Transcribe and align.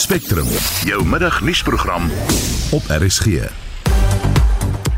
Spectrum, 0.00 0.46
jou 0.88 1.02
middagnuusprogram 1.04 2.06
op 2.72 2.82
RSG. 2.88 3.50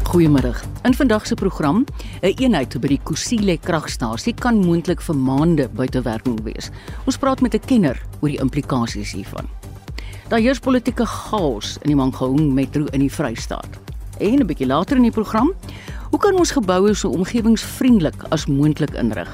Goeiemôre. 0.07 0.53
In 0.87 0.95
vandag 0.95 1.27
se 1.27 1.35
program, 1.35 1.85
'n 2.21 2.27
een 2.27 2.37
eenheid 2.39 2.81
by 2.81 2.87
die 2.87 3.01
Kusile 3.03 3.59
kragstasie 3.59 4.35
kan 4.35 4.55
moontlik 4.55 5.01
vir 5.01 5.17
maande 5.17 5.69
buite 5.69 6.03
werking 6.03 6.43
wees. 6.43 6.71
Ons 7.05 7.17
praat 7.17 7.41
met 7.41 7.55
'n 7.55 7.67
kenner 7.67 8.03
oor 8.21 8.29
die 8.29 8.41
implikasies 8.41 9.13
hiervan. 9.13 9.49
Daar 10.29 10.41
heers 10.41 10.59
politieke 10.59 11.07
chaos 11.07 11.79
in 11.81 11.89
die 11.89 11.97
Mangaung 11.97 12.53
metro 12.53 12.85
in 12.85 13.01
die 13.01 13.13
Vrystaat. 13.13 13.69
En 14.19 14.39
'n 14.39 14.47
bietjie 14.47 14.67
later 14.67 14.97
in 14.97 15.03
die 15.03 15.11
program, 15.11 15.53
hoe 16.13 16.21
kan 16.21 16.37
ons 16.37 16.53
geboue 16.53 16.93
so 16.95 17.09
omgewingsvriendelik 17.17 18.27
as 18.37 18.45
moontlik 18.47 18.93
inrig? 19.01 19.31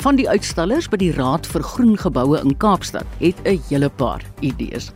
Van 0.00 0.16
die 0.16 0.24
uitstallers 0.24 0.88
by 0.88 0.96
die 1.02 1.12
Raad 1.12 1.44
vir 1.52 1.64
Groen 1.68 1.98
Geboue 2.00 2.40
in 2.40 2.56
Kaapstad 2.56 3.04
het 3.20 3.36
'n 3.44 3.60
hele 3.68 3.90
paar 3.90 4.24
idees. 4.40 4.90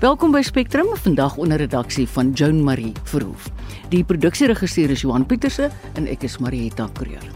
Welkom 0.00 0.30
by 0.30 0.42
Spectrum, 0.42 0.86
vandag 0.94 1.36
onder 1.36 1.58
redaksie 1.58 2.08
van 2.08 2.32
Joan 2.32 2.62
Marie 2.62 2.92
Verhoef. 3.04 3.50
Die 3.88 4.04
produksieregisseur 4.04 4.90
is 4.90 5.00
Johan 5.00 5.26
Pieterse 5.26 5.70
en 5.94 6.06
ek 6.06 6.22
is 6.22 6.38
Marieta 6.38 6.88
Kreur. 6.92 7.26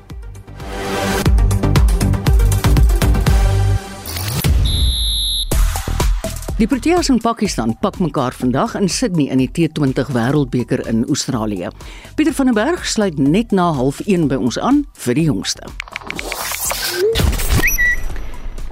Die 6.54 6.68
Proteas 6.70 7.08
in 7.08 7.18
Pakistan 7.18 7.72
pak 7.82 7.96
mekaar 7.98 8.32
vandag 8.32 8.76
in 8.78 8.88
Sydney 8.88 9.26
in 9.26 9.40
die 9.42 9.50
T20 9.50 10.12
Wêreldbeker 10.14 10.86
in 10.86 11.02
Australië. 11.08 11.72
Pieter 12.14 12.34
van 12.34 12.46
der 12.46 12.54
Berg 12.54 12.86
sluit 12.86 13.18
net 13.18 13.50
na 13.50 13.72
0.30 13.74 14.28
by 14.30 14.38
ons 14.38 14.58
aan 14.62 14.84
vir 14.94 15.18
die 15.18 15.26
jongste. 15.26 15.66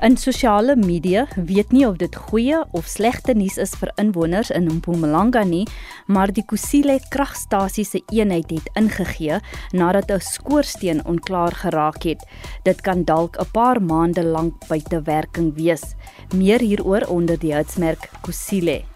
In 0.03 0.17
sosiale 0.17 0.75
media 0.75 1.29
weet 1.37 1.71
nie 1.71 1.85
of 1.87 2.01
dit 2.01 2.17
goeie 2.25 2.57
of 2.75 2.89
slegte 2.91 3.37
nuus 3.39 3.55
is 3.63 3.77
vir 3.79 3.93
inwoners 4.03 4.49
in 4.51 4.67
Mpumalanga 4.67 5.45
nie, 5.47 5.63
maar 6.11 6.33
die 6.35 6.43
Kusile 6.43 6.97
kragstasie 7.15 7.85
se 7.87 8.01
eenheid 8.11 8.51
het 8.51 8.67
ingegee 8.75 9.39
nadat 9.71 10.11
'n 10.11 10.19
skoorsteen 10.19 11.07
onklaar 11.07 11.55
geraak 11.55 12.03
het. 12.03 12.27
Dit 12.65 12.81
kan 12.81 13.05
dalk 13.05 13.39
'n 13.39 13.51
paar 13.53 13.83
maande 13.83 14.25
lank 14.25 14.67
buite 14.69 15.03
werking 15.03 15.55
wees. 15.55 15.95
Meer 16.35 16.61
hieroor 16.61 17.07
onder 17.07 17.39
die 17.39 17.55
hitsmerk 17.55 18.11
Kusile. 18.23 18.92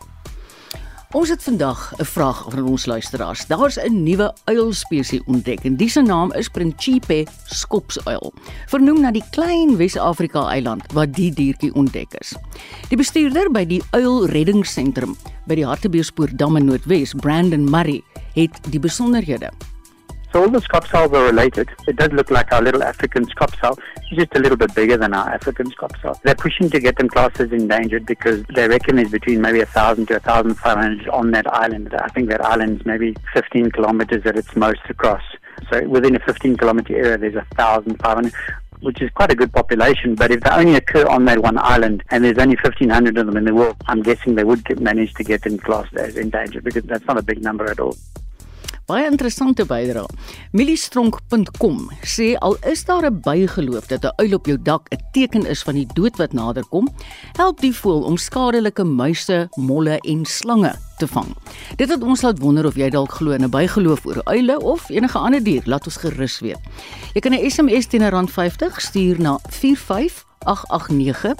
Ons 1.14 1.28
het 1.28 1.42
vandag 1.42 1.92
'n 1.98 2.04
vraag 2.04 2.46
van 2.48 2.64
ons 2.64 2.86
luisteraars. 2.86 3.46
Daar's 3.46 3.78
'n 3.78 4.02
nuwe 4.02 4.34
uilspesies 4.44 5.22
ontdek 5.26 5.64
en 5.64 5.76
die 5.76 5.88
se 5.88 6.02
naam 6.02 6.32
is 6.32 6.48
Principe 6.48 7.26
skopsuil, 7.44 8.32
vernoem 8.66 9.00
na 9.00 9.10
die 9.10 9.24
klein 9.30 9.76
Wes-Afrika 9.76 10.48
eiland 10.48 10.92
waar 10.92 11.10
die 11.10 11.32
diertjie 11.32 11.74
ontdek 11.74 12.14
is. 12.18 12.34
Die 12.88 12.96
bestuurder 12.96 13.50
by 13.50 13.64
die 13.64 13.82
uilreddingsentrum 13.90 15.16
by 15.46 15.54
die 15.54 15.66
Hartbeespoort 15.66 16.38
Dam 16.38 16.56
in 16.56 16.64
Noordwes, 16.64 17.14
Brandon 17.14 17.70
Murray, 17.70 18.02
het 18.34 18.58
die 18.70 18.80
besonderhede 18.80 19.50
So 20.36 20.42
all 20.42 20.50
the 20.50 20.60
scopsols 20.60 21.14
are 21.14 21.24
related. 21.24 21.70
It 21.88 21.96
does 21.96 22.12
look 22.12 22.30
like 22.30 22.52
our 22.52 22.60
little 22.60 22.82
African 22.82 23.24
scopsol. 23.24 23.78
It's 23.96 24.16
just 24.16 24.36
a 24.36 24.38
little 24.38 24.58
bit 24.58 24.74
bigger 24.74 24.98
than 24.98 25.14
our 25.14 25.30
African 25.30 25.70
scopsol. 25.70 26.20
They're 26.24 26.34
pushing 26.34 26.68
to 26.68 26.78
get 26.78 26.98
them 26.98 27.08
classed 27.08 27.40
as 27.40 27.52
endangered 27.52 28.04
because 28.04 28.44
they 28.54 28.68
reckon 28.68 28.96
there's 28.96 29.10
between 29.10 29.40
maybe 29.40 29.62
a 29.62 29.66
thousand 29.66 30.08
to 30.08 30.16
a 30.16 30.20
thousand 30.20 30.56
five 30.56 30.76
hundred 30.76 31.08
on 31.08 31.30
that 31.30 31.50
island. 31.54 31.94
I 31.94 32.08
think 32.08 32.28
that 32.28 32.44
island's 32.44 32.84
maybe 32.84 33.16
15 33.32 33.70
kilometers 33.70 34.26
at 34.26 34.36
its 34.36 34.54
most 34.54 34.82
across. 34.90 35.22
So 35.72 35.88
within 35.88 36.14
a 36.16 36.18
15 36.18 36.58
kilometer 36.58 36.94
area, 36.94 37.16
there's 37.16 37.36
a 37.36 37.46
thousand 37.54 37.98
five 38.02 38.16
hundred 38.16 38.34
which 38.80 39.00
is 39.00 39.08
quite 39.12 39.32
a 39.32 39.34
good 39.34 39.54
population. 39.54 40.16
But 40.16 40.32
if 40.32 40.40
they 40.42 40.50
only 40.50 40.74
occur 40.74 41.06
on 41.06 41.24
that 41.24 41.38
one 41.38 41.56
island 41.56 42.02
and 42.10 42.22
there's 42.22 42.36
only 42.36 42.56
1,500 42.56 43.16
of 43.16 43.24
them 43.24 43.38
in 43.38 43.44
the 43.46 43.54
world, 43.54 43.76
I'm 43.86 44.02
guessing 44.02 44.34
they 44.34 44.44
would 44.44 44.82
manage 44.82 45.14
to 45.14 45.24
get 45.24 45.44
them 45.44 45.56
classed 45.56 45.96
as 45.96 46.18
endangered 46.18 46.62
because 46.62 46.84
that's 46.84 47.06
not 47.06 47.16
a 47.16 47.22
big 47.22 47.42
number 47.42 47.70
at 47.70 47.80
all. 47.80 47.96
Baie 48.86 49.08
interessante 49.10 49.64
bydrae. 49.66 50.06
Milistronk.com 50.54 51.78
sê 52.06 52.28
al 52.38 52.54
is 52.70 52.84
daar 52.86 53.10
'n 53.10 53.20
bygeloof 53.20 53.86
dat 53.91 54.04
'n 54.04 54.14
uil 54.22 54.34
op 54.34 54.47
jou 54.47 54.62
dak 54.62 54.88
'n 54.91 55.02
teken 55.12 55.47
is 55.47 55.62
van 55.62 55.74
die 55.74 55.88
dood 55.94 56.16
wat 56.16 56.32
naderkom, 56.32 56.88
help 57.36 57.60
die 57.60 57.75
voël 57.75 58.02
om 58.02 58.16
skadelike 58.16 58.84
muise, 58.84 59.48
molle 59.56 59.98
en 60.00 60.25
slange 60.25 60.78
te 60.98 61.06
vang. 61.06 61.36
Dit 61.76 61.88
het 61.88 62.02
ons 62.02 62.22
laat 62.22 62.38
wonder 62.38 62.66
of 62.66 62.76
jy 62.76 62.91
dalk 62.91 63.10
glo 63.10 63.30
in 63.30 63.42
'n 63.42 63.50
bygeloof 63.50 64.06
oor 64.06 64.25
uile 64.25 64.60
of 64.60 64.88
enige 64.88 65.19
ander 65.19 65.42
dier. 65.42 65.62
Laat 65.64 65.84
ons 65.86 65.96
gerus 65.96 66.41
weet. 66.41 66.60
Jy 67.14 67.20
kan 67.20 67.32
'n 67.32 67.50
SMS 67.50 67.86
teen 67.86 68.02
R50 68.02 68.80
stuur 68.80 69.20
na 69.20 69.38
45889. 69.48 71.34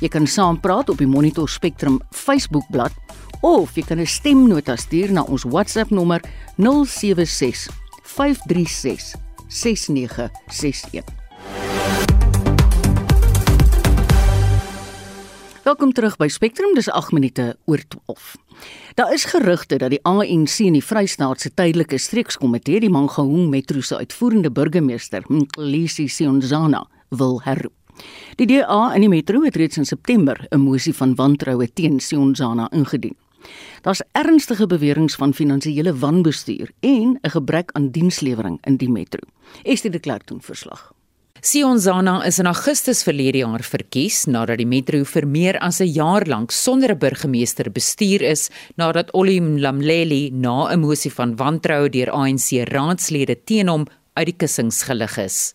Jy 0.00 0.08
kan 0.08 0.26
saampraat 0.26 0.88
op 0.88 0.98
die 0.98 1.06
Monitor 1.06 1.48
Spectrum 1.48 2.00
Facebook 2.10 2.64
bladsy 2.70 3.23
of 3.44 3.76
jy 3.76 3.82
kan 3.84 4.00
'n 4.00 4.06
stemnota 4.06 4.76
stuur 4.76 5.12
na 5.12 5.22
ons 5.22 5.44
WhatsApp 5.44 5.90
nommer 5.90 6.20
076 6.56 7.68
536 8.02 9.14
6961. 9.48 11.04
Welkom 15.64 15.92
terug 15.92 16.16
by 16.16 16.28
Spectrum, 16.28 16.74
dis 16.74 16.88
8 16.88 17.12
minute 17.12 17.56
oor 17.64 17.80
12. 17.88 18.36
Daar 18.94 19.12
is 19.12 19.24
gerugte 19.24 19.76
dat 19.76 19.90
die 19.90 20.02
ANC 20.02 20.58
in 20.58 20.72
die 20.72 20.84
Vrystaat 20.84 21.40
se 21.40 21.50
tydelike 21.54 21.98
streekskomitee 21.98 22.80
die 22.80 22.90
Mangaung 22.90 23.48
Metro 23.50 23.80
se 23.80 23.96
uitvoerende 23.96 24.50
burgemeester, 24.50 25.22
Mkhlisi 25.28 26.08
Sionzana, 26.08 26.86
wil 27.08 27.40
herroep. 27.42 27.72
Die 28.36 28.46
DA 28.46 28.94
in 28.94 29.00
die 29.00 29.08
metro 29.08 29.42
het 29.42 29.56
reeds 29.56 29.76
in 29.76 29.86
September 29.86 30.46
'n 30.50 30.60
mosie 30.60 30.94
van 30.94 31.14
wantroue 31.14 31.72
teen 31.72 32.00
Sionzana 32.00 32.70
ingedien. 32.70 33.16
Daar's 33.82 34.02
ernstige 34.12 34.66
beweringe 34.66 35.16
van 35.16 35.34
finansiële 35.34 35.94
wanbestuur 35.98 36.70
en 36.80 37.18
'n 37.22 37.30
gebrek 37.30 37.70
aan 37.72 37.90
dienslewering 37.90 38.58
in 38.64 38.76
die 38.76 38.90
metro. 38.90 39.20
Estie 39.62 39.90
de 39.90 39.98
Klerk 39.98 40.26
doen 40.26 40.40
verslag. 40.40 40.92
Sionzana 41.44 42.22
is 42.24 42.38
in 42.38 42.46
Augustus 42.46 43.02
verlede 43.04 43.42
jaar 43.42 43.60
verkies 43.62 44.22
nadat 44.24 44.62
die 44.62 44.66
metro 44.66 45.04
vir 45.04 45.26
meer 45.28 45.58
as 45.60 45.80
'n 45.80 45.92
jaar 45.92 46.24
lank 46.26 46.50
sonder 46.50 46.92
'n 46.92 46.98
burgemeester 46.98 47.70
bestuur 47.70 48.22
is 48.22 48.48
nadat 48.76 49.12
Ollie 49.12 49.42
Mlamleli 49.42 50.30
na 50.32 50.72
'n 50.72 50.80
mosie 50.80 51.12
van 51.12 51.36
wantroue 51.36 51.90
deur 51.90 52.10
ANC 52.10 52.64
raadslede 52.72 53.36
teen 53.44 53.68
hom 53.68 53.84
uit 54.14 54.26
die 54.26 54.36
kussings 54.36 54.82
gelig 54.82 55.18
is. 55.18 55.52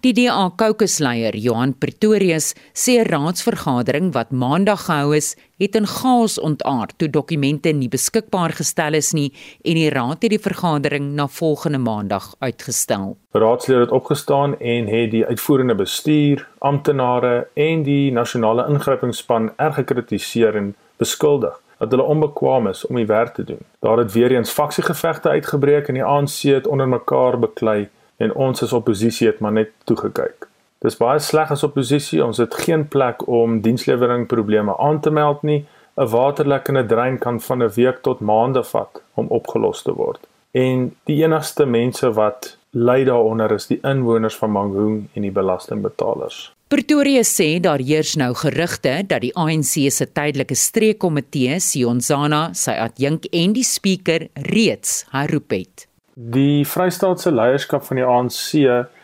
Die 0.00 0.12
DA 0.12 0.50
kokesleier 0.56 1.36
Johan 1.36 1.74
Pretorius 1.78 2.54
sê 2.74 2.98
'n 3.00 3.06
raadsvergadering 3.06 4.12
wat 4.12 4.30
maandag 4.30 4.86
gehou 4.86 5.16
is, 5.16 5.36
het 5.58 5.76
in 5.76 5.86
chaos 5.86 6.38
ontaard 6.38 6.94
toe 6.98 7.08
dokumente 7.08 7.72
nie 7.72 7.88
beskikbaar 7.88 8.52
gestel 8.52 8.94
is 8.94 9.12
nie 9.12 9.32
en 9.64 9.74
die 9.74 9.90
raad 9.90 10.22
het 10.22 10.30
die 10.30 10.42
vergadering 10.42 11.12
na 11.14 11.26
volgende 11.26 11.78
maandag 11.78 12.34
uitgestel. 12.38 13.16
Raadslede 13.32 13.80
het 13.80 13.90
opgestaan 13.90 14.58
en 14.58 14.86
het 14.86 15.10
die 15.10 15.26
uitvoerende 15.26 15.74
bestuur, 15.74 16.48
amptenare 16.58 17.48
en 17.54 17.82
die 17.82 18.12
nasionale 18.12 18.66
ingrypingsspan 18.68 19.52
erg 19.56 19.74
gekritiseer 19.74 20.56
en 20.56 20.74
beskuldig 20.96 21.60
dat 21.78 21.90
hulle 21.90 22.02
onbekwaam 22.02 22.68
is 22.68 22.86
om 22.86 22.96
die 22.96 23.06
werk 23.06 23.34
te 23.34 23.44
doen. 23.44 23.58
Daar 23.80 23.98
het 23.98 24.12
weer 24.12 24.30
eens 24.30 24.50
faksiegevegte 24.50 25.28
uitgebreek 25.28 25.88
en 25.88 25.94
die 25.94 26.04
ANC 26.04 26.42
het 26.42 26.66
onder 26.66 26.88
mekaar 26.88 27.38
beklei 27.38 27.88
en 28.22 28.34
ons 28.46 28.62
as 28.62 28.72
oppositie 28.76 29.28
het 29.28 29.42
maar 29.42 29.54
net 29.58 29.74
toegekyk. 29.90 30.48
Dis 30.82 30.98
baie 30.98 31.20
sleg 31.22 31.50
as 31.54 31.62
oppositie, 31.66 32.22
ons 32.24 32.40
het 32.42 32.54
geen 32.64 32.86
plek 32.90 33.22
om 33.30 33.60
dienslewering 33.62 34.26
probleme 34.30 34.74
aan 34.78 35.00
te 35.00 35.10
meld 35.10 35.42
nie. 35.42 35.64
'n 35.96 36.08
Waterlek 36.08 36.68
in 36.68 36.78
'n 36.78 36.88
drein 36.88 37.18
kan 37.18 37.40
van 37.40 37.62
'n 37.62 37.74
week 37.74 38.02
tot 38.02 38.20
maande 38.20 38.64
vat 38.64 39.02
om 39.14 39.26
opgelos 39.28 39.82
te 39.82 39.92
word. 39.92 40.20
En 40.52 40.96
die 41.04 41.22
enigste 41.24 41.66
mense 41.66 42.12
wat 42.12 42.56
ly 42.70 43.04
daaronder 43.04 43.52
is 43.52 43.66
die 43.66 43.78
inwoners 43.82 44.36
van 44.36 44.50
Mangaung 44.50 45.08
en 45.12 45.22
die 45.22 45.30
belastingbetalers. 45.30 46.52
Pretoria 46.68 47.20
sê 47.22 47.60
daar 47.60 47.78
heers 47.78 48.14
nou 48.16 48.34
gerugte 48.34 49.04
dat 49.06 49.20
die 49.20 49.34
ANC 49.36 49.90
se 49.92 50.06
tydelike 50.12 50.54
streekkomitee 50.54 51.58
Sionzana, 51.60 52.54
sy 52.56 52.70
adjunk 52.70 53.24
en 53.30 53.52
die 53.52 53.64
spreker 53.64 54.28
reeds 54.34 55.04
herroep 55.10 55.50
het. 55.50 55.86
Die 56.14 56.66
Vrystaatse 56.68 57.30
leierskap 57.32 57.86
van 57.86 57.96
die 57.96 58.04
ANC 58.04 58.50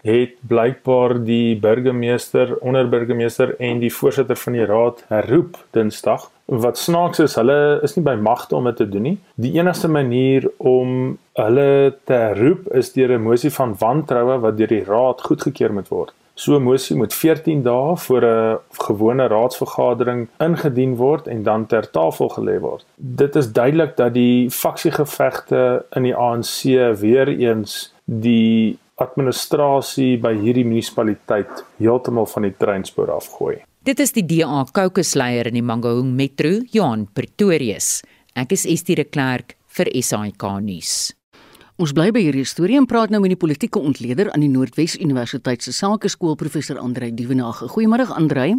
het 0.05 0.35
blykbaar 0.51 1.15
die 1.25 1.57
burgemeester, 1.57 2.53
onderburgemeester 2.61 3.55
en 3.65 3.81
die 3.81 3.93
voorsitter 3.93 4.37
van 4.37 4.59
die 4.59 4.67
raad 4.69 5.01
herroep 5.09 5.57
Dinsdag. 5.73 6.27
Wat 6.53 6.77
snaaks 6.77 7.23
is, 7.25 7.39
hulle 7.41 7.81
is 7.85 7.97
nie 7.97 8.05
by 8.05 8.15
magte 8.21 8.57
om 8.57 8.69
dit 8.69 8.77
te 8.77 8.89
doen 8.93 9.09
nie. 9.09 9.17
Die 9.41 9.55
enigste 9.57 9.89
manier 9.89 10.51
om 10.61 11.17
hulle 11.41 11.97
te 12.05 12.21
herroep 12.27 12.69
is 12.77 12.93
deur 12.93 13.17
'n 13.17 13.25
mosie 13.25 13.53
van 13.57 13.75
wantroue 13.81 14.39
wat 14.45 14.59
deur 14.59 14.69
die 14.69 14.85
raad 14.85 15.25
goedgekeur 15.25 15.73
moet 15.73 15.89
word. 15.89 16.13
So 16.39 16.55
'n 16.55 16.63
mosie 16.63 16.97
moet 16.97 17.15
14 17.15 17.63
dae 17.63 17.97
voor 17.97 18.23
'n 18.25 18.59
gewone 18.87 19.27
raadsvergadering 19.27 20.29
ingedien 20.39 20.97
word 20.97 21.27
en 21.27 21.43
dan 21.43 21.67
ter 21.67 21.91
tafel 21.91 22.29
gelê 22.29 22.61
word. 22.61 22.85
Dit 22.97 23.37
is 23.37 23.53
duidelik 23.53 23.97
dat 23.97 24.15
die 24.15 24.51
faksiegevegte 24.51 25.85
in 25.91 26.03
die 26.03 26.15
ANC 26.15 26.63
weer 27.01 27.29
eens 27.29 27.93
die 28.05 28.79
administrasie 28.95 30.19
by 30.19 30.35
hierdie 30.35 30.65
munisipaliteit 30.65 31.65
heeltemal 31.77 32.27
van 32.27 32.43
die 32.43 32.55
treinspoor 32.57 33.11
afgooi. 33.11 33.57
Dit 33.83 34.01
is 34.01 34.13
die 34.13 34.27
DA 34.27 34.65
kokesleier 34.73 35.47
in 35.47 35.55
die 35.55 35.63
Mangaung 35.63 36.15
Metro, 36.15 36.61
Johan 36.71 37.09
Pretorius. 37.13 38.03
Ek 38.35 38.53
is 38.53 38.67
Estie 38.67 38.95
de 38.95 39.05
Klerk 39.05 39.57
vir 39.67 39.87
SAK 40.03 40.61
nuus. 40.61 41.18
Ons 41.79 41.93
bly 41.95 42.09
by 42.11 42.19
hierdie 42.25 42.43
storie 42.43 42.75
en 42.75 42.89
praat 42.91 43.13
nou 43.15 43.21
met 43.23 43.31
die 43.31 43.39
politieke 43.39 43.79
ontleder 43.79 44.33
aan 44.35 44.43
die 44.43 44.51
Noordwes 44.51 44.97
Universiteit 44.99 45.63
se 45.63 45.71
Sakeskool 45.71 46.35
professor 46.35 46.81
Andrei 46.83 47.13
Dievenage. 47.15 47.69
Goeiemôre 47.71 48.09
Andrei. 48.19 48.57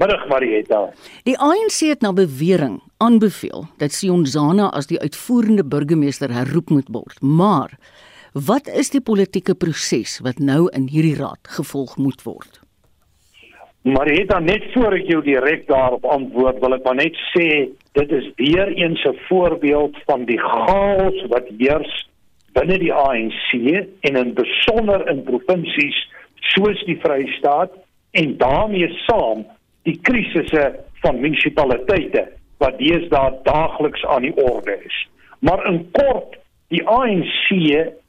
Middag 0.00 0.24
Marieta. 0.30 0.78
Die 1.28 1.34
ANC 1.36 1.82
het 1.90 2.00
na 2.00 2.14
bewering 2.16 2.78
aanbeveel 3.04 3.66
dat 3.84 3.92
Sion 3.92 4.24
Zana 4.24 4.70
as 4.72 4.88
die 4.88 4.96
uitvoerende 4.96 5.60
burgemeester 5.60 6.32
herroep 6.32 6.72
moet 6.72 6.88
word. 6.88 7.20
Maar 7.20 7.76
wat 8.32 8.72
is 8.72 8.94
die 8.96 9.04
politieke 9.04 9.52
proses 9.52 10.16
wat 10.24 10.40
nou 10.40 10.70
in 10.72 10.88
hierdie 10.88 11.18
raad 11.20 11.52
gevolg 11.60 11.98
moet 12.00 12.24
word? 12.24 12.62
Marieta, 13.84 14.40
net 14.40 14.72
voor 14.72 14.96
ek 14.96 15.12
jou 15.12 15.20
direk 15.20 15.68
daarop 15.68 16.08
antwoord, 16.08 16.64
wil 16.64 16.80
ek 16.80 16.88
maar 16.88 17.02
net 17.04 17.24
sê 17.36 17.68
dit 17.92 18.20
is 18.24 18.32
weer 18.40 18.72
eens 18.72 19.04
'n 19.04 19.18
voorbeeld 19.28 20.00
van 20.08 20.24
die 20.24 20.40
chaos 20.40 21.26
wat 21.28 21.44
heers 21.60 22.08
binne 22.58 22.78
die 22.82 22.92
ANC 22.94 23.52
en 24.08 24.16
in 24.18 24.34
besonder 24.34 25.04
in 25.10 25.22
provinsies 25.26 25.98
soos 26.54 26.80
die 26.88 26.98
Vrystaat 27.02 27.74
en 28.18 28.34
daarmee 28.40 28.88
saam 29.04 29.44
die 29.86 29.94
krisisse 30.02 30.64
van 31.04 31.20
munisipaliteite 31.22 32.24
wat 32.58 32.80
deesdae 32.80 33.36
daagliks 33.46 34.02
aan 34.10 34.26
die 34.26 34.34
orde 34.42 34.74
is. 34.82 34.96
Maar 35.46 35.62
in 35.70 35.84
kort, 35.94 36.34
die 36.74 36.82
ANC 36.82 37.46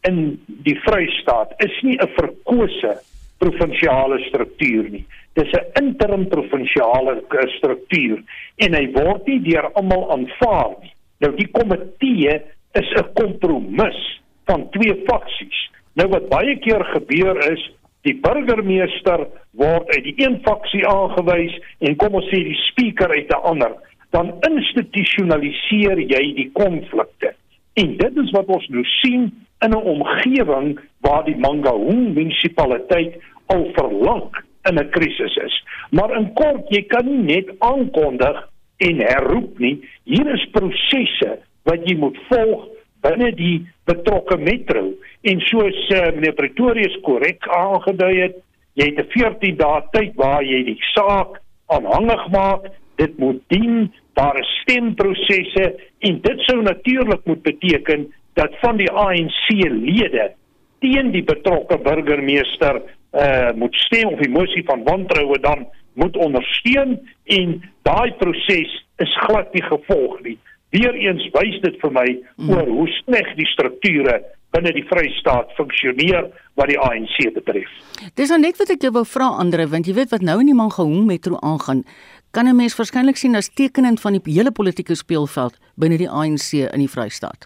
in 0.10 0.20
die 0.66 0.76
Vrystaat 0.86 1.54
is 1.66 1.76
nie 1.86 1.98
'n 2.02 2.10
verkose 2.18 2.98
provinsiale 3.38 4.20
struktuur 4.28 4.90
nie. 4.90 5.06
Dis 5.34 5.54
'n 5.54 5.84
interim 5.84 6.28
provinsiale 6.28 7.22
struktuur 7.58 8.24
en 8.58 8.74
hy 8.74 8.86
word 8.92 9.28
nie 9.28 9.40
deur 9.40 9.72
almal 9.74 10.12
aanvaar 10.12 10.76
nie. 10.82 10.94
Nou 11.20 11.36
die 11.36 11.48
komitee 11.48 12.42
is 12.74 12.90
'n 12.98 13.14
kompromis 13.14 14.19
van 14.50 14.70
twee 14.76 14.96
faksies. 15.08 15.60
Nou 15.94 16.08
wat 16.14 16.30
baie 16.32 16.56
keer 16.64 16.84
gebeur 16.94 17.38
is, 17.52 17.62
die 18.08 18.16
burgemeester 18.24 19.26
word 19.60 19.90
uit 19.96 20.06
die 20.08 20.16
een 20.24 20.40
faksie 20.46 20.86
aangewys 20.88 21.56
en 21.86 21.98
kom 22.02 22.16
ons 22.20 22.30
sê 22.32 22.42
die 22.48 22.58
spreker 22.70 23.12
uit 23.12 23.30
'n 23.30 23.44
ander, 23.52 23.76
dan 24.16 24.34
institusionaliseer 24.50 26.00
jy 26.00 26.24
die 26.36 26.50
konflikte. 26.54 27.36
En 27.76 27.98
dit 27.98 28.18
is 28.24 28.32
wat 28.32 28.48
ons 28.48 28.68
nou 28.70 28.84
sien 29.02 29.30
in 29.66 29.72
'n 29.72 29.86
omgewing 29.96 30.80
waar 31.02 31.26
die 31.26 31.38
Mangaung 31.38 32.14
munisipaliteit 32.14 33.20
al 33.46 33.70
verlang 33.74 34.24
in 34.70 34.80
'n 34.80 34.90
krisis 34.90 35.36
is. 35.36 35.64
Maar 35.92 36.16
in 36.18 36.34
kort, 36.34 36.66
jy 36.70 36.82
kan 36.82 37.06
nie 37.06 37.36
net 37.36 37.50
aankondig 37.60 38.50
en 38.78 38.96
herroep 39.00 39.60
nie. 39.60 39.84
Hier 40.04 40.34
is 40.34 40.50
prosesse 40.52 41.40
wat 41.64 41.90
jy 41.90 41.96
moet 41.98 42.18
volg 42.30 42.68
binne 43.06 43.32
die 43.36 43.68
betrokke 43.90 44.38
metro 44.38 44.90
en 45.22 45.42
soos 45.48 45.80
uh, 45.96 46.10
meneer 46.16 46.36
Pretorius 46.38 46.96
korrek 47.06 47.48
aangedui 47.48 48.16
het, 48.20 48.36
jy 48.80 48.92
het 48.92 49.00
'n 49.00 49.12
14 49.16 49.58
dae 49.58 49.82
tyd 49.92 50.16
waar 50.16 50.44
jy 50.44 50.64
die 50.64 50.80
saak 50.94 51.42
aanhangig 51.68 52.28
maak. 52.32 52.72
Dit 52.98 53.18
moet 53.18 53.42
dien 53.48 53.92
daar 54.14 54.40
is 54.40 54.52
stemprosesse 54.62 55.66
en 56.00 56.22
dit 56.22 56.40
sou 56.48 56.62
natuurlik 56.62 57.26
moet 57.26 57.42
beteken 57.42 58.14
dat 58.34 58.56
van 58.62 58.78
die 58.78 58.92
ANC 58.92 59.48
lede 59.64 60.32
teen 60.80 61.12
die 61.12 61.24
betrokke 61.24 61.78
burgemeester 61.78 62.82
uh 63.12 63.52
moet 63.56 63.76
stem 63.76 64.14
of 64.14 64.20
die 64.20 64.30
mosie 64.30 64.64
van 64.66 64.84
wantroue 64.84 65.40
dan 65.40 65.68
moet 65.94 66.18
ondersteun 66.18 67.00
en 67.26 67.56
daai 67.82 68.12
proses 68.22 68.86
is 68.98 69.16
glad 69.26 69.54
nie 69.54 69.64
gevolg 69.64 70.22
nie. 70.22 70.38
Weereens 70.76 71.26
wys 71.34 71.58
dit 71.64 71.80
vir 71.82 71.94
my 71.96 72.06
mm. 72.38 72.50
oor 72.54 72.68
hoe 72.70 72.88
sleg 73.02 73.32
die 73.40 73.48
strukture 73.50 74.20
binne 74.54 74.74
die 74.74 74.86
Vrystaat 74.90 75.52
funksioneer 75.58 76.30
wat 76.58 76.70
die 76.72 76.78
ANC 76.82 77.18
betref. 77.36 77.70
Dis 78.18 78.32
nou 78.34 78.40
net 78.42 78.58
wat 78.62 78.74
ek 78.74 78.86
jou 78.86 78.94
wou 78.94 79.06
vra 79.06 79.30
Andre, 79.42 79.68
want 79.70 79.90
jy 79.90 79.96
weet 79.98 80.14
wat 80.14 80.26
nou 80.26 80.40
in 80.42 80.50
die 80.50 80.58
Mangaung 80.58 81.06
metro 81.10 81.38
aangaan, 81.46 81.84
kan 82.34 82.48
'n 82.48 82.56
mens 82.56 82.78
waarskynlik 82.78 83.18
sien 83.18 83.36
as 83.36 83.50
tekenend 83.50 84.02
van 84.02 84.14
die 84.14 84.34
hele 84.34 84.52
politieke 84.52 84.96
speelveld 84.96 85.58
binne 85.78 85.98
die 85.98 86.10
ANC 86.10 86.54
in 86.54 86.80
die 86.80 86.90
Vrystaat. 86.90 87.46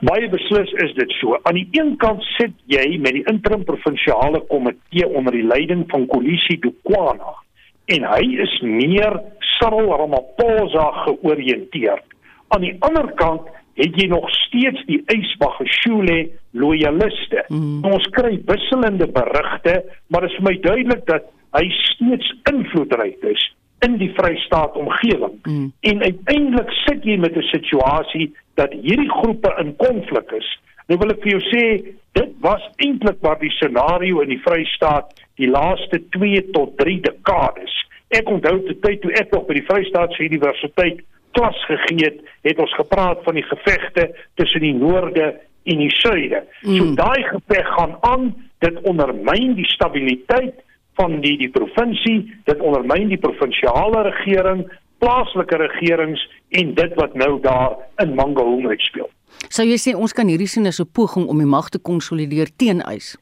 Baie 0.00 0.28
beslis 0.28 0.72
is 0.84 0.92
dit 0.94 1.10
so. 1.20 1.38
Aan 1.42 1.54
die 1.54 1.68
een 1.72 1.96
kant 1.96 2.22
sit 2.22 2.52
jy 2.66 2.98
met 2.98 3.12
die 3.12 3.24
interim 3.26 3.64
provinsiale 3.64 4.40
komitee 4.46 5.08
onder 5.08 5.32
die 5.32 5.42
leiding 5.42 5.84
van 5.90 6.06
Kolisi 6.06 6.58
Dukwana 6.60 7.34
en 7.86 8.04
hy 8.04 8.24
is 8.44 8.60
meer 8.60 9.16
Cyril 9.58 9.88
Ramaphosa 9.88 10.90
georiënteerd. 11.04 12.04
Aan 12.48 12.64
die 12.64 12.76
ander 12.80 13.12
kant 13.20 13.48
het 13.78 13.94
jy 13.94 14.08
nog 14.10 14.26
steeds 14.30 14.82
die 14.88 15.02
Ysbagashule 15.14 16.30
loyaliste. 16.50 17.44
Mm. 17.48 17.84
Ons 17.86 18.06
kry 18.16 18.40
wisselende 18.48 19.06
berigte, 19.06 19.82
maar 20.08 20.26
dit 20.26 20.32
is 20.32 20.38
vir 20.40 20.48
my 20.48 20.56
duidelik 20.64 21.04
dat 21.06 21.28
hy 21.56 21.64
steeds 21.84 22.32
invloedryk 22.50 23.22
is 23.30 23.44
in 23.86 23.94
die 24.00 24.10
Vrystaat 24.16 24.74
omgewing. 24.76 25.38
Mm. 25.46 25.68
En 25.80 26.02
uiteindelik 26.02 26.70
sit 26.82 27.04
jy 27.06 27.16
met 27.16 27.36
'n 27.36 27.50
situasie 27.52 28.34
dat 28.54 28.72
hierdie 28.72 29.10
groepe 29.10 29.54
in 29.62 29.76
konflik 29.76 30.30
is. 30.32 30.48
Nou 30.88 30.98
wil 30.98 31.10
ek 31.10 31.22
vir 31.22 31.30
jou 31.36 31.42
sê, 31.52 31.64
dit 32.12 32.30
was 32.40 32.62
eintlik 32.76 33.20
maar 33.20 33.38
die 33.38 33.50
scenario 33.50 34.20
in 34.20 34.28
die 34.28 34.42
Vrystaat 34.42 35.12
die 35.36 35.50
laaste 35.50 36.00
2 36.16 36.50
tot 36.50 36.76
3 36.76 37.00
dekades. 37.00 37.74
Ek 38.08 38.28
onthou 38.28 38.58
die 38.66 38.78
tyd 38.80 39.00
toe 39.00 39.12
ek 39.12 39.30
nog 39.30 39.46
by 39.46 39.54
die 39.54 39.66
Vrystaatse 39.68 40.24
Universiteit 40.24 41.04
klas 41.32 41.58
gegee 41.66 42.04
het, 42.04 42.20
het 42.42 42.58
ons 42.58 42.74
gepraat 42.74 43.22
van 43.24 43.34
die 43.34 43.46
gevegte 43.46 44.08
tussen 44.34 44.60
die 44.60 44.74
noorde 44.74 45.34
en 45.64 45.78
die 45.78 45.90
suide. 45.90 46.44
Mm. 46.62 46.76
So 46.76 46.94
daai 46.94 47.22
geveg 47.22 47.66
gaan 47.76 47.96
aan, 48.00 48.30
dit 48.58 48.80
ondermyn 48.82 49.54
die 49.54 49.68
stabiliteit 49.68 50.54
van 50.98 51.20
die 51.20 51.36
die 51.38 51.50
provinsie, 51.54 52.18
dit 52.44 52.60
ondermyn 52.60 53.12
die 53.12 53.20
provinsiale 53.22 54.02
regering, 54.08 54.64
plaaslike 54.98 55.56
regerings 55.56 56.24
en 56.58 56.74
dit 56.74 56.94
wat 56.98 57.14
nou 57.14 57.38
daar 57.44 57.76
in 58.02 58.14
Mangaung 58.18 58.66
uitspeel. 58.66 59.06
Sou 59.48 59.66
jy 59.68 59.78
sê 59.78 59.94
ons 59.94 60.12
kan 60.16 60.28
hierdie 60.28 60.50
sien 60.50 60.66
as 60.66 60.80
'n 60.80 60.90
poging 60.92 61.28
om 61.28 61.38
die 61.38 61.46
mag 61.46 61.68
te 61.68 61.78
konsolideer 61.78 62.48
teen 62.56 62.80
eis? 62.82 63.16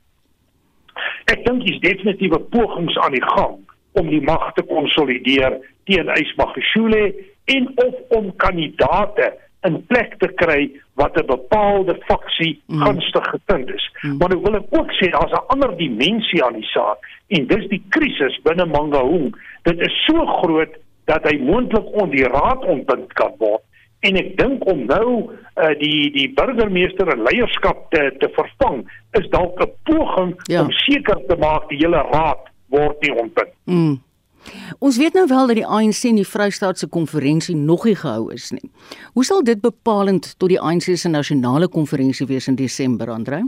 Ek 1.26 1.44
dink 1.44 1.66
dis 1.66 1.80
definitiewe 1.80 2.38
pogings 2.38 2.96
aan 2.96 3.12
die 3.12 3.26
gang 3.34 3.58
om 3.92 4.08
die 4.08 4.20
mag 4.20 4.52
te 4.54 4.62
konsolideer 4.62 5.60
teen 5.84 6.08
Ysmagashule 6.08 7.14
en 7.46 7.68
of 7.74 7.94
om 8.18 8.32
kandidate 8.36 9.32
in 9.66 9.78
plek 9.90 10.18
te 10.22 10.28
kry 10.42 10.70
wat 10.94 11.16
'n 11.16 11.26
bepaalde 11.26 11.96
faksie 12.06 12.62
mm. 12.66 12.82
gunstig 12.82 13.26
getint 13.34 13.68
is. 13.74 13.90
Mm. 14.02 14.16
Maar 14.16 14.28
nou 14.28 14.40
wil 14.42 14.54
ek 14.54 14.68
ook 14.78 14.90
sê 14.98 15.10
daar's 15.10 15.32
'n 15.32 15.46
ander 15.46 15.76
dimensie 15.76 16.44
aan 16.44 16.58
die 16.60 16.70
saak 16.72 16.98
en 17.28 17.46
dis 17.46 17.68
die 17.68 17.82
krisis 17.88 18.40
binne 18.42 18.66
Mangaung. 18.66 19.34
Dit 19.62 19.80
is 19.80 20.04
so 20.06 20.26
groot 20.26 20.74
dat 21.04 21.22
hy 21.24 21.38
moontlik 21.38 21.86
on 22.02 22.10
die 22.10 22.26
raad 22.26 22.64
ontbind 22.64 23.12
kan 23.12 23.34
word 23.38 23.62
en 24.00 24.18
ek 24.20 24.34
dink 24.38 24.66
om 24.70 24.84
nou 24.86 25.08
uh, 25.56 25.72
die 25.80 26.10
die 26.14 26.28
burgemeester 26.36 27.08
en 27.12 27.24
leierskap 27.26 27.86
te 27.90 28.10
te 28.20 28.28
vervang 28.36 28.82
is 29.18 29.28
dalk 29.34 29.60
'n 29.60 29.72
poging 29.88 30.34
ja. 30.44 30.62
om 30.62 30.70
seker 30.70 31.20
te 31.28 31.36
maak 31.36 31.68
die 31.68 31.78
hele 31.78 32.02
raad 32.12 32.42
word 32.68 33.00
nie 33.00 33.14
ontbind. 33.14 33.52
Mm. 33.64 33.96
Ons 34.78 34.98
weet 34.98 35.14
nou 35.14 35.26
wel 35.26 35.46
dat 35.46 35.56
die 35.56 35.66
ANC 35.66 36.02
in 36.08 36.18
die 36.20 36.28
Vrystaatse 36.28 36.88
konferensie 36.88 37.56
nog 37.56 37.84
nie 37.84 37.96
gehou 37.96 38.32
is 38.32 38.50
nie. 38.50 38.70
Hoe 39.14 39.24
sal 39.24 39.44
dit 39.44 39.60
bepalend 39.60 40.34
tot 40.38 40.48
die 40.52 40.60
ANC 40.60 40.90
se 40.94 41.08
nasionale 41.08 41.68
konferensie 41.68 42.26
wees 42.26 42.48
in 42.48 42.56
Desember, 42.56 43.10
Andre? 43.10 43.44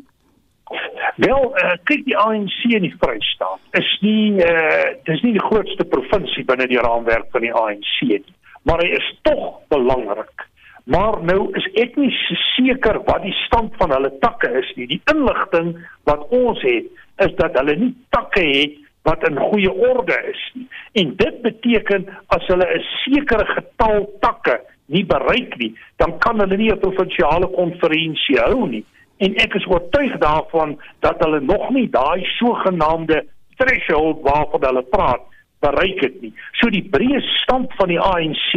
Wel, 1.18 1.44
uh, 1.50 1.74
kyk 1.90 2.04
die 2.06 2.16
ANC 2.16 2.58
in 2.68 2.84
die 2.86 2.94
Vrystaat 3.00 3.78
is 3.78 3.88
nie 4.06 4.38
uh 4.38 4.92
dis 5.08 5.22
nie 5.24 5.34
die 5.34 5.42
grootste 5.42 5.84
provinsie 5.84 6.44
binne 6.46 6.68
die 6.70 6.78
raamwerk 6.78 7.26
van 7.34 7.42
die 7.42 7.50
ANC 7.54 7.96
nie, 8.06 8.36
maar 8.62 8.78
hy 8.84 8.92
is 9.00 9.08
tog 9.26 9.58
belangrik. 9.74 10.46
Maar 10.88 11.18
nou 11.26 11.50
is 11.58 11.66
ek 11.82 11.98
nie 12.00 12.12
seker 12.54 13.00
wat 13.08 13.24
die 13.26 13.34
stand 13.42 13.74
van 13.80 13.90
hulle 13.92 14.12
takke 14.22 14.48
is 14.60 14.70
nie. 14.78 14.86
Die 14.94 15.00
inligting 15.12 15.74
wat 16.08 16.22
ons 16.32 16.62
het 16.64 16.86
is 17.26 17.34
dat 17.40 17.58
hulle 17.58 17.74
nie 17.76 17.90
takke 18.14 18.44
het 18.46 18.78
wat 19.08 19.28
in 19.28 19.38
goeie 19.38 19.72
orde 19.72 20.16
is 20.32 20.42
nie. 20.54 20.68
En 21.00 21.14
dit 21.16 21.40
beteken 21.42 22.08
as 22.34 22.46
hulle 22.50 22.66
'n 22.74 22.84
sekere 23.04 23.46
getal 23.56 23.98
takke 24.20 24.60
nie 24.86 25.04
bereik 25.04 25.56
nie, 25.56 25.72
dan 25.96 26.18
kan 26.18 26.40
hulle 26.40 26.56
nie 26.56 26.70
'n 26.72 26.84
provinsiale 26.84 27.48
konferensie 27.60 28.38
hou 28.38 28.68
nie. 28.68 28.84
En 29.18 29.34
ek 29.34 29.54
is 29.54 29.66
oortuig 29.66 30.18
daarvan 30.18 30.78
dat 31.00 31.16
hulle 31.24 31.40
nog 31.40 31.70
nie 31.70 31.88
daai 31.90 32.24
sogenaamde 32.24 33.24
threshold 33.56 34.22
waarvan 34.22 34.64
hulle 34.68 34.82
praat 34.82 35.22
bereik 35.60 36.00
het 36.00 36.20
nie. 36.20 36.32
So 36.52 36.70
die 36.70 36.88
breë 36.90 37.20
stand 37.42 37.74
van 37.74 37.88
die 37.88 38.00
ANC 38.00 38.52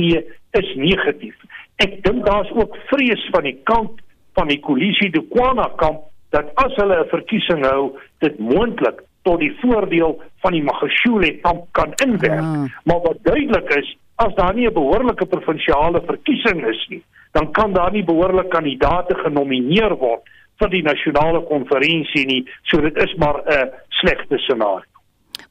is 0.52 0.76
negatief. 0.76 1.36
Ek 1.76 2.04
dink 2.04 2.26
daar's 2.26 2.52
ook 2.52 2.78
vrees 2.92 3.28
van 3.32 3.44
die 3.44 3.60
kant 3.64 4.02
van 4.34 4.48
die 4.48 4.60
koalisie 4.60 5.10
de 5.10 5.24
Kwana 5.34 5.72
kamp 5.76 6.04
dat 6.30 6.46
as 6.56 6.76
hulle 6.76 7.04
'n 7.04 7.10
verkiesing 7.10 7.66
hou, 7.66 7.98
dit 8.20 8.40
moontlik 8.40 9.02
tot 9.22 9.40
die 9.40 9.52
voordeel 9.62 10.22
van 10.42 10.52
die 10.52 10.64
Magashule 10.64 11.32
kamp 11.42 11.66
kan 11.72 11.94
inwerk. 12.06 12.42
Ah. 12.42 12.66
Maar 12.84 13.02
wat 13.02 13.18
duidelik 13.24 13.70
is, 13.76 13.98
as 14.16 14.36
daar 14.36 14.54
nie 14.54 14.68
'n 14.68 14.74
behoorlike 14.74 15.26
provinsiale 15.26 16.02
verkiesing 16.06 16.66
is 16.68 16.86
nie, 16.90 17.04
dan 17.32 17.52
kan 17.52 17.74
daar 17.74 17.92
nie 17.92 18.04
behoorlike 18.04 18.50
kandidaate 18.50 19.16
genomineer 19.16 19.96
word 19.98 20.22
vir 20.60 20.70
die 20.70 20.84
nasionale 20.84 21.42
konferensie 21.42 22.26
nie. 22.26 22.44
So 22.64 22.82
dit 22.82 22.98
is 22.98 23.14
maar 23.16 23.42
'n 23.46 23.70
slegte 23.90 24.38
scenario. 24.38 24.92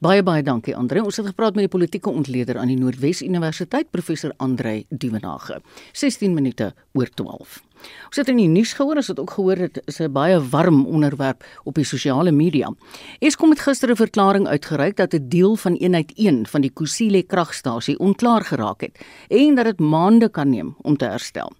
Baie 0.00 0.22
baie 0.22 0.42
dankie 0.42 0.76
Andre. 0.76 1.02
Ons 1.04 1.16
het 1.16 1.26
gepraat 1.26 1.54
met 1.54 1.66
die 1.66 1.78
politieke 1.78 2.10
ontleder 2.10 2.58
aan 2.58 2.70
die 2.72 2.78
Noordwes 2.78 3.22
Universiteit, 3.22 3.90
professor 3.90 4.32
Andre 4.36 4.84
Duvenage. 4.88 5.60
16 5.92 6.34
minute 6.34 6.72
oor 6.92 7.08
12. 7.14 7.69
Ons 8.06 8.16
het 8.16 8.28
in 8.28 8.36
die 8.36 8.48
nuus 8.48 8.72
gehoor, 8.72 8.96
ons 8.96 9.08
het 9.08 9.20
ook 9.20 9.30
gehoor 9.30 9.56
dit 9.56 9.82
is 9.86 10.00
'n 10.00 10.12
baie 10.12 10.40
warm 10.50 10.86
onderwerp 10.86 11.44
op 11.64 11.74
die 11.74 11.84
sosiale 11.84 12.32
media. 12.32 12.74
Eskom 13.20 13.50
het 13.50 13.60
gister 13.60 13.90
'n 13.90 13.96
verklaring 13.96 14.46
uitgereik 14.46 14.96
dat 14.96 15.14
'n 15.14 15.28
deel 15.28 15.56
van 15.56 15.74
eenheid 15.74 16.12
1 16.16 16.46
van 16.46 16.60
die 16.60 16.70
Kusile 16.70 17.22
kragstasie 17.22 17.98
onklaar 17.98 18.44
geraak 18.44 18.80
het 18.80 18.98
en 19.28 19.54
dat 19.54 19.64
dit 19.64 19.80
maande 19.80 20.28
kan 20.28 20.50
neem 20.50 20.74
om 20.82 20.96
te 20.96 21.04
herstel. 21.04 21.52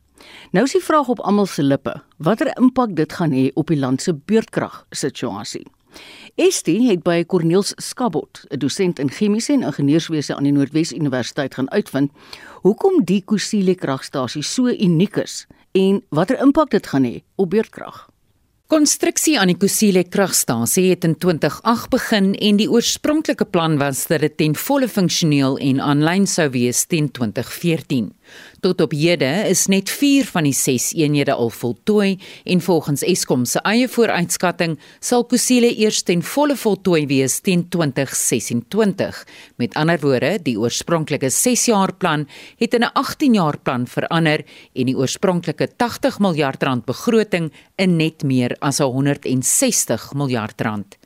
Nou 0.53 0.65
is 0.65 0.73
die 0.73 0.85
vraag 0.85 1.09
op 1.09 1.21
almal 1.21 1.47
se 1.47 1.63
lippe, 1.63 2.03
watter 2.17 2.57
impak 2.57 2.97
dit 2.97 3.13
gaan 3.13 3.33
hê 3.33 3.51
op 3.55 3.67
die 3.67 3.79
land 3.79 4.03
se 4.03 4.15
beurtkrag 4.15 4.87
situasie. 4.91 5.67
Estie 6.35 6.89
het 6.89 7.03
by 7.03 7.25
Corneels 7.27 7.73
Skabot, 7.77 8.45
'n 8.51 8.59
dosent 8.59 8.99
in 8.99 9.11
chemiese 9.11 9.53
en 9.53 9.63
ingenieurswese 9.63 10.35
aan 10.37 10.45
die 10.45 10.53
Noordwes 10.53 10.93
Universiteit 10.93 11.55
gaan 11.55 11.71
uitvind 11.71 12.11
hoekom 12.63 13.05
die 13.05 13.23
Kusile 13.25 13.75
kragstasie 13.75 14.43
so 14.43 14.69
uniek 14.69 15.17
is 15.17 15.47
en 15.73 16.03
watter 16.11 16.41
impak 16.43 16.71
dit 16.71 16.87
gaan 16.87 17.05
hê 17.05 17.21
op 17.37 17.51
beurtkrag. 17.51 18.07
Konstruksie 18.71 19.33
aan 19.35 19.51
die 19.51 19.57
Kusile 19.59 20.05
kragstasie 20.07 20.93
het 20.93 21.03
in 21.03 21.17
2008 21.19 21.89
begin 21.91 22.29
en 22.39 22.59
die 22.61 22.69
oorspronklike 22.71 23.49
plan 23.51 23.75
was 23.81 24.05
dat 24.07 24.23
dit 24.23 24.37
ten 24.39 24.55
volle 24.55 24.87
funksioneel 24.87 25.59
en 25.59 25.81
aanlyn 25.83 26.29
sou 26.31 26.47
wees 26.55 26.85
teen 26.87 27.09
2014. 27.11 28.13
Tot 28.61 28.81
op 28.85 28.93
hede 28.93 29.29
is 29.49 29.63
net 29.73 29.89
4 29.89 30.27
van 30.29 30.45
die 30.45 30.53
6 30.53 30.91
eenhede 30.99 31.33
al 31.33 31.49
voltooi 31.49 32.19
en 32.45 32.61
volgens 32.61 33.01
Eskom 33.09 33.47
se 33.49 33.63
eie 33.65 33.87
vooruitskatting 33.89 34.75
sal 35.01 35.25
Kusile 35.25 35.71
eers 35.81 36.03
ten 36.05 36.21
volle 36.21 36.59
voltooi 36.61 37.07
wees 37.09 37.39
teen 37.41 37.63
2026. 37.73 39.23
Met 39.57 39.79
ander 39.81 39.97
woorde, 40.05 40.35
die 40.45 40.59
oorspronklike 40.61 41.33
6-jaar 41.33 41.95
plan 41.97 42.27
het 42.61 42.75
in 42.77 42.85
'n 42.85 42.93
18-jaar 42.93 43.59
plan 43.65 43.87
verander 43.87 44.45
en 44.75 44.87
die 44.87 44.97
oorspronklike 44.97 45.69
80 45.77 46.19
miljard 46.19 46.63
rand 46.63 46.85
begroting 46.85 47.53
in 47.77 47.97
net 47.97 48.23
meer 48.23 48.57
as 48.61 48.79
160 48.79 50.13
miljard 50.15 50.61
rand. 50.61 50.99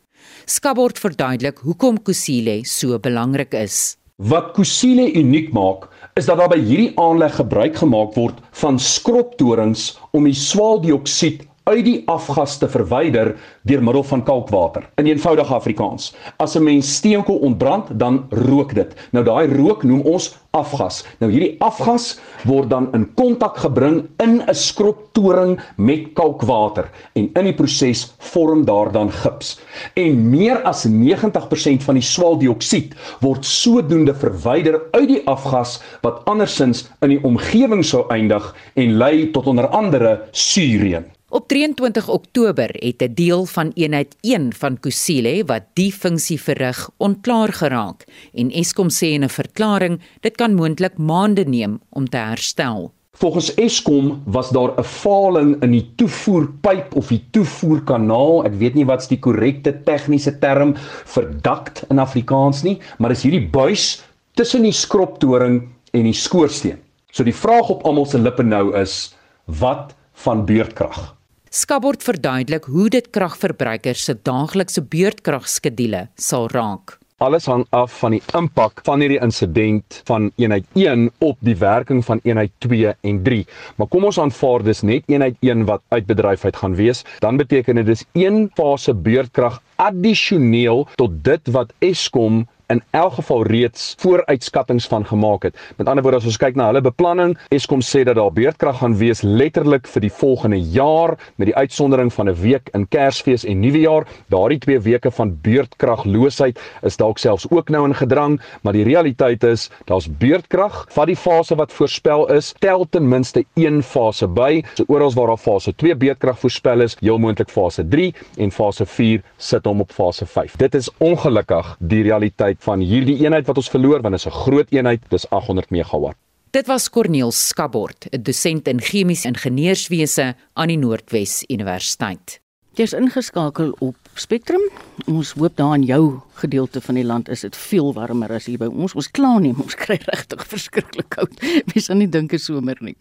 Skabord 0.44 0.98
verduidelik 0.98 1.58
hoekom 1.58 2.02
Kusile 2.02 2.64
so 2.64 2.98
belangrik 2.98 3.54
is. 3.54 3.96
Wat 4.16 4.52
Kusile 4.54 5.12
uniek 5.14 5.52
maak, 5.52 5.88
is 6.14 6.28
dat 6.30 6.38
daar 6.38 6.52
by 6.52 6.60
hierdie 6.62 6.92
aanleg 7.00 7.34
gebruik 7.40 7.80
gemaak 7.80 8.12
word 8.14 8.36
van 8.60 8.76
skroptorings 8.78 9.88
om 10.14 10.28
die 10.28 10.36
swaweldioksied 10.38 11.42
uit 11.64 11.84
die 11.84 12.02
afgas 12.12 12.58
te 12.60 12.68
verwyder 12.68 13.34
deur 13.64 13.82
middel 13.82 14.04
van 14.04 14.22
kalkwater. 14.24 14.84
In 15.00 15.08
eenvoudige 15.08 15.54
Afrikaans, 15.54 16.12
as 16.36 16.56
'n 16.56 16.62
mens 16.62 16.94
steenkool 16.96 17.38
ontbrand, 17.38 17.98
dan 17.98 18.26
rook 18.30 18.74
dit. 18.74 18.94
Nou 19.12 19.24
daai 19.24 19.48
rook 19.56 19.82
noem 19.82 20.00
ons 20.00 20.36
afgas. 20.50 21.02
Nou 21.18 21.30
hierdie 21.32 21.56
afgas 21.58 22.20
word 22.44 22.70
dan 22.70 22.88
in 22.92 23.06
kontak 23.14 23.56
gebring 23.56 24.04
in 24.22 24.42
'n 24.46 24.54
skroptoring 24.54 25.60
met 25.76 26.12
kalkwater 26.14 26.90
en 27.14 27.30
in 27.34 27.44
die 27.44 27.54
proses 27.54 28.14
vorm 28.18 28.64
daar 28.64 28.92
dan 28.92 29.10
gips. 29.10 29.60
En 29.94 30.30
meer 30.30 30.62
as 30.62 30.84
90% 30.84 31.82
van 31.82 31.94
die 31.94 32.02
swaweldioksied 32.02 32.94
word 33.20 33.44
sodoende 33.44 34.14
verwyder 34.14 34.80
uit 34.92 35.08
die 35.08 35.22
afgas 35.26 35.80
wat 36.02 36.24
andersins 36.24 36.88
in 37.00 37.08
die 37.08 37.24
omgewing 37.24 37.84
sou 37.84 38.04
eindig 38.08 38.54
en 38.74 38.96
lei 38.96 39.30
tot 39.30 39.46
onder 39.46 39.66
andere 39.68 40.20
suurreën. 40.30 41.04
Op 41.34 41.48
23 41.48 42.08
Oktober 42.08 42.70
het 42.78 43.02
'n 43.02 43.14
deel 43.14 43.44
van 43.44 43.70
eenheid 43.74 44.16
1 44.20 44.52
van 44.54 44.80
Kusile 44.80 45.44
wat 45.44 45.62
die 45.72 45.92
funksie 45.92 46.40
verrig 46.40 46.90
onklaar 46.96 47.52
geraak 47.52 48.04
en 48.34 48.50
Eskom 48.50 48.88
sê 48.88 49.06
in 49.06 49.24
'n 49.24 49.28
verklaring 49.28 50.00
dit 50.20 50.36
kan 50.36 50.54
moontlik 50.54 50.96
maande 50.96 51.44
neem 51.44 51.80
om 51.88 52.08
te 52.08 52.16
herstel. 52.16 52.92
Volgens 53.12 53.54
Eskom 53.54 54.22
was 54.24 54.50
daar 54.50 54.78
'n 54.78 54.84
faling 54.84 55.62
in 55.62 55.70
die 55.70 55.92
toevoerpyp 55.96 56.94
of 56.94 57.08
die 57.08 57.24
toevoerkanaal. 57.30 58.44
Ek 58.44 58.54
weet 58.54 58.74
nie 58.74 58.86
wat's 58.86 59.08
die 59.08 59.18
korrekte 59.18 59.82
tegniese 59.84 60.38
term 60.38 60.74
vir 61.04 61.40
duct 61.40 61.84
in 61.90 61.98
Afrikaans 61.98 62.62
nie, 62.62 62.78
maar 62.98 63.08
dis 63.08 63.22
hierdie 63.22 63.48
buis 63.50 64.04
tussen 64.34 64.62
die 64.62 64.72
skroptoring 64.72 65.68
en 65.92 66.02
die 66.02 66.12
skoorsteen. 66.12 66.78
So 67.10 67.24
die 67.24 67.34
vraag 67.34 67.68
op 67.68 67.82
almal 67.84 68.06
se 68.06 68.18
lippe 68.18 68.42
nou 68.42 68.76
is: 68.76 69.16
wat 69.44 69.94
van 70.12 70.46
beurtkrag? 70.46 71.14
Skabord 71.54 72.02
verduidelik 72.02 72.64
hoe 72.66 72.88
dit 72.90 73.06
kragverbruikers 73.14 74.08
se 74.08 74.16
daaglikse 74.26 74.82
beurtkragskedule 74.90 76.00
sal 76.18 76.48
raak. 76.50 76.96
Alles 77.22 77.46
hang 77.46 77.62
af 77.70 77.92
van 78.00 78.16
die 78.16 78.22
impak 78.34 78.80
van 78.88 79.04
hierdie 79.04 79.20
insident 79.22 80.00
van 80.08 80.32
eenheid 80.42 80.66
1 80.74 81.04
op 81.22 81.38
die 81.46 81.54
werking 81.60 82.02
van 82.02 82.18
eenheid 82.26 82.50
2 82.66 82.96
en 83.06 83.20
3. 83.22 83.44
Maar 83.78 83.90
kom 83.92 84.08
ons 84.10 84.18
aanvaar 84.18 84.66
dis 84.66 84.82
net 84.82 85.06
eenheid 85.06 85.38
1 85.46 85.62
wat 85.70 85.84
uit 85.94 86.10
bedryfheid 86.10 86.58
gaan 86.58 86.74
wees, 86.74 87.04
dan 87.22 87.38
beteken 87.38 87.78
dit 87.78 87.86
dis 87.92 88.02
een 88.18 88.48
fase 88.58 88.96
beurtkrag 89.06 89.60
addisioneel 89.78 90.88
tot 90.98 91.22
dit 91.22 91.54
wat 91.54 91.70
Eskom 91.78 92.48
in 92.72 92.82
elk 92.90 93.12
geval 93.12 93.42
reeds 93.46 93.94
vooruitskattinge 93.98 94.88
van 94.88 95.06
gemaak 95.06 95.42
het. 95.42 95.58
Met 95.76 95.88
ander 95.88 96.02
woorde 96.02 96.18
as 96.18 96.28
ons 96.28 96.38
kyk 96.40 96.56
na 96.56 96.66
hulle 96.70 96.80
beplanning, 96.84 97.34
Eskom 97.54 97.82
sê 97.84 98.04
dat 98.06 98.16
daar 98.16 98.32
beurtkrag 98.32 98.78
gaan 98.80 98.96
wees 98.96 99.22
letterlik 99.22 99.86
vir 99.90 100.06
die 100.06 100.12
volgende 100.12 100.60
jaar 100.60 101.14
met 101.36 101.50
die 101.50 101.56
uitsondering 101.56 102.12
van 102.12 102.28
'n 102.28 102.34
week 102.40 102.68
in 102.72 102.88
Kersfees 102.88 103.44
en 103.44 103.60
Nuwejaar. 103.60 104.06
Daardie 104.28 104.58
2 104.58 104.80
weke 104.80 105.10
van 105.10 105.38
beurtkragloosheid 105.42 106.60
is 106.82 106.96
dalk 106.96 107.18
selfs 107.18 107.46
ook 107.50 107.68
nou 107.68 107.84
in 107.86 107.94
gedrang, 107.94 108.40
maar 108.62 108.72
die 108.72 108.84
realiteit 108.84 109.44
is 109.44 109.70
daar's 109.84 110.08
beurtkrag. 110.18 110.86
Vat 110.88 111.06
die 111.06 111.16
fase 111.16 111.54
wat 111.54 111.72
voorspel 111.72 112.32
is, 112.32 112.54
tel 112.58 112.86
ten 112.90 113.08
minste 113.08 113.44
een 113.54 113.82
fase 113.82 114.26
by. 114.26 114.62
So 114.74 114.84
oral 114.86 115.12
waar 115.12 115.26
daar 115.26 115.36
fase 115.36 115.74
2 115.74 115.96
beurtkrag 115.96 116.38
voorspel 116.38 116.80
is, 116.80 116.96
heel 117.00 117.18
moontlik 117.18 117.50
fase 117.50 117.88
3 117.88 118.14
en 118.36 118.50
fase 118.50 118.86
4 118.86 119.22
sit 119.36 119.64
hom 119.64 119.80
op 119.80 119.92
fase 119.92 120.26
5. 120.26 120.56
Dit 120.56 120.74
is 120.74 120.90
ongelukkig 120.98 121.76
die 121.78 122.02
realiteit 122.02 122.53
eenheid 122.54 122.62
van 122.62 122.80
hierdie 122.80 123.18
eenheid 123.24 123.46
wat 123.46 123.58
ons 123.58 123.70
verloor 123.70 124.02
want 124.02 124.14
dit 124.14 124.20
is 124.20 124.26
'n 124.26 124.42
groot 124.44 124.72
eenheid, 124.72 125.00
dis 125.10 125.28
800 125.30 125.70
megawatt. 125.70 126.16
Dit 126.52 126.66
was 126.66 126.90
Corneel 126.90 127.32
Skabord, 127.32 128.06
'n 128.12 128.22
dosent 128.22 128.68
in 128.68 128.80
chemiese 128.80 129.28
ingenieurswese 129.28 130.34
aan 130.54 130.68
die 130.68 130.76
Noordwes 130.76 131.44
Universiteit. 131.48 132.40
Jy's 132.76 132.92
ingeskakel 132.92 133.74
op 133.80 133.96
Spectrum. 134.14 134.60
Ons 135.06 135.32
hoop 135.32 135.56
daar 135.56 135.74
in 135.74 135.84
jou 135.84 136.20
gedeelte 136.34 136.80
van 136.80 136.94
die 136.94 137.04
land 137.04 137.28
is 137.28 137.40
dit 137.40 137.56
veel 137.56 137.92
warmer 137.92 138.32
as 138.32 138.46
hier 138.46 138.58
by 138.58 138.66
ons. 138.66 138.94
Ons 138.94 139.10
kla 139.10 139.38
nie, 139.38 139.54
ons 139.56 139.74
kry 139.74 139.96
regtig 139.96 140.46
verskriklik 140.54 141.08
koud. 141.08 141.40
Mens 141.74 141.86
kan 141.86 141.98
nie 141.98 142.08
dink 142.08 142.32
is 142.32 142.44
somer 142.44 142.76
nie. 142.80 142.96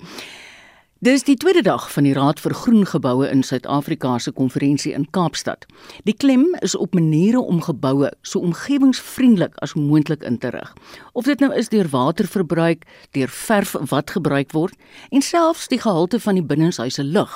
Dis 1.03 1.25
die 1.27 1.35
tweede 1.35 1.61
dag 1.61 1.89
van 1.91 2.05
die 2.07 2.13
Raad 2.15 2.39
vir 2.39 2.53
Groen 2.55 2.85
Geboue 2.87 3.25
in 3.27 3.41
Suid-Afrika 3.43 4.13
se 4.23 4.31
konferensie 4.31 4.93
in 4.95 5.03
Kaapstad. 5.11 5.65
Die 6.07 6.13
klem 6.15 6.45
is 6.63 6.77
op 6.79 6.93
maniere 6.95 7.41
om 7.41 7.59
geboue 7.61 8.07
so 8.21 8.39
omgewingsvriendelik 8.39 9.57
as 9.65 9.73
moontlik 9.75 10.23
in 10.23 10.37
te 10.39 10.53
rig. 10.55 10.69
Of 11.11 11.27
dit 11.27 11.43
nou 11.43 11.49
is 11.59 11.67
deur 11.73 11.89
waterverbruik, 11.91 12.85
deur 13.11 13.27
verf 13.27 13.75
wat 13.91 14.13
gebruik 14.15 14.55
word 14.55 14.79
en 15.11 15.21
selfs 15.21 15.67
die 15.67 15.81
gehalte 15.83 16.21
van 16.23 16.39
die 16.39 16.45
binnenshuise 16.53 17.03
lug. 17.03 17.35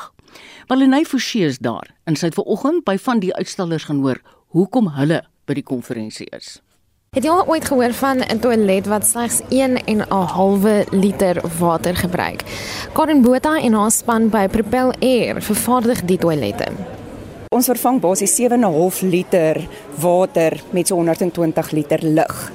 Walenay 0.72 1.04
Forsie 1.04 1.44
is 1.50 1.60
daar 1.60 1.92
en 2.06 2.16
sy 2.16 2.32
het 2.32 2.40
vanoggend 2.40 2.88
by 2.88 2.96
van 3.10 3.20
die 3.20 3.36
uitstallers 3.36 3.90
gaan 3.92 4.00
hoor 4.00 4.24
hoekom 4.56 4.94
hulle 4.96 5.26
by 5.44 5.60
die 5.60 5.68
konferensie 5.76 6.32
is. 6.32 6.62
Het 7.16 7.24
jy 7.24 7.32
al 7.32 7.48
ooit 7.48 7.64
gehoor 7.64 7.94
van 7.96 8.20
'n 8.20 8.40
toilet 8.40 8.88
wat 8.88 9.06
slegs 9.08 9.40
1 9.50 9.86
en 9.86 10.00
'n 10.02 10.12
halwe 10.12 10.86
liter 10.92 11.42
water 11.60 11.96
gebruik? 11.96 12.44
Karen 12.94 13.22
Botha 13.22 13.60
en 13.60 13.74
haar 13.74 13.92
span 13.92 14.30
by 14.30 14.48
Propel 14.48 14.94
Air 15.00 15.42
vervaardig 15.42 16.02
die 16.06 16.18
toilette. 16.18 16.68
Ons 17.50 17.66
vervang 17.66 18.00
basies 18.00 18.36
7.5 18.36 19.02
liter 19.02 19.68
water 20.00 20.64
met 20.70 20.88
so 20.88 20.96
120 20.96 21.72
liter 21.72 22.00
lug. 22.04 22.52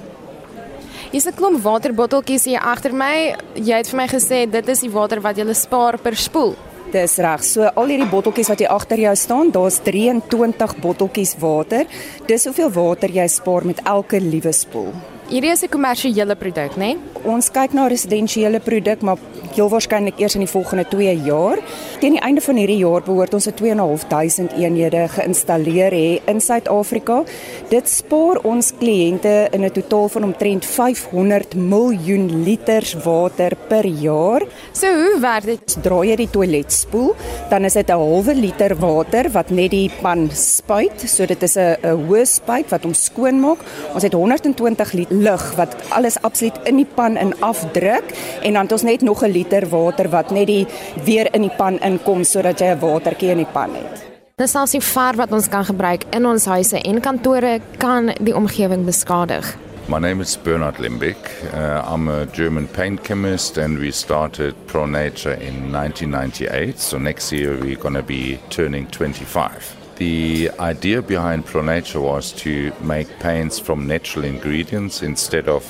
Hier's 1.10 1.26
'n 1.26 1.34
klomp 1.34 1.62
waterbotteltjies 1.62 2.44
hier 2.44 2.60
agter 2.60 2.94
my. 2.94 3.34
Jy 3.54 3.76
het 3.76 3.88
vir 3.88 3.96
my 3.96 4.06
gesê 4.06 4.50
dit 4.50 4.68
is 4.68 4.80
die 4.80 4.90
water 4.90 5.20
wat 5.20 5.36
jy 5.36 5.52
spaar 5.52 5.98
per 5.98 6.16
spoel. 6.16 6.54
Dis 6.92 7.16
reg. 7.24 7.40
So 7.40 7.70
al 7.72 7.88
hierdie 7.88 8.08
botteltjies 8.10 8.50
wat 8.52 8.60
hier 8.60 8.72
agter 8.74 9.00
jou 9.00 9.14
staan, 9.16 9.50
daar's 9.54 9.78
23 9.86 10.74
botteltjies 10.84 11.38
water. 11.40 11.88
Dis 12.28 12.44
hoeveel 12.44 12.68
water 12.74 13.08
jy 13.08 13.24
spaar 13.32 13.64
met 13.64 13.80
elke 13.88 14.20
liewe 14.20 14.52
spoel. 14.52 14.92
Hierdie 15.32 15.50
is 15.50 15.62
'n 15.64 15.68
kommersiële 15.68 16.36
produk, 16.36 16.76
né? 16.76 16.92
Nee? 16.92 16.96
Ons 17.24 17.50
kyk 17.50 17.72
na 17.72 17.86
residensiële 17.86 18.60
produk, 18.60 19.00
maar 19.00 19.16
heel 19.54 19.68
waarskynlik 19.68 20.18
eers 20.18 20.34
in 20.34 20.40
die 20.40 20.50
volgende 20.50 20.84
2 20.88 21.22
jaar. 21.24 21.58
Teen 22.00 22.16
die 22.16 22.20
einde 22.20 22.40
van 22.40 22.56
hierdie 22.56 22.78
jaar 22.78 23.02
behoort 23.02 23.34
ons 23.34 23.46
'n 23.46 23.54
2.500 23.54 24.52
eenhede 24.58 25.08
geïnstalleer 25.08 25.92
hê 25.92 26.20
in 26.26 26.40
Suid-Afrika. 26.40 27.22
Dit 27.68 27.88
spaar 27.88 28.38
ons 28.42 28.72
kliënte 28.80 29.48
in 29.52 29.64
'n 29.64 29.70
totaal 29.70 30.08
van 30.08 30.24
omtrent 30.24 30.64
500 30.64 31.54
miljoen 31.54 32.42
liters 32.44 32.94
water 33.04 33.52
per 33.68 33.86
jaar. 33.86 34.42
So 34.72 34.86
hoe 34.86 35.20
werk 35.20 35.44
dit? 35.44 35.76
Draai 35.82 36.08
jy 36.08 36.16
die 36.16 36.30
toilet 36.30 36.72
spoel, 36.72 37.14
dan 37.50 37.64
is 37.64 37.72
dit 37.72 37.88
'n 37.88 37.92
halwe 37.92 38.34
liter 38.34 38.76
water 38.76 39.30
wat 39.30 39.50
net 39.50 39.70
die 39.70 39.90
pan 40.02 40.30
spuit, 40.32 41.00
so 41.06 41.26
dit 41.26 41.42
is 41.42 41.56
'n 41.56 41.76
'n 41.82 42.06
hoë 42.08 42.26
spuit 42.26 42.68
wat 42.68 42.82
hom 42.82 42.94
skoon 42.94 43.40
maak. 43.40 43.58
Ons 43.94 44.02
het 44.02 44.12
120 44.12 44.92
liter 44.92 45.21
lug 45.22 45.54
wat 45.56 45.76
alles 45.88 46.18
absoluut 46.22 46.58
in 46.68 46.80
die 46.82 46.88
pan 46.94 47.16
in 47.16 47.34
afdruk 47.40 48.14
en 48.42 48.52
dan 48.52 48.62
het 48.62 48.72
ons 48.72 48.86
net 48.88 49.02
nog 49.02 49.22
'n 49.22 49.30
liter 49.30 49.68
water 49.68 50.08
wat 50.08 50.30
net 50.30 50.46
die 50.46 50.66
weer 51.04 51.28
in 51.34 51.42
die 51.42 51.56
pan 51.56 51.78
inkom 51.80 52.24
sodat 52.24 52.60
jy 52.60 52.66
'n 52.74 52.78
watertjie 52.78 53.30
in 53.30 53.44
die 53.44 53.52
pan 53.52 53.74
het. 53.74 54.02
Dis 54.36 54.50
selfs 54.50 54.72
nie 54.72 54.82
ver 54.82 55.16
wat 55.16 55.32
ons 55.32 55.48
kan 55.48 55.64
gebruik 55.64 56.04
in 56.10 56.26
ons 56.26 56.44
huise 56.44 56.80
en 56.80 57.00
kantore 57.00 57.60
kan 57.78 58.12
die 58.20 58.34
omgewing 58.34 58.84
beskadig. 58.84 59.56
My 59.88 59.98
name 59.98 60.22
is 60.22 60.36
Bernard 60.36 60.78
Limbeck. 60.78 61.16
Uh, 61.52 61.82
I'm 61.94 62.08
a 62.08 62.26
German 62.26 62.68
paint 62.68 63.04
chemist, 63.04 63.58
and 63.58 63.78
we 63.78 63.90
started 63.90 64.54
ProNature 64.66 65.40
in 65.40 65.72
1998. 65.72 66.80
So 66.80 66.98
next 66.98 67.32
year 67.32 67.58
we're 67.60 67.76
going 67.76 67.94
to 67.94 68.02
be 68.02 68.38
turning 68.48 68.86
25. 68.86 69.81
The 70.02 70.50
idea 70.58 71.00
behind 71.00 71.46
ProNature 71.46 72.02
was 72.02 72.32
to 72.42 72.72
make 72.80 73.20
paints 73.20 73.60
from 73.60 73.86
natural 73.86 74.24
ingredients 74.24 75.00
instead 75.00 75.48
of 75.48 75.62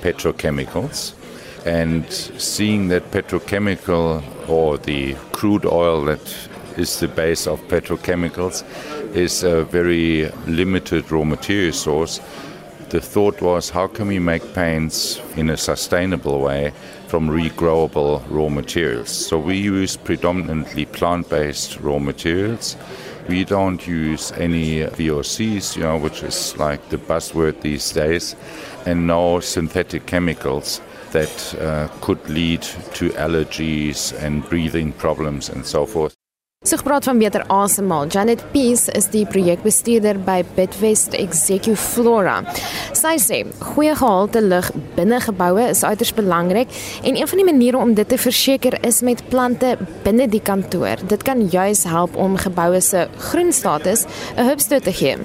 petrochemicals. 0.00 1.14
And 1.66 2.08
seeing 2.12 2.86
that 2.90 3.10
petrochemical 3.10 4.22
or 4.48 4.78
the 4.78 5.14
crude 5.32 5.66
oil 5.66 6.04
that 6.04 6.20
is 6.76 7.00
the 7.00 7.08
base 7.08 7.48
of 7.48 7.60
petrochemicals 7.62 8.62
is 9.16 9.42
a 9.42 9.64
very 9.64 10.30
limited 10.46 11.10
raw 11.10 11.24
material 11.24 11.72
source 11.72 12.20
the 12.90 13.00
thought 13.00 13.40
was 13.40 13.70
how 13.70 13.86
can 13.86 14.08
we 14.08 14.18
make 14.18 14.52
paints 14.52 15.20
in 15.36 15.48
a 15.48 15.56
sustainable 15.56 16.40
way 16.40 16.72
from 17.06 17.28
regrowable 17.28 18.22
raw 18.28 18.48
materials? 18.48 19.10
So 19.10 19.38
we 19.38 19.56
use 19.56 19.96
predominantly 19.96 20.86
plant 20.86 21.28
based 21.30 21.78
raw 21.80 22.00
materials. 22.00 22.76
We 23.30 23.44
don't 23.44 23.86
use 23.86 24.32
any 24.32 24.80
VOCs, 24.80 25.76
you 25.76 25.84
know, 25.84 25.96
which 25.96 26.24
is 26.24 26.56
like 26.58 26.88
the 26.88 26.96
buzzword 26.96 27.60
these 27.60 27.92
days, 27.92 28.34
and 28.86 29.06
no 29.06 29.38
synthetic 29.38 30.06
chemicals 30.06 30.80
that 31.12 31.54
uh, 31.60 31.86
could 32.00 32.28
lead 32.28 32.62
to 32.94 33.10
allergies 33.10 34.20
and 34.20 34.42
breathing 34.48 34.92
problems 34.92 35.48
and 35.48 35.64
so 35.64 35.86
forth. 35.86 36.19
So 36.68 36.76
gepraat 36.76 37.04
van 37.04 37.18
beter 37.18 37.44
asemhaal. 37.46 38.06
Janet 38.06 38.42
Peace 38.52 38.92
is 38.92 39.06
die 39.08 39.22
projekbestuurder 39.26 40.18
by 40.20 40.42
Bitwest 40.58 41.14
Execu 41.16 41.72
Flora. 41.72 42.34
Sy 42.92 43.14
sê 43.16 43.38
goeie 43.70 43.94
gehalte 43.96 44.42
lug 44.44 44.68
binne 44.98 45.22
geboue 45.24 45.64
is 45.70 45.80
uiters 45.80 46.12
belangrik 46.18 46.68
en 47.00 47.16
een 47.16 47.30
van 47.32 47.40
die 47.40 47.46
maniere 47.48 47.80
om 47.80 47.94
dit 47.96 48.12
te 48.12 48.18
verseker 48.20 48.76
is 48.84 49.00
met 49.00 49.24
plante 49.32 49.70
binne 50.04 50.28
die 50.28 50.42
kantoor. 50.50 51.00
Dit 51.08 51.24
kan 51.24 51.46
juis 51.48 51.86
help 51.88 52.20
om 52.20 52.36
geboue 52.36 52.84
se 52.84 53.08
groen 53.30 53.56
status 53.56 54.04
'n 54.36 54.44
hupstoot 54.44 54.84
te 54.84 54.92
gee. 54.92 55.16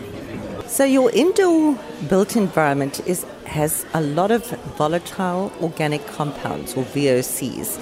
So 0.69 0.85
your 0.85 1.11
indoor 1.11 1.75
built 2.07 2.35
environment 2.35 3.01
is 3.03 3.27
has 3.43 3.83
a 3.93 4.01
lot 4.01 4.31
of 4.31 4.53
volatile 4.77 5.51
organic 5.59 6.01
compounds 6.15 6.75
or 6.75 6.85
VOCs. 6.95 7.77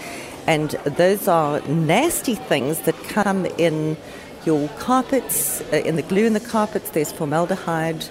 And 0.47 0.71
those 0.85 1.27
are 1.27 1.62
nasty 1.67 2.35
things 2.35 2.81
that 2.81 2.95
come 3.05 3.45
in 3.45 3.97
your 4.45 4.67
carpets, 4.79 5.62
uh, 5.71 5.77
in 5.77 5.95
the 5.95 6.01
glue 6.01 6.25
in 6.25 6.33
the 6.33 6.39
carpets, 6.39 6.89
there's 6.89 7.12
formaldehyde, 7.12 8.05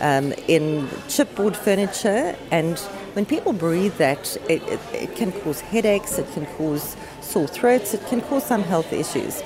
um, 0.00 0.32
in 0.48 0.86
chipboard 1.08 1.54
furniture. 1.54 2.36
And 2.50 2.78
when 3.14 3.24
people 3.24 3.52
breathe 3.52 3.96
that, 3.98 4.36
it, 4.48 4.62
it, 4.64 4.80
it 4.92 5.16
can 5.16 5.32
cause 5.32 5.60
headaches, 5.60 6.18
it 6.18 6.30
can 6.32 6.46
cause 6.56 6.96
sore 7.20 7.46
throats, 7.46 7.94
it 7.94 8.04
can 8.06 8.20
cause 8.22 8.44
some 8.44 8.62
health 8.62 8.92
issues. 8.92 9.42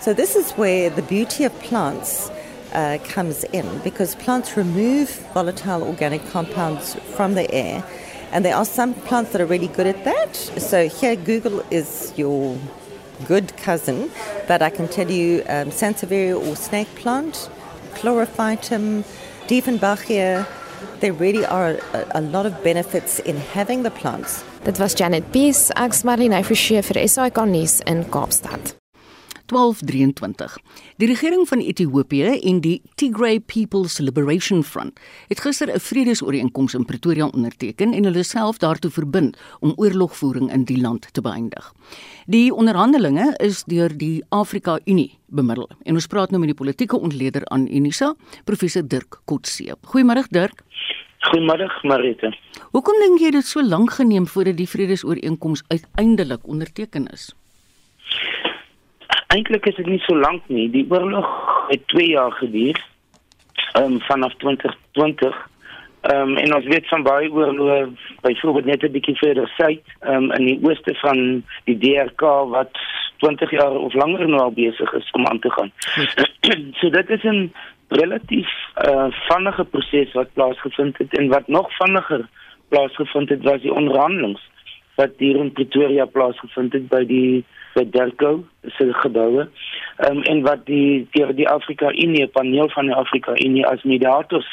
So, 0.00 0.12
this 0.12 0.36
is 0.36 0.52
where 0.52 0.90
the 0.90 1.02
beauty 1.02 1.44
of 1.44 1.58
plants 1.60 2.30
uh, 2.72 2.98
comes 3.04 3.44
in 3.44 3.78
because 3.78 4.14
plants 4.14 4.56
remove 4.56 5.10
volatile 5.32 5.82
organic 5.82 6.26
compounds 6.28 6.94
from 7.16 7.34
the 7.34 7.50
air 7.50 7.82
and 8.32 8.44
there 8.44 8.56
are 8.56 8.64
some 8.64 8.94
plants 8.94 9.32
that 9.32 9.40
are 9.40 9.46
really 9.46 9.68
good 9.68 9.86
at 9.86 10.04
that. 10.04 10.36
So 10.36 10.88
here, 10.88 11.16
Google 11.16 11.62
is 11.70 12.12
your 12.16 12.58
good 13.26 13.56
cousin, 13.56 14.10
but 14.46 14.62
I 14.62 14.70
can 14.70 14.88
tell 14.88 15.10
you 15.10 15.42
um, 15.48 15.70
Sansevieria 15.70 16.36
or 16.40 16.56
snake 16.56 16.92
plant, 16.94 17.50
chlorophytum, 17.94 19.04
Diefenbachia, 19.48 20.46
there 21.00 21.12
really 21.12 21.44
are 21.46 21.78
a, 21.92 22.06
a 22.16 22.20
lot 22.20 22.46
of 22.46 22.62
benefits 22.62 23.18
in 23.20 23.36
having 23.36 23.82
the 23.82 23.90
plants. 23.90 24.44
Dit 24.64 24.78
was 24.78 24.94
Janet 24.94 25.32
Peace, 25.32 25.70
ek's 25.76 26.02
Marlene 26.02 26.44
Forsie 26.44 26.82
vir 26.82 27.06
SAK 27.08 27.46
nuus 27.46 27.80
in 27.86 28.04
Kaapstad. 28.04 28.74
1223. 29.48 30.58
Die 30.96 31.08
regering 31.08 31.48
van 31.48 31.58
Ethiopië 31.58 32.38
en 32.50 32.60
die 32.60 32.82
Tigray 32.94 33.40
People's 33.40 33.98
Liberation 33.98 34.62
Front 34.64 35.00
het 35.28 35.40
gister 35.40 35.72
'n 35.72 35.80
vredesooreenkoms 35.80 36.74
in 36.74 36.84
Pretoria 36.84 37.26
onderteken 37.26 37.92
en 37.92 38.04
hulle 38.04 38.22
self 38.22 38.58
daartoe 38.58 38.90
verbind 38.90 39.38
om 39.60 39.72
oorlogvoering 39.76 40.52
in 40.52 40.64
die 40.64 40.80
land 40.80 41.12
te 41.12 41.20
beëindig. 41.20 41.72
Die 42.26 42.54
onderhandelinge 42.54 43.34
is 43.36 43.64
deur 43.64 43.96
die 43.96 44.24
Afrika 44.28 44.78
Unie 44.84 45.18
bemiddel. 45.26 45.70
En 45.82 45.94
ons 45.94 46.06
praat 46.06 46.30
nou 46.30 46.40
met 46.40 46.48
die 46.48 46.58
politieke 46.58 46.98
ontleder 46.98 47.46
aan 47.48 47.68
Unisa, 47.68 48.14
professor 48.44 48.88
Dirk 48.88 49.20
Kotse. 49.24 49.76
Goeiemôre 49.82 50.24
Dirk. 50.30 50.62
Goeiemôre 51.18 51.66
Marite. 51.82 52.30
Hoekom 52.70 53.00
dink 53.02 53.20
jy 53.20 53.30
dit 53.30 53.46
so 53.46 53.62
lank 53.64 53.96
geneem 53.98 54.26
voordat 54.26 54.56
die 54.56 54.68
vredesooreenkoms 54.68 55.64
uiteindelik 55.68 56.46
onderteken 56.46 57.08
is? 57.12 57.32
Eintlik 59.28 59.66
is 59.66 59.76
dit 59.76 59.86
nie 59.86 60.00
so 60.06 60.16
lank 60.16 60.46
nie. 60.48 60.70
Die 60.72 60.86
oorlog 60.88 61.28
het 61.68 61.86
2 61.92 62.08
jaar 62.08 62.32
geduur. 62.32 62.78
Ehm 63.72 63.92
um, 63.92 64.00
vanaf 64.00 64.34
2020. 64.34 65.36
Ehm 66.00 66.20
um, 66.20 66.36
en 66.36 66.54
ons 66.54 66.64
weet 66.64 66.88
van 66.88 67.02
baie 67.02 67.30
oorloë 67.30 67.88
byvoorbeeld 68.20 68.64
net 68.64 68.82
'n 68.82 68.92
bietjie 68.92 69.16
verder 69.16 69.48
suid, 69.56 69.84
ehm 70.00 70.14
um, 70.14 70.32
in 70.32 70.44
die 70.44 70.58
ooste 70.62 70.94
van 70.94 71.44
die 71.64 71.78
DRK 71.78 72.22
wat 72.54 72.72
20 73.18 73.50
jaar 73.50 73.76
of 73.76 73.94
langer 73.94 74.28
nou 74.28 74.40
al 74.40 74.52
besig 74.52 74.92
is 74.92 75.10
om 75.10 75.26
aan 75.26 75.40
te 75.40 75.50
gaan. 75.50 75.72
so 76.78 76.90
dit 76.90 77.10
is 77.10 77.22
'n 77.22 77.52
relatief 77.88 78.48
uh 78.88 79.06
vinnige 79.28 79.64
proses 79.64 80.12
wat 80.12 80.32
plaasgevind 80.32 80.98
het 80.98 81.18
en 81.18 81.28
wat 81.28 81.48
nog 81.48 81.76
vinniger 81.76 82.28
plaasgevind 82.68 83.28
het 83.28 83.42
was 83.42 83.60
die 83.60 83.72
onderhandelings 83.72 84.42
wat 84.94 85.10
hier 85.18 85.36
in 85.36 85.52
Pretoria 85.52 86.04
plaasgevind 86.04 86.72
het 86.72 86.88
by 86.88 87.04
die 87.04 87.44
by 87.74 87.84
Delco 87.90 88.44
se 88.76 88.92
geboue. 89.02 89.48
Ehm 89.96 90.16
um, 90.16 90.22
en 90.22 90.42
wat 90.42 90.66
die 90.66 91.06
deur 91.10 91.34
die 91.34 91.48
Afrika 91.48 91.92
Unie 91.92 92.26
paneel 92.26 92.70
van 92.70 92.86
die 92.86 92.94
Afrika 92.94 93.36
Unie 93.36 93.66
as 93.66 93.82
mediators 93.82 94.48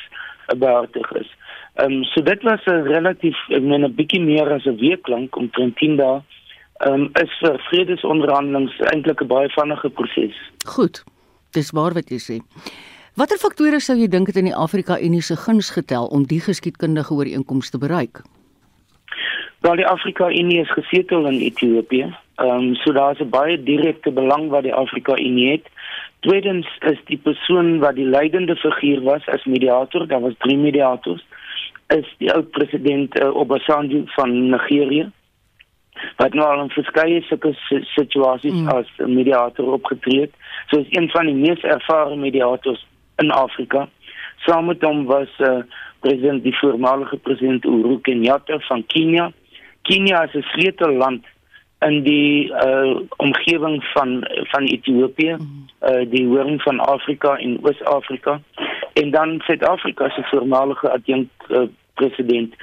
behartig 0.58 1.12
is. 1.12 1.30
Ehm 1.76 1.92
um, 1.92 2.04
so 2.04 2.22
dit 2.22 2.44
was 2.44 2.66
'n 2.66 2.88
relatief 2.88 3.38
ek 3.50 3.62
meen 3.62 3.86
'n 3.86 3.96
bietjie 3.96 4.22
meer 4.22 4.52
as 4.54 4.66
'n 4.66 4.80
week 4.80 5.08
lank 5.08 5.36
om 5.36 5.52
10 5.52 5.96
dae 5.98 6.22
ehm 6.80 6.94
um, 6.94 7.10
is 7.14 7.32
vir 7.40 7.60
vredesonderhandelinge 7.70 8.90
eintlik 8.92 9.22
'n 9.22 9.28
baie 9.28 9.50
vinnige 9.50 9.90
proses. 9.90 10.36
Goed. 10.66 11.04
Dis 11.52 11.72
waar 11.72 11.94
wat 11.94 12.10
jy 12.10 12.20
sê. 12.20 12.38
Watter 13.16 13.38
faktore 13.38 13.80
sou 13.80 13.96
jy 13.96 14.08
dink 14.12 14.28
het 14.28 14.36
in 14.36 14.50
die 14.50 14.56
Afrika 14.56 15.00
Unie 15.00 15.22
se 15.22 15.36
guns 15.36 15.70
getel 15.70 16.06
om 16.12 16.26
die 16.28 16.42
geskiedkundige 16.44 17.14
ooreenkoms 17.14 17.70
te 17.70 17.78
bereik? 17.78 18.22
Wel 19.66 19.76
die 19.76 19.88
Afrika 19.88 20.30
Unie 20.30 20.60
is 20.60 20.72
gesetel 20.72 21.26
in 21.26 21.40
Ethiopië. 21.40 22.16
Ehm 22.36 22.50
um, 22.50 22.76
so 22.76 22.92
daar's 22.92 23.20
'n 23.20 23.30
baie 23.30 23.64
direkte 23.64 24.12
belang 24.12 24.50
wat 24.50 24.64
die 24.64 24.74
Afrika 24.74 25.18
Unie 25.18 25.52
het. 25.52 25.66
Tweedens 26.20 26.68
is 26.80 27.00
die 27.06 27.18
persoon 27.18 27.80
wat 27.80 27.96
die 27.96 28.06
leidende 28.06 28.56
figuur 28.56 29.02
was 29.02 29.28
as 29.28 29.46
mediator, 29.46 30.08
daar 30.08 30.22
was 30.22 30.34
drie 30.38 30.58
mediators, 30.58 31.26
is 31.88 32.14
die 32.18 32.34
ou 32.34 32.42
president 32.42 33.20
uh, 33.20 33.36
Obasanjo 33.36 34.02
van 34.06 34.50
Nigerië. 34.50 35.12
Wat 36.18 36.34
nou 36.34 36.48
al 36.50 36.62
in 36.62 36.70
verskeie 36.70 37.22
sulke 37.22 37.54
situasies 37.96 38.54
mm. 38.54 38.68
as 38.68 38.88
mediator 38.98 39.72
opgetree 39.72 40.22
het. 40.22 40.34
So 40.68 40.80
is 40.80 40.88
een 40.90 41.10
van 41.10 41.26
die 41.26 41.36
mees 41.36 41.62
ervare 41.62 42.16
mediators 42.16 42.86
in 43.18 43.32
Afrika. 43.32 43.90
Saam 44.38 44.66
met 44.66 44.82
hom 44.82 45.06
was 45.06 45.30
uh, 45.40 45.58
president 46.00 46.44
die 46.44 46.58
voormalige 46.58 47.18
president 47.18 47.66
Uhuru 47.66 48.00
Kenyatta 48.02 48.60
van 48.60 48.86
Kenia. 48.86 49.32
Kenia 49.88 50.24
is 50.28 50.34
'n 50.34 50.46
sleutelland 50.54 51.24
in 51.86 52.04
die 52.04 52.50
uh 52.66 53.00
omgewing 53.18 53.84
van 53.94 54.28
van 54.52 54.64
Ethiopië, 54.64 55.38
uh 55.82 56.04
die 56.10 56.26
hoorn 56.28 56.60
van 56.60 56.80
Afrika 56.80 57.38
en 57.38 57.60
Oos-Afrika 57.62 58.42
en 58.94 59.12
dan 59.12 59.42
Suid-Afrika 59.44 60.10
se 60.10 60.24
voormalige 60.24 60.90
adjunkt 60.92 61.50
uh, 61.50 61.68
president. 61.94 62.56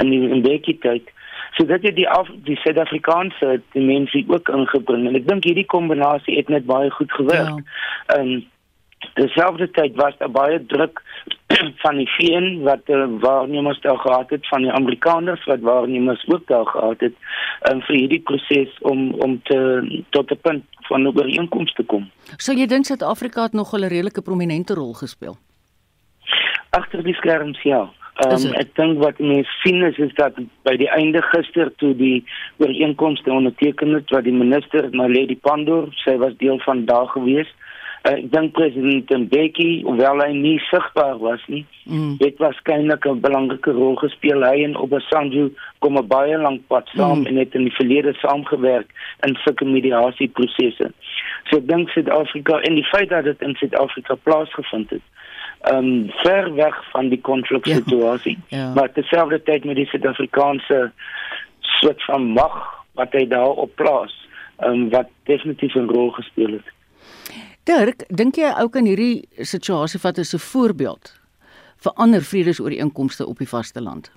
in 0.00 0.10
die 0.10 0.34
Mbeki 0.34 0.78
tyd. 0.78 1.10
So 1.56 1.66
dit 1.66 1.82
het 1.82 1.96
die 1.96 2.08
af, 2.08 2.28
die 2.46 2.56
Suid-Afrikaanse 2.62 3.60
dimensie 3.72 4.24
ook 4.28 4.48
ingebring 4.48 5.08
en 5.08 5.18
ek 5.18 5.26
dink 5.28 5.48
hierdie 5.48 5.66
kombinasie 5.68 6.38
het 6.38 6.48
net 6.52 6.66
baie 6.68 6.90
goed 6.94 7.12
gewerk. 7.18 7.58
Ja. 7.58 8.16
Ehm 8.16 8.32
um, 8.36 8.48
terselfdertyd 9.14 9.96
was 9.96 10.16
daar 10.18 10.30
baie 10.30 10.66
druk 10.66 11.02
van 11.84 11.96
die 11.96 12.08
VN 12.16 12.62
wat 12.66 12.88
uh, 12.88 13.06
waarnemers 13.20 13.80
daar 13.80 13.98
gehad 13.98 14.30
het 14.30 14.48
van 14.48 14.62
die 14.62 14.72
Amerikaners 14.72 15.44
wat 15.44 15.60
waarnemers 15.60 16.24
ook 16.28 16.46
daar 16.46 16.66
gehad 16.66 17.00
het 17.00 17.14
um, 17.70 17.80
vir 17.88 17.96
hierdie 17.96 18.20
proses 18.20 18.78
om 18.80 19.12
om 19.26 19.40
te 19.42 19.58
tot 20.10 20.30
'n 20.30 20.40
punt 20.40 20.64
van 20.88 21.06
ooreenkoms 21.06 21.72
te 21.72 21.82
kom. 21.82 22.10
So 22.36 22.52
jy 22.52 22.66
dink 22.66 22.84
Suid-Afrika 22.84 23.42
het 23.42 23.52
nog 23.52 23.72
'n 23.72 23.88
redelike 23.88 24.22
prominente 24.22 24.74
rol 24.74 24.92
gespeel? 24.92 25.36
Agter 26.70 27.02
die 27.02 27.14
skerms 27.14 27.62
ja. 27.62 27.88
Um, 28.20 28.52
ek 28.60 28.74
dink 28.76 28.98
wat 29.00 29.18
mense 29.18 29.50
sien 29.62 29.82
is, 29.82 29.96
is 29.98 30.12
dat 30.14 30.36
by 30.68 30.74
die 30.76 30.90
einde 30.92 31.22
gister 31.22 31.70
toe 31.76 31.94
die 31.96 32.24
ooreenkomste 32.58 33.32
onderteken 33.32 33.94
het 33.96 34.10
wat 34.10 34.24
die 34.24 34.32
minister 34.32 34.90
Naledi 34.92 35.36
Pandor, 35.36 35.88
sy 36.04 36.16
was 36.20 36.36
deel 36.36 36.58
van 36.66 36.84
daag 36.84 37.12
geweest 37.12 37.54
ek 38.08 38.30
dink 38.32 38.54
president 38.56 39.10
Mbeki, 39.12 39.82
hoewel 39.84 40.22
hy 40.24 40.30
nie 40.32 40.56
sigbaar 40.70 41.18
was 41.20 41.42
nie, 41.52 41.66
mm. 41.84 42.14
het 42.22 42.38
waarskynlik 42.40 43.04
'n 43.06 43.20
belangrike 43.20 43.72
rol 43.76 43.96
gespeel. 44.00 44.40
Hy 44.42 44.64
en 44.64 44.76
Obasanjo 44.76 45.50
kom 45.78 45.98
'n 45.98 46.06
baie 46.08 46.38
lank 46.38 46.66
pad 46.68 46.88
saam 46.94 47.20
mm. 47.20 47.26
en 47.26 47.36
het 47.36 47.54
in 47.54 47.68
die 47.68 47.76
verlede 47.76 48.14
saamgewerk 48.22 48.88
in 49.26 49.36
sulke 49.44 49.64
mediasieprosesse. 49.64 50.90
So 51.50 51.56
ek 51.56 51.68
dink 51.68 51.88
Suid-Afrika 51.90 52.60
en 52.60 52.74
die 52.74 52.88
feit 52.88 53.08
dat 53.08 53.24
dit 53.24 53.42
in 53.42 53.54
Suid-Afrika 53.54 54.14
plaasgevind 54.14 54.90
het, 54.90 55.04
um, 55.72 56.10
ver 56.24 56.54
weg 56.54 56.90
van 56.90 57.08
die 57.08 57.20
konfliksituasie, 57.20 58.38
ja. 58.48 58.58
ja. 58.58 58.72
maar 58.74 58.92
terselfdertyd 58.92 59.64
met 59.64 59.76
die 59.76 59.86
Suid-Afrikaanse 59.86 60.90
soort 61.60 62.04
van 62.04 62.32
mag 62.32 62.84
wat 62.94 63.12
hy 63.12 63.26
daar 63.28 63.60
op 63.60 63.74
plaas, 63.74 64.14
um, 64.64 64.88
wat 64.90 65.08
definitief 65.24 65.74
'n 65.74 65.88
rol 65.88 66.10
gespeel 66.10 66.52
het. 66.52 66.68
Dirk, 67.64 68.04
dink 68.08 68.36
jy 68.40 68.52
ook 68.62 68.76
in 68.80 68.86
hierdie 68.88 69.28
situasie 69.44 70.00
vat 70.00 70.18
as 70.18 70.34
'n 70.34 70.38
voorbeeld 70.38 71.12
vir 71.84 71.92
ander 71.96 72.22
vredesooreenkomste 72.22 73.26
op 73.26 73.38
die 73.38 73.48
vasteland? 73.48 74.10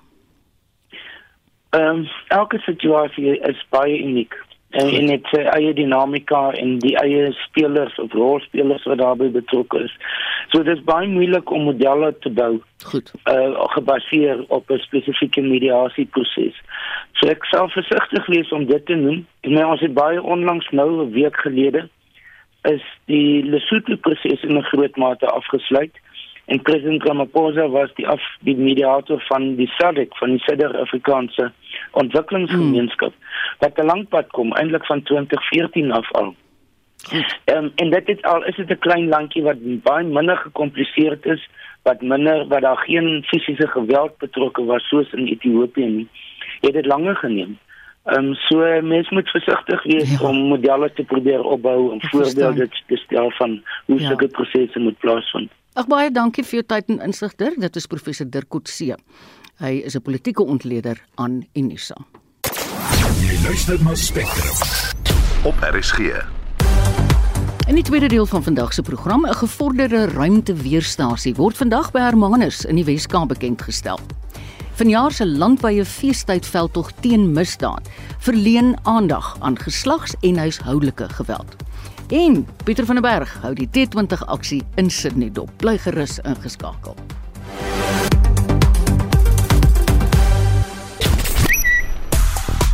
Ehm 1.70 1.82
um, 1.82 2.08
elke 2.28 2.58
situasie 2.58 3.40
is 3.40 3.66
baie 3.70 3.98
uniek 3.98 4.34
en 4.70 4.90
in 4.90 5.06
dit 5.06 5.26
uh, 5.38 5.54
eie 5.54 5.72
dinamika 5.74 6.50
en 6.50 6.78
die 6.78 6.96
eie 6.98 7.32
spelers 7.32 7.98
of 7.98 8.12
rolspelers 8.12 8.84
wat 8.84 8.98
daarbey 8.98 9.30
betrokke 9.30 9.84
is. 9.84 9.94
So 10.50 10.62
dit 10.62 10.76
is 10.76 10.84
baie 10.84 11.08
moeilik 11.08 11.50
om 11.50 11.68
modelle 11.68 12.10
te 12.18 12.30
bou. 12.30 12.62
Goed. 12.84 13.12
Uh 13.30 13.68
gebaseer 13.76 14.44
op 14.48 14.70
'n 14.70 14.78
spesifieke 14.78 15.42
mediasieproses. 15.42 16.56
So 17.12 17.28
ek 17.28 17.44
sal 17.44 17.68
versigtig 17.68 18.26
wees 18.26 18.52
om 18.52 18.66
dit 18.66 18.86
te 18.86 18.94
noem. 18.94 19.26
Ek 19.40 19.50
meen 19.50 19.66
ons 19.66 19.80
het 19.80 19.94
baie 19.94 20.22
onlangs 20.22 20.70
nou 20.70 20.90
'n 20.90 21.10
week 21.10 21.36
gelede 21.36 21.88
is 22.70 22.82
die 23.10 23.42
Lesotho 23.42 23.96
proses 23.96 24.42
in 24.42 24.56
'n 24.56 24.68
groot 24.70 24.96
mate 24.96 25.26
afgesluit 25.26 25.94
en 26.46 26.62
president 26.62 27.02
Ramaphosa 27.02 27.68
was 27.68 27.90
die 27.94 28.06
af 28.08 28.20
die 28.40 28.56
mediator 28.56 29.22
van 29.28 29.56
die 29.56 29.70
SADC 29.76 30.16
van 30.16 30.30
die 30.30 30.42
Suid-Afrikaanse 30.44 31.52
Ontwikkelingsgemeenskap 31.90 33.12
hmm. 33.12 33.58
wat 33.58 33.78
'n 33.78 33.86
lang 33.86 34.08
pad 34.08 34.26
kom 34.30 34.52
eintlik 34.52 34.86
van 34.86 35.02
2014 35.02 35.92
af 35.92 36.12
al. 36.12 36.34
Ehm 37.44 37.64
um, 37.64 37.72
en 37.76 37.90
dit 37.90 38.08
is 38.08 38.22
al 38.22 38.44
is 38.44 38.56
dit 38.56 38.70
'n 38.70 38.78
klein 38.78 39.08
landjie 39.08 39.42
wat 39.42 39.58
baie 39.82 40.04
minder 40.04 40.36
gekompliseerd 40.36 41.26
is, 41.26 41.48
wat 41.82 42.00
minder 42.00 42.46
wat 42.48 42.60
daar 42.60 42.76
geen 42.76 43.24
fisiese 43.26 43.68
geweld 43.68 44.18
betrokke 44.18 44.64
was 44.64 44.88
soos 44.88 45.12
in 45.12 45.26
Ethiopië 45.26 45.86
nie. 45.86 46.08
Het 46.60 46.72
dit 46.72 46.86
langer 46.86 47.16
geneem. 47.16 47.58
Ehm 48.04 48.24
um, 48.24 48.34
so 48.34 48.56
mens 48.82 49.10
moet 49.10 49.28
versigtig 49.28 49.82
wees 49.82 50.10
ja. 50.10 50.28
om 50.28 50.36
modelle 50.36 50.92
te 50.92 51.04
probeer 51.04 51.40
opbou 51.40 51.92
en 51.92 52.00
voorbeelde 52.10 52.68
te 52.86 52.96
stel 52.96 53.30
van 53.30 53.62
hoe 53.86 54.00
ja. 54.00 54.08
sulke 54.08 54.28
prosesse 54.28 54.78
moet 54.78 54.98
plaasvind. 54.98 55.50
Ag 55.72 55.86
baie 55.88 56.10
dankie 56.10 56.44
vir 56.44 56.60
jou 56.60 56.66
tyd 56.74 56.92
en 56.92 57.00
insig 57.06 57.32
Dirk. 57.40 57.56
Dit 57.60 57.76
is 57.80 57.86
professor 57.86 58.28
Dirk 58.28 58.48
Kotse. 58.52 58.98
Hy 59.58 59.72
is 59.88 59.96
'n 59.96 60.02
politieke 60.02 60.44
ontleder 60.44 61.00
aan 61.14 61.46
Unisa. 61.54 61.96
Jy 63.24 63.40
luister 63.46 63.80
na 63.84 63.94
Spectrum 63.94 64.52
op 65.48 65.54
RSG. 65.72 65.98
In 67.68 67.74
die 67.74 67.84
tweede 67.84 68.08
deel 68.08 68.26
van 68.26 68.42
vandag 68.42 68.72
se 68.72 68.82
program, 68.82 69.26
'n 69.26 69.34
gevorderde 69.34 70.06
ruimteweerstasie 70.06 71.34
word 71.34 71.56
vandag 71.56 71.90
by 71.90 72.00
Hermanus 72.00 72.64
in 72.64 72.76
die 72.76 72.84
Wes-Kaap 72.84 73.28
bekend 73.28 73.62
gestel. 73.62 73.98
Vanjaar 74.74 75.12
se 75.14 75.26
landwyse 75.26 75.84
feestyd 75.86 76.46
veldtog 76.50 76.88
teen 77.04 77.28
misdaad 77.32 77.86
verleen 78.18 78.72
aandag 78.82 79.36
aan 79.38 79.58
geslags- 79.58 80.16
en 80.20 80.36
huishoudelike 80.36 81.08
geweld. 81.08 81.56
En 82.08 82.46
Pieter 82.64 82.86
van 82.86 82.94
der 82.94 83.02
Berg 83.02 83.38
hou 83.42 83.54
die 83.54 83.68
T20 83.70 84.26
aksie 84.26 84.62
in 84.74 84.90
Sydney 84.90 85.30
dop. 85.30 85.50
Bly 85.56 85.78
gerus 85.78 86.18
ingeskakel. 86.18 86.96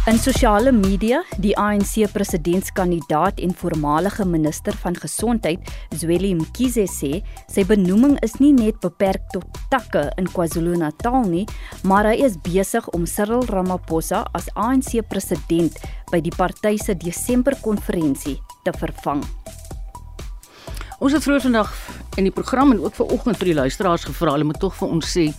In 0.08 0.16
sosiale 0.16 0.72
media, 0.72 1.18
die 1.36 1.52
ANC 1.60 2.06
presidentskandidaat 2.12 3.36
en 3.44 3.50
voormalige 3.54 4.24
minister 4.24 4.72
van 4.80 4.94
gesondheid, 4.96 5.60
Zweli 5.92 6.30
Mkhize 6.38 6.86
sê, 6.88 7.10
sy 7.52 7.64
benoeming 7.68 8.16
is 8.24 8.38
nie 8.40 8.54
net 8.56 8.78
beperk 8.80 9.26
tot 9.34 9.60
takke 9.68 10.06
in 10.16 10.30
KwaZulu-Natal 10.32 11.28
nie, 11.28 11.44
maar 11.84 12.08
hy 12.08 12.16
is 12.24 12.38
besig 12.40 12.88
om 12.96 13.04
Cyril 13.04 13.44
Ramaphosa 13.52 14.22
as 14.32 14.48
ANC 14.56 15.02
president 15.12 15.76
by 16.08 16.22
die 16.24 16.32
party 16.32 16.78
se 16.80 16.96
Desember 16.96 17.60
konferensie 17.60 18.38
te 18.64 18.72
vervang. 18.80 19.20
Ons 21.00 21.14
het 21.16 21.24
vroeër 21.24 21.40
vandag 21.40 21.70
in 22.20 22.26
die 22.28 22.32
program 22.32 22.74
en 22.74 22.80
ook 22.84 22.92
vanoggend 22.92 23.38
vir 23.40 23.48
die 23.48 23.54
luisteraars 23.56 24.02
gevra, 24.04 24.34
hulle 24.34 24.44
moet 24.44 24.58
tog 24.60 24.74
vir 24.76 24.90
ons 24.92 25.06
sê 25.08 25.30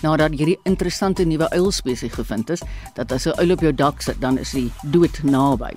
nadat 0.00 0.32
hierdie 0.32 0.56
interessante 0.64 1.26
nuwe 1.28 1.44
uilspesie 1.52 2.08
gevind 2.08 2.48
is, 2.54 2.62
dat 2.96 3.12
as 3.12 3.26
'n 3.26 3.36
uil 3.36 3.52
op 3.52 3.60
jou 3.60 3.72
dak 3.72 4.00
sit, 4.00 4.20
dan 4.20 4.38
is 4.38 4.52
hy 4.52 4.70
dood 4.82 5.22
naby. 5.22 5.76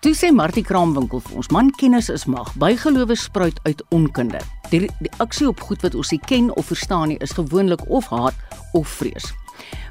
Toe 0.00 0.12
sê 0.12 0.30
Martie 0.30 0.62
Kraamwinkel 0.62 1.20
vir 1.20 1.36
ons, 1.36 1.48
man 1.50 1.70
kennis 1.70 2.08
is 2.08 2.26
mag. 2.26 2.52
Bygelowe 2.54 3.14
spruit 3.16 3.58
uit 3.62 3.82
onkunde. 3.88 4.40
Die, 4.70 4.80
die 5.00 5.12
aksie 5.16 5.48
op 5.48 5.60
goed 5.60 5.82
wat 5.82 5.94
ons 5.94 6.10
nie 6.10 6.20
ken 6.26 6.54
of 6.56 6.66
verstaan 6.66 7.08
nie, 7.08 7.18
is 7.20 7.32
gewoonlik 7.32 7.88
of 7.88 8.06
haat 8.08 8.34
of 8.72 8.88
vrees. 8.88 9.32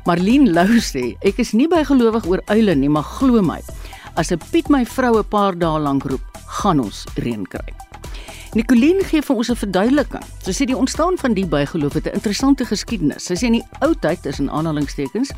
Marlene 0.05 0.51
Lou 0.51 0.77
sê, 0.79 1.17
ek 1.21 1.39
is 1.39 1.53
nie 1.53 1.67
bygelowig 1.67 2.25
oor 2.27 2.41
uile 2.45 2.75
nie, 2.75 2.89
maar 2.89 3.03
glo 3.03 3.41
my, 3.41 3.61
as 4.15 4.31
'n 4.31 4.37
Piet 4.51 4.69
my 4.69 4.85
vrou 4.85 5.17
'n 5.17 5.23
paar 5.23 5.57
dae 5.57 5.79
lank 5.79 6.03
roep, 6.03 6.21
gaan 6.45 6.79
ons 6.79 7.05
reën 7.15 7.45
kry. 7.47 7.73
Nicoline 8.55 9.03
gee 9.03 9.19
vir 9.19 9.35
ons 9.35 9.49
'n 9.51 9.55
verduideliking. 9.55 10.23
Sy 10.39 10.51
sê 10.51 10.65
die 10.65 10.77
ontstaan 10.77 11.17
van 11.17 11.33
die 11.33 11.45
bygeloof 11.45 11.93
het 11.93 12.05
'n 12.07 12.15
interessante 12.15 12.65
geskiedenis. 12.65 13.25
Sy 13.25 13.33
sê 13.33 13.43
in 13.47 13.59
die 13.59 13.67
ou 13.81 13.93
tyd, 13.99 14.21
tussen 14.21 14.49
aanhalingstekens, 14.49 15.31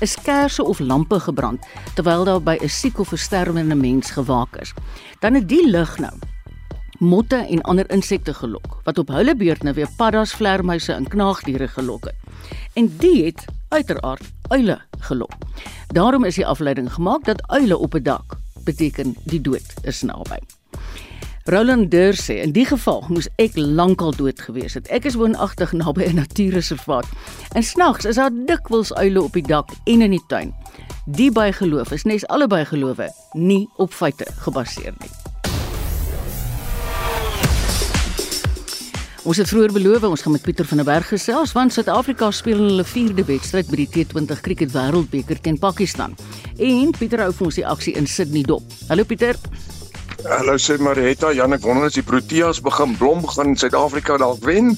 is 0.00 0.14
kersse 0.14 0.64
of 0.64 0.78
lampe 0.78 1.20
gebrand 1.20 1.66
terwyl 1.94 2.24
daar 2.24 2.40
by 2.40 2.58
'n 2.62 2.68
siek 2.68 2.98
of 2.98 3.12
sterwende 3.14 3.74
mens 3.74 4.10
gewaak 4.10 4.56
is. 4.60 4.72
Dan 5.18 5.34
het 5.34 5.48
die 5.48 5.66
lig 5.66 5.98
nou 5.98 6.12
motte 6.98 7.36
en 7.36 7.62
ander 7.62 7.90
insekte 7.90 8.34
gelok 8.34 8.80
wat 8.84 8.98
op 8.98 9.08
hulle 9.08 9.34
beurt 9.36 9.62
nou 9.62 9.74
weer 9.74 9.88
paddas, 9.96 10.32
vlermuise 10.32 10.92
en 10.92 11.08
knaagdiere 11.08 11.68
gelok 11.68 12.04
het. 12.04 12.16
En 12.74 12.96
die 12.98 13.24
het 13.24 13.44
uiteraard 13.68 14.22
uile 14.48 14.80
gelok. 14.98 15.32
Daarom 15.88 16.24
is 16.24 16.34
die 16.34 16.46
afleiding 16.46 16.92
gemaak 16.92 17.24
dat 17.24 17.42
uile 17.48 17.78
op 17.78 17.94
'n 17.94 18.02
dak 18.02 18.36
beteken 18.64 19.16
die 19.24 19.40
dood 19.40 19.74
is 19.82 20.02
naby. 20.02 20.38
Roland 21.50 21.90
Dur 21.90 22.14
sê 22.14 22.36
in 22.44 22.52
die 22.54 22.62
geval 22.62 23.00
moes 23.10 23.26
ek 23.42 23.56
lankal 23.58 24.12
dood 24.14 24.38
gewees 24.38 24.76
het. 24.78 24.86
Ek 24.94 25.08
is 25.08 25.16
woonagtig 25.18 25.72
naby 25.74 26.06
'n 26.06 26.20
natuurreservaat. 26.22 27.06
En 27.58 27.62
snags 27.62 28.04
is 28.04 28.14
daar 28.16 28.30
dikwels 28.30 28.94
uile 28.94 29.22
op 29.22 29.32
die 29.32 29.42
dak 29.42 29.70
en 29.84 30.02
in 30.02 30.10
die 30.10 30.22
tuin. 30.28 30.54
Die 31.06 31.32
bygeloof 31.32 31.90
is 31.90 32.04
nes 32.04 32.26
albei 32.26 32.64
gelowe 32.64 33.10
nie 33.32 33.68
op 33.76 33.92
feite 33.92 34.26
gebaseer 34.38 34.94
nie. 35.00 35.10
Ons 39.22 39.36
het 39.36 39.48
vroeër 39.48 39.72
beloof 39.72 40.02
ons 40.02 40.22
gaan 40.22 40.32
met 40.32 40.42
Pieter 40.42 40.64
van 40.64 40.76
der 40.76 40.86
Berg 40.86 41.08
gesels 41.08 41.52
want 41.52 41.72
Suid-Afrika 41.72 42.30
speel 42.30 42.58
hulle 42.58 42.84
vierde 42.84 43.24
wedstryd 43.24 43.66
by 43.66 43.76
die 43.76 43.88
T20 43.88 44.40
Cricket 44.40 44.70
Wêreldbeker 44.70 45.40
teen 45.40 45.58
Pakistan. 45.58 46.14
En 46.58 46.90
Pieter 46.90 47.20
hou 47.20 47.32
vir 47.32 47.46
ons 47.46 47.54
die 47.54 47.66
aksie 47.66 47.94
in 47.94 48.06
Sydney 48.06 48.42
dop. 48.42 48.62
Hallo 48.88 49.04
Pieter. 49.04 49.36
Hallo 50.28 50.58
sê 50.58 50.76
Marita, 50.76 51.30
Jan, 51.32 51.54
ek 51.56 51.62
wonder 51.64 51.86
as 51.88 51.94
die 51.96 52.04
Proteas 52.04 52.58
begin 52.60 52.92
blom 52.98 53.22
gaan 53.30 53.54
Suid-Afrika 53.56 54.18
dalk 54.20 54.42
wen. 54.44 54.74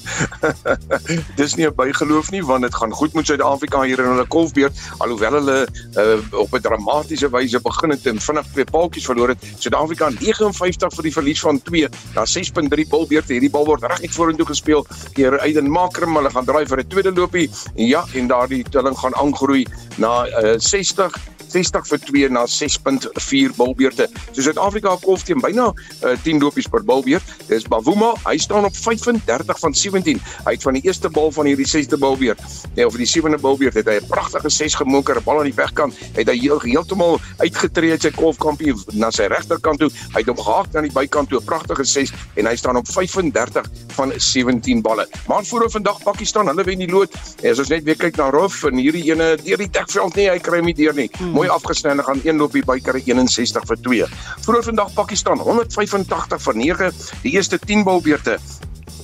Dis 1.39 1.55
nie 1.59 1.67
'n 1.67 1.75
bygeloof 1.75 2.31
nie 2.31 2.43
want 2.43 2.63
dit 2.63 2.75
gaan 2.75 2.93
goed 2.95 3.13
met 3.13 3.27
Suid-Afrika 3.27 3.81
hier 3.83 3.99
in 3.99 4.11
hulle 4.13 4.25
kolfbeurt 4.27 4.77
alhoewel 5.03 5.39
hulle 5.41 5.57
uh, 5.99 6.39
op 6.39 6.53
'n 6.55 6.61
dramatiese 6.63 7.29
wyse 7.33 7.59
begin 7.59 7.91
het 7.91 8.07
en 8.07 8.19
vinnig 8.19 8.47
twee 8.53 8.65
paaltjies 8.71 9.05
verloor 9.05 9.35
het. 9.35 9.43
Suid-Afrika 9.59 10.09
59 10.15 10.95
vir 10.95 11.03
die 11.03 11.15
verlies 11.17 11.41
van 11.41 11.61
2 11.61 11.89
na 12.15 12.23
6.3 12.23 12.87
bilbeurte. 12.87 13.33
Hierdie 13.33 13.51
bal 13.51 13.65
word 13.65 13.83
reg 13.83 13.99
uit 14.01 14.15
vorentoe 14.15 14.47
gespeel 14.47 14.87
deur 15.17 15.39
Aiden 15.41 15.67
Makram. 15.67 16.15
Hulle 16.15 16.31
gaan 16.31 16.45
draai 16.45 16.65
vir 16.65 16.79
'n 16.79 16.87
tweede 16.87 17.11
lopie. 17.11 17.49
Ja, 17.75 18.05
en 18.13 18.27
daardie 18.27 18.63
telling 18.63 18.95
gaan 18.95 19.15
aangroei 19.15 19.67
na 19.97 20.23
uh, 20.27 20.55
60 20.57 21.11
60 21.53 21.87
vir 21.87 21.99
2 22.07 22.29
na 22.33 22.45
6.4 22.49 23.53
bilbeurte. 23.57 24.09
So 24.31 24.41
Suid-Afrika 24.41 24.95
kolf 25.03 25.25
teen 25.33 25.43
byna 25.43 25.69
uh, 25.73 26.15
10 26.23 26.41
lopies 26.43 26.69
per 26.71 26.83
bilbeurt. 26.85 27.33
Dis 27.49 27.67
Bavuma, 27.69 28.13
hy 28.23 28.37
staan 28.41 28.65
op 28.65 28.75
35 28.77 29.59
van 29.59 29.75
17. 29.75 30.21
Hy 30.45 30.53
het 30.55 30.65
van 30.65 30.77
die 30.77 30.83
eerste 30.85 31.09
bal 31.13 31.31
van 31.35 31.49
hierdie 31.49 31.67
6de 31.67 31.99
bilbeurt, 31.99 32.41
nee, 32.77 32.85
of 32.87 32.97
die 32.99 33.09
7de 33.09 33.39
bilbeurt 33.41 33.77
het 33.79 33.89
hy 33.89 33.99
'n 33.99 34.07
pragtige 34.07 34.49
6 34.49 34.75
gemoker, 34.81 35.17
'n 35.17 35.23
bal 35.23 35.39
aan 35.39 35.49
die 35.49 35.55
wegkant. 35.55 35.97
Het 36.13 36.27
hy 36.27 36.37
heel, 36.37 36.59
heeltemal 36.59 37.19
uitgetree 37.37 37.91
uit 37.91 38.01
sy 38.01 38.11
kolfkampie 38.11 38.73
na 38.93 39.11
sy 39.11 39.27
regterkant 39.27 39.79
toe. 39.79 39.89
Hy 40.13 40.19
het 40.19 40.27
hom 40.27 40.37
gehaak 40.37 40.75
aan 40.75 40.87
die 40.87 40.93
bykant 40.93 41.29
toe, 41.29 41.39
'n 41.39 41.45
pragtige 41.45 41.83
6 41.83 42.13
en 42.35 42.45
hy 42.45 42.55
staan 42.55 42.77
op 42.77 42.87
35 42.87 43.69
van 43.93 44.13
17 44.17 44.81
balle. 44.81 45.07
Maar 45.27 45.45
voor 45.45 45.71
vandag 45.71 46.03
Pakistan, 46.03 46.47
hulle 46.47 46.63
wen 46.63 46.79
die 46.79 46.89
lood. 46.89 47.13
En 47.41 47.51
as 47.51 47.59
ons 47.59 47.69
net 47.69 47.83
weer 47.83 47.95
kyk 47.95 48.17
na 48.17 48.29
Rof 48.29 48.63
en 48.63 48.77
hierdie 48.77 49.11
ene 49.11 49.37
deur 49.43 49.57
die 49.57 49.69
dekveld 49.69 50.15
nie, 50.15 50.29
hy 50.29 50.39
kry 50.39 50.57
hom 50.57 50.65
nie 50.65 50.73
deur 50.73 50.93
nie. 50.93 51.09
Hmm 51.17 51.33
mooi 51.33 51.49
afgesny 51.49 51.89
en 51.89 52.03
gaan 52.03 52.21
een 52.23 52.37
loopie 52.37 52.61
by 52.65 52.77
kry 52.83 53.01
61 53.05 53.65
vir 53.67 53.79
2. 53.81 54.07
Vroeër 54.45 54.63
vandag 54.63 54.91
Pakistan 54.93 55.22
185 55.31 56.41
vir 56.41 56.55
9, 56.55 56.91
die 57.23 57.33
eerste 57.33 57.59
10 57.59 57.83
balbeurte 57.83 58.39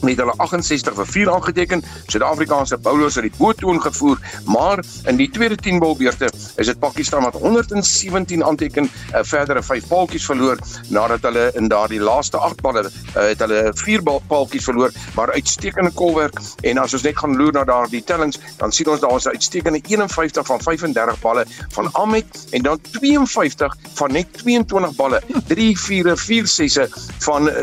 met 0.02 0.18
hulle 0.18 0.34
68 0.38 0.96
vir 0.96 1.08
4 1.08 1.32
aangeteken. 1.32 1.84
Suid-Afrikaanse 2.08 2.78
bowlers 2.78 3.16
het 3.16 3.28
die 3.28 3.34
boetoon 3.38 3.82
gevoer, 3.82 4.20
maar 4.46 4.84
in 5.06 5.20
die 5.20 5.30
tweede 5.30 5.56
10 5.56 5.80
balbeurte 5.80 6.30
is 6.56 6.66
dit 6.66 6.80
Pakistan 6.80 7.24
wat 7.24 7.34
117 7.34 8.44
aanteken, 8.44 8.84
'n 8.84 9.16
uh, 9.16 9.24
verdere 9.24 9.64
5 9.64 9.88
paaltjies 9.88 10.26
verloor 10.26 10.58
nadat 10.90 11.22
hulle 11.22 11.52
in 11.56 11.68
daardie 11.68 12.00
laaste 12.00 12.38
8 12.38 12.62
balle 12.62 12.84
uh, 12.86 12.92
het 13.14 13.40
hulle 13.40 13.72
4 13.76 14.04
paaltjies 14.28 14.64
verloor, 14.64 14.92
maar 15.16 15.32
uitstekende 15.32 15.92
kolwerk 15.92 16.40
en 16.62 16.78
as 16.78 16.94
ons 16.94 17.04
net 17.04 17.18
gaan 17.18 17.36
loer 17.36 17.54
na 17.54 17.64
daardie 17.64 18.04
tellings, 18.04 18.40
dan 18.58 18.72
sien 18.72 18.90
ons 18.90 19.00
daar 19.00 19.16
is 19.16 19.26
'n 19.26 19.36
uitstekende 19.36 19.82
51 19.82 20.46
van 20.46 20.62
35 20.62 21.20
balle 21.22 21.46
van 21.70 21.90
Ahmed 21.94 22.48
en 22.52 22.62
dan 22.62 22.80
52 22.82 23.76
van 23.94 24.12
net 24.12 24.28
22 24.34 24.96
balle, 24.96 25.22
3 25.48 25.78
4 25.80 26.18
4 26.18 26.48
6 26.48 26.78
van 27.20 27.48
uh, 27.48 27.54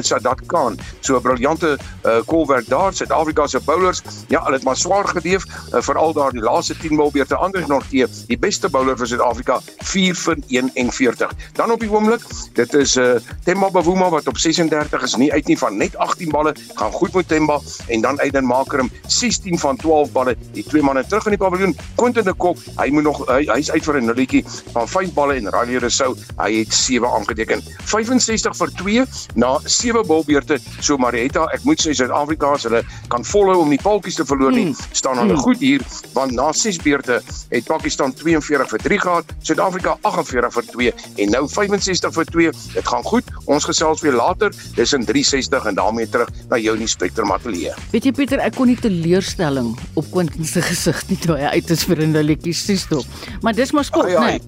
Sadat 0.00 0.40
Khan. 0.46 0.78
So 1.00 1.16
'n 1.16 1.22
briljant 1.22 1.59
interessante 1.60 2.08
uh, 2.08 2.20
kolwerk 2.26 2.68
daar. 2.68 2.92
Suid-Afrika 2.92 3.46
se 3.46 3.60
bowlers, 3.64 4.02
ja, 4.28 4.42
hulle 4.42 4.56
het 4.56 4.64
maar 4.64 4.76
swaar 4.76 5.08
gedeef, 5.08 5.44
uh, 5.46 5.80
veral 5.80 6.12
daar 6.12 6.32
die 6.32 6.40
laaste 6.40 6.76
10 6.76 6.96
balbeurte 6.96 7.36
ander 7.36 7.64
nog 7.68 7.88
die 7.88 8.06
die 8.26 8.38
beste 8.38 8.68
bowler 8.70 8.96
vir 8.96 9.06
Suid-Afrika 9.06 9.60
4 9.84 10.14
vir 10.14 10.38
41. 10.46 11.32
Dan 11.58 11.72
op 11.72 11.80
die 11.80 11.90
oomblik, 11.90 12.24
dit 12.54 12.74
is 12.74 12.96
uh, 12.96 13.18
Temba 13.44 13.70
Bavuma 13.70 14.08
wat 14.10 14.28
op 14.28 14.38
36 14.38 15.02
is, 15.02 15.16
nie 15.16 15.32
uit 15.32 15.46
nie 15.46 15.58
van 15.58 15.76
net 15.76 15.96
18 15.96 16.30
balle, 16.32 16.54
gaan 16.74 16.92
goed 16.92 17.14
met 17.14 17.28
Temba 17.28 17.60
en 17.88 18.00
dan 18.00 18.20
Aiden 18.20 18.46
Makerum 18.46 18.90
16 19.06 19.58
van 19.58 19.76
12 19.76 20.12
balle. 20.12 20.36
Die 20.54 20.64
twee 20.64 20.82
manne 20.82 21.04
terug 21.06 21.26
in 21.28 21.36
die 21.36 21.40
paviljoen. 21.40 21.76
Quentin 21.96 22.24
de 22.24 22.34
Kok, 22.34 22.58
hy 22.78 22.88
moet 22.94 23.04
nog 23.04 23.22
hy, 23.28 23.42
hy's 23.50 23.70
uit 23.70 23.84
vir 23.84 24.00
'n 24.00 24.06
nulletjie 24.06 24.44
van 24.72 24.88
5 24.88 25.12
balle 25.14 25.36
en 25.36 25.50
Riley 25.50 25.78
Rousseau, 25.78 26.16
hy 26.38 26.50
het 26.62 26.72
7 26.74 27.08
aangeteken. 27.08 27.62
65 27.84 28.56
vir 28.56 28.72
2 28.82 29.04
na 29.34 29.58
7 29.64 30.06
balbeurte. 30.06 30.58
So 30.80 30.96
Marietta 30.96 31.49
ek 31.54 31.64
moet 31.68 31.80
sê 31.80 31.94
Suid-Afrika 31.96 32.54
as 32.54 32.66
hulle 32.68 32.82
kan 33.08 33.24
volhou 33.24 33.60
om 33.64 33.70
die 33.70 33.80
paltjies 33.82 34.20
te 34.20 34.24
verloor 34.24 34.52
nie, 34.52 34.70
hmm. 34.70 34.92
staan 34.92 35.18
hulle 35.18 35.36
hmm. 35.36 35.44
goed 35.46 35.58
hier 35.58 35.84
want 36.14 36.32
na 36.36 36.50
6 36.52 36.80
beurte 36.84 37.20
het 37.50 37.64
Pakistan 37.64 38.14
42 38.14 38.70
vir 38.70 38.84
3 38.86 39.00
gehad, 39.04 39.34
Suid-Afrika 39.42 39.96
48 40.02 40.54
vir 40.56 40.68
2 40.72 40.94
en 41.24 41.34
nou 41.34 41.44
65 41.48 42.14
vir 42.14 42.30
2. 42.34 42.52
Dit 42.74 42.88
gaan 42.88 43.04
goed. 43.06 43.26
Ons 43.50 43.66
gesels 43.68 44.02
weer 44.04 44.16
later. 44.16 44.54
Dis 44.76 44.94
in 44.96 45.04
360 45.06 45.68
en 45.70 45.78
daarmee 45.78 46.08
terug 46.10 46.30
na 46.50 46.58
jou 46.60 46.74
in 46.78 46.84
die 46.84 46.90
Spectrum 46.90 47.32
ateljee. 47.34 47.74
Weet 47.94 48.08
jy 48.08 48.14
Pieter, 48.16 48.42
ek 48.44 48.56
kon 48.58 48.70
nie 48.70 48.78
teleurstelling 48.80 49.72
op 49.98 50.10
Quentin 50.14 50.46
se 50.48 50.62
gesig 50.64 51.02
nie 51.10 51.18
toe 51.20 51.38
hy 51.38 51.54
uit 51.56 51.70
is 51.70 51.84
vir 51.88 52.02
'n 52.06 52.16
liedjie 52.24 52.54
stop. 52.54 53.04
Maar 53.42 53.54
dis 53.54 53.72
maar 53.72 53.84
skop, 53.84 54.04
ah, 54.04 54.10
ja, 54.10 54.20
nee. 54.20 54.40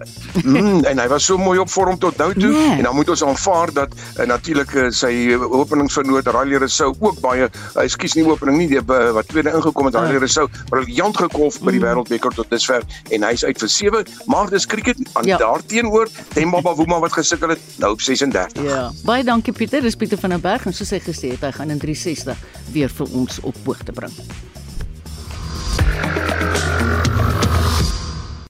Mm, 0.45 0.85
en 0.85 0.99
hy 0.99 1.09
was 1.09 1.25
so 1.25 1.39
mooi 1.39 1.59
op 1.59 1.71
vorm 1.71 1.99
tot 1.99 2.17
nou 2.17 2.33
toe 2.35 2.53
nee. 2.53 2.79
en 2.79 2.83
dan 2.83 2.95
moet 2.95 3.09
ons 3.09 3.25
aanvaar 3.25 3.73
dat 3.73 3.95
uh, 4.19 4.27
natuurlik 4.27 4.73
uh, 4.75 4.91
sy 4.91 5.35
openingsvernoot 5.35 6.27
Riley 6.27 6.59
Rousseau 6.59 6.92
ook 6.99 7.21
baie 7.21 7.49
ekskuus 7.83 8.17
nie 8.19 8.25
opening 8.27 8.59
nie 8.59 8.69
die, 8.75 8.83
wat 8.83 9.29
tweede 9.29 9.55
ingekom 9.55 9.89
het 9.89 9.99
Riley 9.99 10.19
ja. 10.19 10.23
Rousseau 10.25 10.49
briljant 10.71 11.17
gekolf 11.17 11.59
by 11.61 11.75
die 11.75 11.81
mm. 11.81 11.89
wêreldbeker 11.89 12.37
tot 12.37 12.51
dusver 12.53 12.87
en 13.11 13.27
hy's 13.29 13.45
uit 13.45 13.65
vir 13.65 13.73
7 13.77 14.05
maar 14.33 14.53
dis 14.53 14.67
cricket 14.67 15.03
aan 15.13 15.29
ja. 15.29 15.41
daarteenoor 15.43 16.11
Themba 16.35 16.63
Bavuma 16.65 17.01
wat 17.03 17.17
gesukkel 17.17 17.57
het 17.57 17.67
nou 17.83 17.95
op 17.97 18.05
36 18.05 18.63
Ja 18.69 18.85
baie 19.09 19.25
dankie 19.27 19.55
Pieter 19.57 19.85
dis 19.85 19.97
Pieter 19.97 20.21
van 20.21 20.37
der 20.37 20.43
Berg 20.43 20.67
en 20.67 20.77
soos 20.77 20.95
hy 20.95 21.03
gesê 21.03 21.35
het 21.37 21.45
hy 21.47 21.53
gaan 21.59 21.75
in 21.75 21.83
360 21.83 22.73
weer 22.73 22.93
vir 23.01 23.21
ons 23.23 23.43
op 23.43 23.57
hoogte 23.67 23.93
bring 23.97 24.15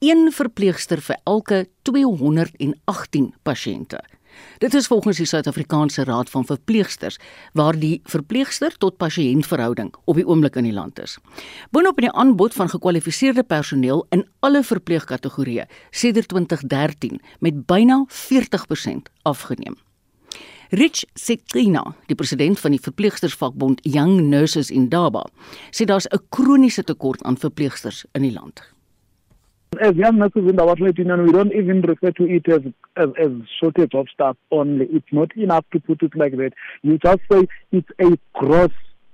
een 0.03 0.31
verpleegster 0.35 0.99
vir 0.99 1.19
elke 1.23 1.67
218 1.87 3.29
pasiënte. 3.47 4.01
Dit 4.57 4.73
is 4.73 4.87
volgens 4.87 5.17
die 5.17 5.25
Suid-Afrikaanse 5.25 6.03
Raad 6.03 6.29
van 6.29 6.45
Verpleegsters 6.45 7.17
waar 7.53 7.79
die 7.79 8.01
verpleegster 8.03 8.77
tot 8.77 8.97
pasiënt 8.97 9.47
verhouding 9.47 9.93
op 10.05 10.15
die 10.15 10.27
oomblik 10.27 10.55
in 10.55 10.63
die 10.63 10.73
land 10.73 10.99
is. 10.99 11.17
Boonop 11.71 11.99
in 11.99 12.09
die 12.09 12.17
aanbod 12.17 12.53
van 12.53 12.69
gekwalifiseerde 12.69 13.43
personeel 13.43 14.05
in 14.09 14.27
alle 14.39 14.63
verpleegkategorieë 14.63 15.67
sedert 15.91 16.27
2013 16.27 17.21
met 17.39 17.65
byna 17.65 18.05
40% 18.07 19.11
afgeneem. 19.21 19.77
Rich 20.73 21.03
Setrina, 21.13 21.83
die 22.09 22.15
president 22.17 22.57
van 22.59 22.73
die 22.73 22.81
verpleegstersvakbond 22.81 23.83
Young 23.85 24.29
Nurses 24.31 24.71
in 24.73 24.87
Durban, 24.89 25.29
sê 25.69 25.85
daar's 25.85 26.07
'n 26.09 26.25
kroniese 26.29 26.83
tekort 26.83 27.21
aan 27.23 27.37
verpleegsters 27.37 28.05
in 28.13 28.21
die 28.21 28.33
land. 28.33 28.72
As 29.81 29.95
young 29.95 30.17
nurses 30.17 30.49
in 30.49 30.59
our 30.59 30.75
trade 30.75 30.97
union, 30.97 31.25
we 31.25 31.31
don't 31.31 31.53
even 31.53 31.81
refer 31.81 32.11
to 32.11 32.23
it 32.25 32.47
as, 32.49 32.61
as, 32.95 33.09
as 33.19 33.31
shortage 33.59 33.93
of 33.93 34.07
staff 34.13 34.35
only. 34.51 34.85
It's 34.91 35.11
not 35.11 35.35
enough 35.37 35.65
to 35.73 35.79
put 35.79 36.03
it 36.03 36.15
like 36.15 36.35
that. 36.37 36.53
You 36.81 36.97
just 36.97 37.21
say 37.31 37.47
it's 37.71 37.89
a 37.99 38.17
gross 38.33 38.71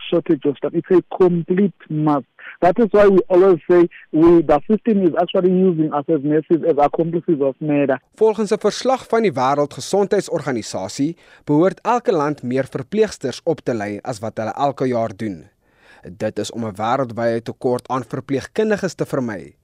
shortage 0.10 0.46
of 0.46 0.58
staff. 0.58 0.72
It's 0.74 0.90
a 0.90 1.02
complete 1.16 1.74
must. 1.90 2.26
That 2.62 2.80
is 2.80 2.88
why 2.92 3.08
we 3.08 3.20
always 3.30 3.60
say 3.70 3.88
we, 4.12 4.42
the 4.42 4.60
system 4.68 5.04
is 5.04 5.14
actually 5.22 5.52
using 5.52 5.94
us 5.94 6.06
as 6.10 6.24
nurses 6.24 6.64
as 6.68 6.78
accomplices 6.78 7.40
of 7.42 7.56
murder. 7.60 8.02
Volgens 8.16 8.52
'n 8.52 8.60
verslag 8.60 9.08
van 9.08 9.22
die 9.22 9.34
Wêreldgesondheidsorganisasie 9.34 11.18
behoort 11.46 11.80
elke 11.82 12.12
land 12.12 12.44
meer 12.44 12.66
verpleegsters 12.66 13.42
op 13.44 13.60
te 13.62 13.74
lei 13.74 14.00
as 14.02 14.20
wat 14.20 14.38
hulle 14.38 14.54
elke 14.54 14.86
jaar 14.88 15.16
doen. 15.16 15.48
Dit 16.04 16.40
is 16.40 16.52
om 16.52 16.66
'n 16.66 16.76
wêreldwye 16.76 17.42
tekort 17.42 17.88
aan 17.88 18.04
verpleegkundiges 18.04 18.94
te 18.94 19.06
vermy 19.06 19.59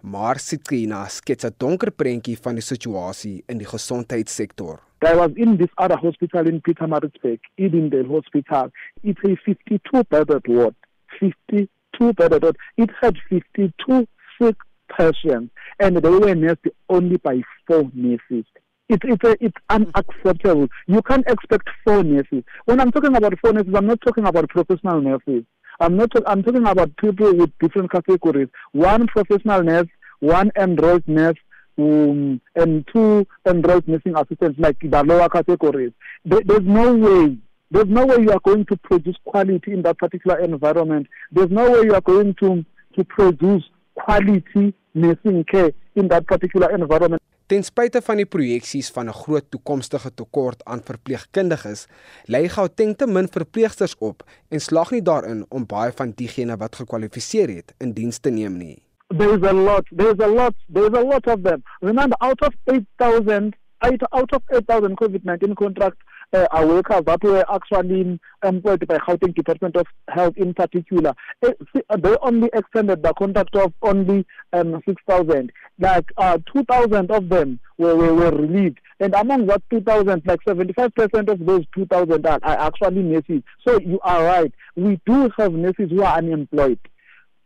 maar 0.00 0.38
Sitrina 0.38 1.06
skets 1.08 1.44
'n 1.44 1.54
donker 1.56 1.90
prentjie 1.90 2.38
van 2.40 2.54
die 2.54 2.62
situasie 2.62 3.42
in 3.46 3.58
die 3.58 3.66
gesondheidssektor. 3.66 4.80
I 5.02 5.14
was 5.14 5.30
in 5.34 5.56
this 5.56 5.70
other 5.76 5.96
hospital 5.96 6.46
in 6.46 6.60
Pietermaritzburg, 6.60 7.40
Edendale 7.56 8.08
Hospital. 8.08 8.70
It's 9.02 9.22
a 9.24 9.36
52 9.36 10.02
bedded 10.08 10.46
ward. 10.46 10.74
52 11.20 12.12
bedded 12.14 12.42
ward. 12.42 12.56
It 12.76 12.90
had 13.00 13.16
52 13.28 14.06
sick 14.38 14.56
patients 14.88 15.52
and 15.78 15.96
they 15.96 16.10
were 16.10 16.34
nursed 16.34 16.66
only 16.88 17.16
by 17.18 17.42
four 17.66 17.90
nurses. 17.94 18.44
It's 18.88 19.04
it's 19.04 19.24
a, 19.24 19.36
it's 19.44 19.56
unacceptable. 19.68 20.68
You 20.86 21.02
can't 21.02 21.26
expect 21.28 21.68
four 21.84 22.02
nurses. 22.02 22.42
When 22.64 22.80
I'm 22.80 22.90
talking 22.90 23.14
about 23.14 23.38
four 23.40 23.52
nurses, 23.52 23.74
I'm 23.76 23.86
not 23.86 24.00
talking 24.00 24.26
about 24.26 24.48
professional 24.48 25.00
nurses. 25.00 25.44
I'm 25.80 25.96
not. 25.96 26.10
I'm 26.26 26.42
talking 26.42 26.66
about 26.66 26.96
people 26.96 27.34
with 27.34 27.50
different 27.60 27.90
categories. 27.90 28.48
One 28.72 29.06
professional 29.06 29.62
nurse, 29.62 29.86
one 30.20 30.50
enrolled 30.56 31.06
nurse, 31.06 31.36
um, 31.78 32.40
and 32.56 32.86
two 32.92 33.26
enrolled 33.46 33.86
nursing 33.86 34.16
assistants, 34.16 34.58
like 34.58 34.78
the 34.80 35.04
lower 35.04 35.28
categories. 35.28 35.92
There, 36.24 36.42
there's 36.44 36.64
no 36.64 36.94
way. 36.94 37.38
There's 37.70 37.86
no 37.88 38.06
way 38.06 38.16
you 38.22 38.32
are 38.32 38.40
going 38.40 38.64
to 38.66 38.76
produce 38.76 39.16
quality 39.24 39.72
in 39.72 39.82
that 39.82 39.98
particular 39.98 40.38
environment. 40.40 41.06
There's 41.30 41.50
no 41.50 41.70
way 41.70 41.82
you 41.84 41.94
are 41.94 42.00
going 42.00 42.34
to 42.40 42.64
to 42.96 43.04
produce 43.04 43.62
quality 43.94 44.74
nursing 44.94 45.44
care 45.44 45.72
in 45.94 46.08
that 46.08 46.26
particular 46.26 46.74
environment. 46.74 47.22
Ten 47.48 47.62
spyte 47.64 48.02
van 48.04 48.18
die 48.20 48.26
projeksies 48.28 48.90
van 48.92 49.08
'n 49.08 49.16
groot 49.24 49.46
toekomstige 49.50 50.10
tekort 50.14 50.64
aan 50.64 50.82
verpleegkundiges, 50.84 51.86
lê 52.26 52.48
Gauteng 52.48 52.96
te 52.96 53.06
min 53.06 53.28
verpleegsters 53.28 53.94
op 53.98 54.22
en 54.50 54.60
slag 54.60 54.90
nie 54.90 55.02
daarin 55.02 55.46
om 55.48 55.64
baie 55.66 55.92
van 55.92 56.12
diegene 56.16 56.56
wat 56.56 56.76
gekwalifiseer 56.76 57.48
het 57.48 57.72
in 57.78 57.92
diens 57.92 58.18
te 58.18 58.30
neem 58.30 58.58
nie. 58.58 58.82
There 59.16 59.32
is 59.38 59.42
a 59.42 59.52
lot, 59.52 59.86
there 59.96 60.12
is 60.12 60.20
a 60.20 60.28
lot, 60.28 60.54
there 60.72 60.86
is 60.88 60.98
a 60.98 61.02
lot 61.02 61.26
of 61.26 61.40
them. 61.42 61.62
Remember 61.80 62.16
out 62.20 62.40
of 62.42 62.54
8000 62.66 63.56
out, 63.78 64.02
out 64.12 64.32
of 64.32 64.42
8,000 64.50 64.96
COVID-19 64.96 65.54
contracts, 65.54 66.04
uh, 66.32 66.46
are 66.50 66.66
workers 66.66 67.02
that 67.06 67.22
were 67.22 67.44
actually 67.52 68.18
employed 68.44 68.86
by 68.86 68.98
Gauteng 68.98 69.34
Department 69.34 69.76
of 69.76 69.86
Health 70.08 70.34
in 70.36 70.54
particular. 70.54 71.14
Uh, 71.44 71.52
they 71.98 72.16
only 72.22 72.50
extended 72.52 73.02
the 73.02 73.12
contract 73.14 73.54
of 73.56 73.72
only 73.82 74.26
um, 74.52 74.80
6,000. 74.86 75.52
Like 75.78 76.10
uh, 76.16 76.38
2,000 76.52 77.10
of 77.10 77.28
them 77.28 77.60
were, 77.78 77.96
were, 77.96 78.14
were 78.14 78.30
relieved. 78.30 78.80
And 79.00 79.14
among 79.14 79.46
that 79.46 79.62
2,000, 79.70 80.22
like 80.26 80.40
75% 80.46 81.28
of 81.28 81.46
those 81.46 81.64
2,000 81.74 82.26
are, 82.26 82.40
are 82.42 82.58
actually 82.66 83.02
nurses. 83.02 83.42
So 83.66 83.78
you 83.80 84.00
are 84.02 84.24
right. 84.24 84.52
We 84.76 85.00
do 85.06 85.30
have 85.38 85.52
nurses 85.52 85.90
who 85.90 86.02
are 86.02 86.18
unemployed. 86.18 86.80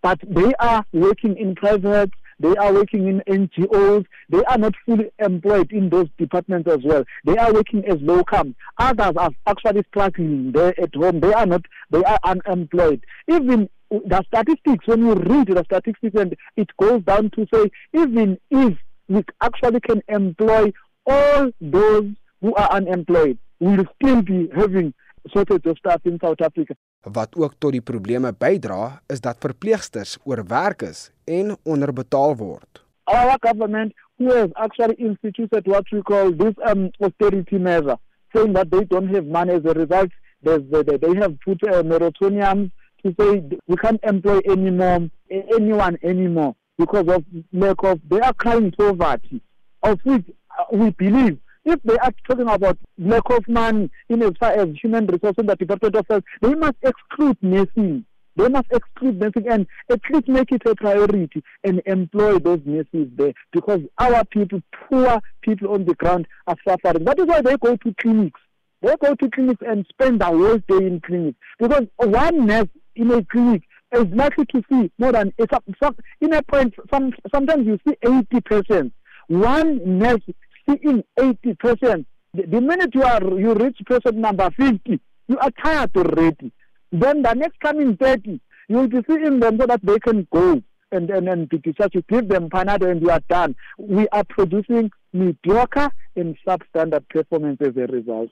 But 0.02 0.18
they 0.26 0.52
are 0.58 0.84
working 0.92 1.36
in 1.36 1.54
private 1.54 2.10
they 2.42 2.56
are 2.56 2.72
working 2.72 3.06
in 3.08 3.22
NGOs, 3.28 4.04
they 4.28 4.44
are 4.44 4.58
not 4.58 4.74
fully 4.84 5.10
employed 5.20 5.70
in 5.72 5.88
those 5.88 6.08
departments 6.18 6.68
as 6.70 6.80
well. 6.84 7.04
They 7.24 7.36
are 7.36 7.52
working 7.52 7.84
as 7.86 8.00
locum. 8.00 8.54
Others 8.78 9.12
are 9.16 9.30
actually 9.46 9.84
struggling 9.88 10.52
there 10.52 10.78
at 10.80 10.94
home. 10.94 11.20
They 11.20 11.32
are 11.32 11.46
not, 11.46 11.62
they 11.90 12.02
are 12.02 12.18
unemployed. 12.24 13.04
Even 13.30 13.68
the 13.90 14.24
statistics, 14.26 14.86
when 14.86 15.06
you 15.06 15.14
read 15.14 15.48
the 15.48 15.64
statistics 15.64 16.20
and 16.20 16.36
it 16.56 16.68
goes 16.78 17.02
down 17.02 17.30
to 17.30 17.46
say, 17.54 17.70
even 17.94 18.38
if 18.50 18.76
we 19.08 19.22
actually 19.40 19.80
can 19.80 20.02
employ 20.08 20.72
all 21.06 21.50
those 21.60 22.10
who 22.40 22.54
are 22.54 22.72
unemployed, 22.72 23.38
we 23.60 23.76
will 23.76 23.86
still 24.02 24.22
be 24.22 24.48
having 24.54 24.92
shortage 25.30 25.66
of 25.66 25.76
staff 25.78 26.00
in 26.04 26.18
South 26.20 26.40
Africa. 26.40 26.74
Wat 27.02 27.34
ook 27.36 27.54
tot 27.58 27.72
die 27.72 27.80
probleme 27.82 28.32
bydra, 28.38 29.00
is 29.06 29.20
dat 29.20 29.36
verpleegsters 29.38 30.18
oorwerk 30.24 30.82
is 30.82 31.10
en 31.24 31.56
onderbetaal 31.62 32.36
word. 32.36 32.84
Our 33.04 33.36
government 33.40 33.92
who 34.18 34.30
has 34.32 34.50
actually 34.54 34.94
instituted 34.94 35.66
what 35.66 35.90
we 35.90 36.02
call 36.02 36.32
this 36.32 36.54
um, 36.66 36.90
austerity 37.00 37.58
measure, 37.58 37.98
saying 38.34 38.52
that 38.52 38.70
they 38.70 38.84
don't 38.84 39.14
have 39.14 39.26
money 39.26 39.54
as 39.54 39.64
a 39.64 39.74
result, 39.74 40.10
they, 40.42 40.58
they 40.82 41.14
have 41.20 41.38
put 41.40 41.62
a 41.66 41.82
moratorium 41.82 42.70
to 43.04 43.14
say 43.18 43.42
we 43.66 43.76
can't 43.76 44.00
employ 44.04 44.40
anymore 44.48 45.08
anyone 45.30 45.98
anymore 46.02 46.54
because 46.78 47.08
of 47.08 47.24
lack 47.52 47.82
of 47.82 48.00
they 48.08 48.20
are 48.20 48.32
crying 48.34 48.70
poverty, 48.72 49.42
of 49.82 49.98
which 50.04 50.24
uh, 50.58 50.64
we 50.72 50.90
believe 50.90 51.38
if 51.64 51.80
they 51.82 51.96
are 51.98 52.12
talking 52.26 52.48
about 52.48 52.78
lack 52.98 53.28
of 53.30 53.46
money 53.48 53.90
in 54.08 54.22
as 54.22 54.32
far 54.38 54.52
as 54.52 54.68
human 54.82 55.06
resources 55.06 55.38
in 55.38 55.46
the 55.46 55.56
Department 55.56 55.96
of 55.96 56.06
Health, 56.08 56.24
they 56.40 56.54
must 56.54 56.76
exclude 56.82 57.36
nursing. 57.42 58.04
They 58.34 58.48
must 58.48 58.66
exclude 58.72 59.20
nursing 59.20 59.46
and 59.48 59.66
at 59.90 60.00
least 60.10 60.28
make 60.28 60.52
it 60.52 60.62
a 60.66 60.74
priority 60.74 61.42
and 61.64 61.82
employ 61.86 62.38
those 62.38 62.60
nurses 62.64 63.08
there 63.16 63.34
because 63.52 63.80
our 63.98 64.24
people, 64.24 64.60
poor 64.88 65.20
people 65.42 65.72
on 65.72 65.84
the 65.84 65.94
ground, 65.94 66.26
are 66.46 66.56
suffering. 66.66 67.04
That 67.04 67.18
is 67.18 67.26
why 67.26 67.42
they 67.42 67.56
go 67.58 67.76
to 67.76 67.94
clinics. 68.00 68.40
They 68.80 68.94
go 69.00 69.14
to 69.14 69.30
clinics 69.30 69.62
and 69.66 69.86
spend 69.90 70.20
the 70.20 70.26
whole 70.26 70.58
day 70.58 70.86
in 70.86 71.00
clinics 71.00 71.38
because 71.58 71.84
one 71.96 72.46
nurse 72.46 72.68
in 72.96 73.10
a 73.12 73.24
clinic 73.24 73.62
is 73.92 74.06
likely 74.06 74.46
to 74.46 74.62
see 74.70 74.90
more 74.98 75.12
than 75.12 75.32
in 75.38 76.32
a 76.32 76.42
point. 76.42 76.74
Some, 76.92 77.12
sometimes 77.32 77.66
you 77.66 77.78
see 77.86 77.96
eighty 78.02 78.40
percent. 78.40 78.92
One 79.28 79.98
nurse 79.98 80.22
seeing 80.68 81.04
80%. 81.18 82.04
The, 82.34 82.42
the 82.46 82.60
minute 82.60 82.94
you 82.94 83.02
are 83.02 83.22
you 83.38 83.54
reach 83.54 83.78
person 83.84 84.20
number 84.20 84.50
50, 84.50 85.00
you 85.28 85.38
are 85.38 85.50
tired 85.62 85.96
already. 85.96 86.52
Then 86.90 87.22
the 87.22 87.34
next 87.34 87.60
coming 87.60 87.96
30, 87.96 88.40
you 88.68 88.76
will 88.76 88.88
be 88.88 89.02
seeing 89.08 89.40
them 89.40 89.58
so 89.58 89.66
that 89.66 89.80
they 89.82 89.98
can 89.98 90.26
go 90.32 90.62
and 90.92 91.10
and, 91.10 91.28
and 91.28 91.48
be 91.48 91.58
discharged. 91.58 91.94
You 91.94 92.02
give 92.02 92.28
them 92.28 92.48
Panado 92.48 92.90
and 92.90 93.00
you 93.00 93.10
are 93.10 93.22
done. 93.28 93.56
We 93.78 94.08
are 94.08 94.24
producing 94.24 94.90
mediocre 95.12 95.90
and 96.16 96.36
substandard 96.46 97.08
performance 97.08 97.58
as 97.60 97.76
a 97.76 97.86
result. 97.86 98.30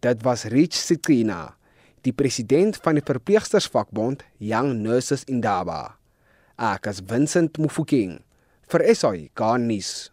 Dit 0.00 0.24
was 0.24 0.44
Rich 0.50 0.74
Sitrina, 0.74 1.54
die 2.02 2.12
president 2.12 2.76
van 2.82 2.98
die 2.98 3.04
verpleegstersvakbond 3.06 4.24
Young 4.42 4.82
Nurses 4.82 5.24
Indaba. 5.30 5.96
Ek 6.58 6.88
as 6.90 6.98
Vincent 7.00 7.60
Mufokeng 7.62 8.18
vir 8.68 8.84
SAI 8.90 9.28
Garnis. 9.38 10.10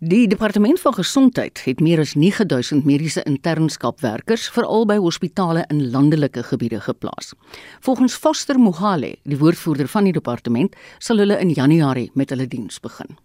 Die 0.00 0.24
departement 0.28 0.80
van 0.80 0.94
gesondheid 0.96 1.60
het 1.64 1.80
meer 1.84 2.00
as 2.00 2.14
9000 2.16 2.86
mediese 2.88 3.20
internskapwerkers 3.28 4.46
veral 4.48 4.86
by 4.88 4.96
hospitale 4.96 5.66
in 5.68 5.90
landelike 5.92 6.40
gebiede 6.48 6.80
geplaas. 6.80 7.34
Volgens 7.84 8.16
Foster 8.16 8.56
Mogale, 8.56 9.18
die 9.28 9.36
woordvoerder 9.36 9.92
van 9.92 10.08
die 10.08 10.16
departement, 10.16 10.76
sal 10.98 11.20
hulle 11.20 11.36
in 11.44 11.52
Januarie 11.52 12.08
met 12.14 12.32
hulle 12.32 12.48
diens 12.48 12.80
begin. 12.80 13.18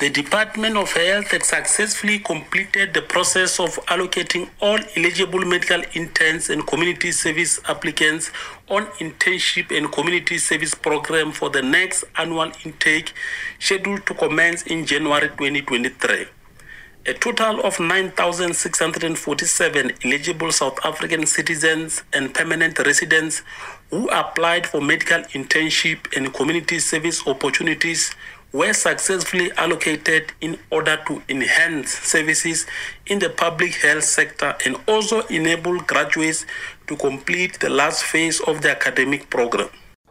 The 0.00 0.08
Department 0.08 0.78
of 0.78 0.92
Health 0.92 1.30
had 1.30 1.42
successfully 1.42 2.20
completed 2.20 2.94
the 2.94 3.02
process 3.02 3.60
of 3.60 3.76
allocating 3.84 4.48
all 4.58 4.78
eligible 4.96 5.44
medical 5.44 5.82
interns 5.92 6.48
and 6.48 6.66
community 6.66 7.12
service 7.12 7.60
applicants 7.68 8.30
on 8.70 8.86
internship 8.98 9.76
and 9.76 9.92
community 9.92 10.38
service 10.38 10.74
program 10.74 11.32
for 11.32 11.50
the 11.50 11.60
next 11.60 12.04
annual 12.16 12.50
intake 12.64 13.12
scheduled 13.58 14.06
to 14.06 14.14
commence 14.14 14.62
in 14.62 14.86
January 14.86 15.28
2023. 15.28 16.24
A 17.06 17.12
total 17.12 17.60
of 17.60 17.78
9,647 17.78 19.92
eligible 20.02 20.50
South 20.50 20.78
African 20.82 21.26
citizens 21.26 22.04
and 22.14 22.32
permanent 22.32 22.78
residents 22.78 23.42
who 23.90 24.08
applied 24.08 24.66
for 24.66 24.80
medical 24.80 25.20
internship 25.34 26.16
and 26.16 26.32
community 26.32 26.78
service 26.78 27.26
opportunities 27.26 28.14
were 28.52 28.72
successfully 28.72 29.50
allocated 29.56 30.32
in 30.40 30.58
order 30.70 30.98
to 31.06 31.22
enhance 31.28 31.90
services 32.02 32.66
in 33.04 33.18
the 33.18 33.30
public 33.30 33.74
health 33.74 34.04
sector 34.04 34.56
and 34.66 34.76
also 34.86 35.20
enable 35.28 35.80
graduates 35.86 36.44
to 36.86 36.96
complete 36.96 37.58
the 37.60 37.68
last 37.68 38.02
phase 38.02 38.40
of 38.40 38.60
the 38.60 38.70
academic 38.70 39.28
program. 39.28 39.68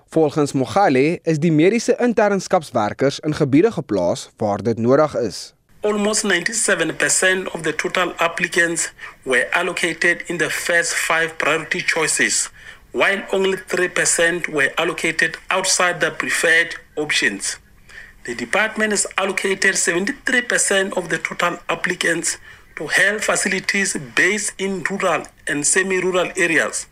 Volgens 0.09 0.53
Mogale 0.53 1.19
is 1.23 1.39
die 1.39 1.51
mediese 1.51 1.95
internskapswerkers 1.99 3.19
in 3.19 3.35
gebiede 3.35 3.71
geplaas 3.71 4.29
waar 4.37 4.63
dit 4.63 4.77
nodig 4.77 5.15
is. 5.15 5.53
Almost 5.81 6.25
97% 6.25 7.51
of 7.53 7.61
the 7.61 7.75
total 7.75 8.13
applicants 8.17 8.91
were 9.23 9.47
allocated 9.51 10.23
in 10.25 10.37
the 10.37 10.49
first 10.49 10.93
5 10.93 11.37
priority 11.37 11.81
choices, 11.85 12.49
while 12.91 13.23
only 13.31 13.57
3% 13.67 14.49
were 14.51 14.71
allocated 14.75 15.37
outside 15.47 15.99
the 15.99 16.11
preferred 16.11 16.79
options. 16.95 17.59
The 18.25 18.35
department 18.35 18.91
has 18.91 19.07
allocated 19.17 19.75
73% 19.75 20.97
of 20.97 21.09
the 21.09 21.17
total 21.17 21.57
applicants 21.69 22.37
to 22.75 22.87
health 22.87 23.23
facilities 23.23 23.95
based 24.15 24.53
in 24.57 24.83
rural 24.89 25.23
and 25.47 25.65
semi-rural 25.65 26.31
areas, 26.35 26.87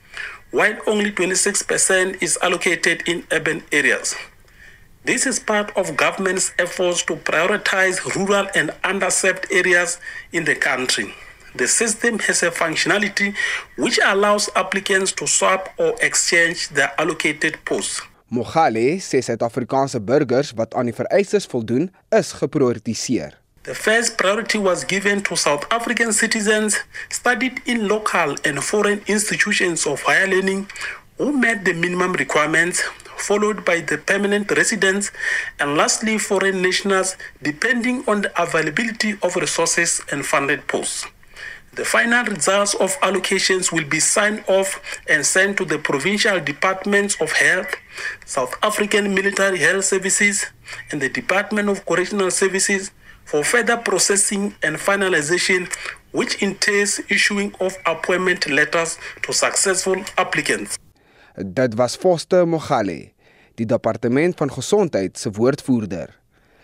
while 0.51 0.77
only 0.87 1.11
26% 1.11 2.23
is 2.23 2.37
allocated 2.41 3.07
in 3.07 3.25
urban 3.31 3.63
areas. 3.71 4.15
This 5.03 5.25
is 5.25 5.39
part 5.39 5.71
of 5.77 5.95
government's 5.95 6.53
efforts 6.59 7.03
to 7.03 7.15
prioritize 7.15 8.03
rural 8.15 8.47
and 8.55 8.71
underserved 8.83 9.51
areas 9.51 9.99
in 10.33 10.43
the 10.45 10.55
country. 10.55 11.13
The 11.55 11.67
system 11.67 12.19
has 12.19 12.43
a 12.43 12.51
functionality 12.51 13.35
which 13.77 13.99
allows 14.03 14.49
applicants 14.55 15.11
to 15.13 15.27
swap 15.27 15.73
or 15.77 15.95
exchange 16.01 16.69
their 16.69 16.93
allocated 16.99 17.63
posts. 17.65 18.01
Mogale 18.27 18.99
sê 18.99 19.21
Suid-Afrikaanse 19.21 19.99
burgers 19.99 20.51
wat 20.55 20.73
aan 20.75 20.89
die 20.89 20.95
vereistes 20.95 21.45
voldoen, 21.47 21.91
is 22.09 22.31
geprioritiseer. 22.35 23.39
The 23.63 23.75
first 23.75 24.15
priority 24.15 24.57
was 24.57 24.83
given 24.87 25.21
to 25.23 25.35
South 25.35 25.65
African 25.69 26.13
citizens 26.13 26.85
studied 27.09 27.59
in 27.63 27.87
local 27.87 28.35
and 28.43 28.63
foreign 28.63 29.01
institutions 29.05 29.85
of 29.85 30.01
higher 30.03 30.27
learning 30.27 30.67
who 31.17 31.31
met 31.31 31.65
the 31.65 31.73
minimum 31.73 32.13
requirements, 32.13 32.83
followed 33.17 33.65
by 33.65 33.81
the 33.81 33.97
permanent 33.97 34.51
residents, 34.51 35.11
and 35.59 35.75
lastly, 35.75 36.17
foreign 36.17 36.61
nationals, 36.61 37.17
depending 37.41 38.03
on 38.07 38.21
the 38.21 38.41
availability 38.41 39.15
of 39.21 39.35
resources 39.35 40.01
and 40.11 40.25
funded 40.25 40.67
posts. 40.67 41.05
The 41.73 41.85
final 41.85 42.25
results 42.25 42.73
of 42.75 42.97
allocations 43.01 43.71
will 43.71 43.85
be 43.85 43.99
signed 43.99 44.43
off 44.47 44.81
and 45.07 45.25
sent 45.25 45.57
to 45.57 45.65
the 45.65 45.77
provincial 45.77 46.39
departments 46.39 47.19
of 47.21 47.31
health, 47.31 47.75
South 48.25 48.53
African 48.61 49.13
Military 49.13 49.59
Health 49.59 49.85
Services, 49.85 50.45
and 50.91 51.01
the 51.01 51.09
Department 51.09 51.69
of 51.69 51.85
Correctional 51.85 52.31
Services 52.31 52.91
for 53.25 53.43
further 53.43 53.77
processing 53.77 54.55
and 54.63 54.77
finalization, 54.77 55.67
which 56.11 56.41
entails 56.41 56.99
issuing 57.09 57.53
of 57.59 57.75
appointment 57.85 58.49
letters 58.49 58.97
to 59.21 59.33
successful 59.33 60.03
applicants. 60.17 60.77
Dit 61.37 61.75
was 61.75 61.95
Foster 61.95 62.47
Mogale, 62.47 63.11
die 63.55 63.65
departement 63.65 64.37
van 64.37 64.51
gesondheid 64.51 65.17
se 65.17 65.29
woordvoerder. 65.31 66.13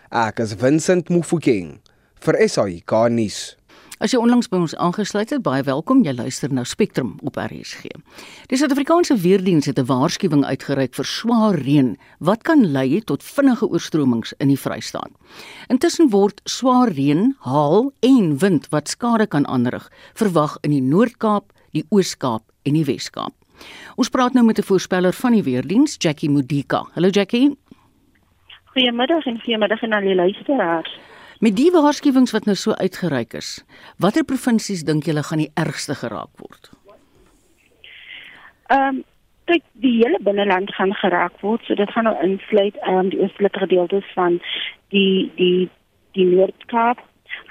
Ek 0.09 0.39
is 0.39 0.55
Vincent 0.57 1.09
Mufokeng 1.09 1.79
vir 2.23 2.39
SAI 2.47 2.81
Garnis. 2.85 3.55
As 4.03 4.11
jy 4.11 4.19
onlangs 4.19 4.49
by 4.51 4.57
ons 4.59 4.73
aangesluit 4.83 5.29
het, 5.31 5.39
baie 5.45 5.63
welkom. 5.63 6.01
Jy 6.03 6.11
luister 6.17 6.51
na 6.51 6.65
Spectrum 6.67 7.13
op 7.23 7.37
RSG. 7.39 7.87
Die 8.51 8.57
Suid-Afrikaanse 8.59 9.15
Weerdienste 9.23 9.71
het 9.71 9.79
'n 9.79 9.87
waarskuwing 9.87 10.43
uitgereik 10.43 10.93
vir 10.93 11.05
swaar 11.05 11.55
reën 11.55 11.95
wat 12.19 12.43
kan 12.43 12.65
lei 12.71 12.99
tot 12.99 13.23
vinnige 13.23 13.65
oorstromings 13.65 14.33
in 14.39 14.49
die 14.49 14.59
Vrystaat. 14.59 15.11
Intussen 15.69 16.09
word 16.09 16.41
swaar 16.43 16.91
reën, 16.91 17.35
haal 17.39 17.93
en 18.01 18.37
wind 18.39 18.67
wat 18.71 18.89
skade 18.89 19.27
kan 19.27 19.47
aanrig, 19.47 19.89
verwag 20.15 20.57
in 20.63 20.71
die 20.71 20.81
Noord-Kaap, 20.81 21.53
die 21.71 21.85
Oos-Kaap 21.89 22.43
en 22.63 22.73
die 22.73 22.85
Wes-Kaap. 22.85 23.33
Ons 23.95 24.09
praat 24.09 24.33
nou 24.33 24.45
met 24.45 24.59
'n 24.59 24.63
voorspeller 24.63 25.13
van 25.13 25.31
die 25.31 25.43
Weerdiens, 25.43 25.95
Jackie 25.97 26.29
Modika. 26.29 26.85
Hallo 26.93 27.07
Jackie. 27.07 27.57
Goeiemiddag 28.65 29.25
en 29.25 29.39
goeiemiddag 29.39 29.83
aan 29.83 29.93
al 29.93 30.01
die 30.01 30.15
luisteraars. 30.15 30.99
Met 31.43 31.57
die 31.59 31.71
waarskuwings 31.71 32.31
wat 32.31 32.45
nou 32.47 32.55
so 32.55 32.71
uitgereik 32.71 33.33
is, 33.35 33.47
watter 33.99 34.23
provinsies 34.23 34.83
dink 34.87 35.07
julle 35.09 35.23
gaan 35.27 35.41
die 35.41 35.51
ergste 35.59 35.95
geraak 35.99 36.31
word? 36.39 36.69
Ehm 38.71 38.85
um, 38.87 39.01
kyk, 39.51 39.63
die 39.83 39.91
hele 39.97 40.21
binneland 40.23 40.71
gaan 40.77 40.93
geraak 41.01 41.41
word, 41.41 41.65
so 41.67 41.75
dit 41.75 41.89
gaan 41.91 42.07
nou 42.07 42.13
insluit 42.23 42.77
ehm 42.85 42.99
um, 43.01 43.09
die 43.11 43.19
oostelike 43.25 43.59
gedeeltes 43.65 44.07
van 44.15 44.37
die 44.95 45.31
die 45.41 45.67
die 46.15 46.29
Noord-Kaap, 46.29 47.01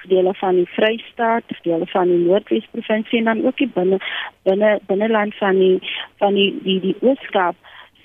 dele 0.09 0.33
van 0.41 0.63
die 0.63 0.71
Vrystaat, 0.73 1.53
dele 1.67 1.87
van 1.93 2.09
die 2.09 2.23
Noordwes 2.23 2.71
provinsie 2.73 3.19
en 3.19 3.29
dan 3.29 3.45
ook 3.45 3.61
die 3.61 3.71
binne 3.77 4.01
binne 4.49 4.73
binneland 4.89 5.37
van 5.43 5.61
die 5.61 5.77
van 6.23 6.41
die 6.41 6.49
die 6.65 6.81
die 6.89 6.97
Oos-Kaap 7.03 7.61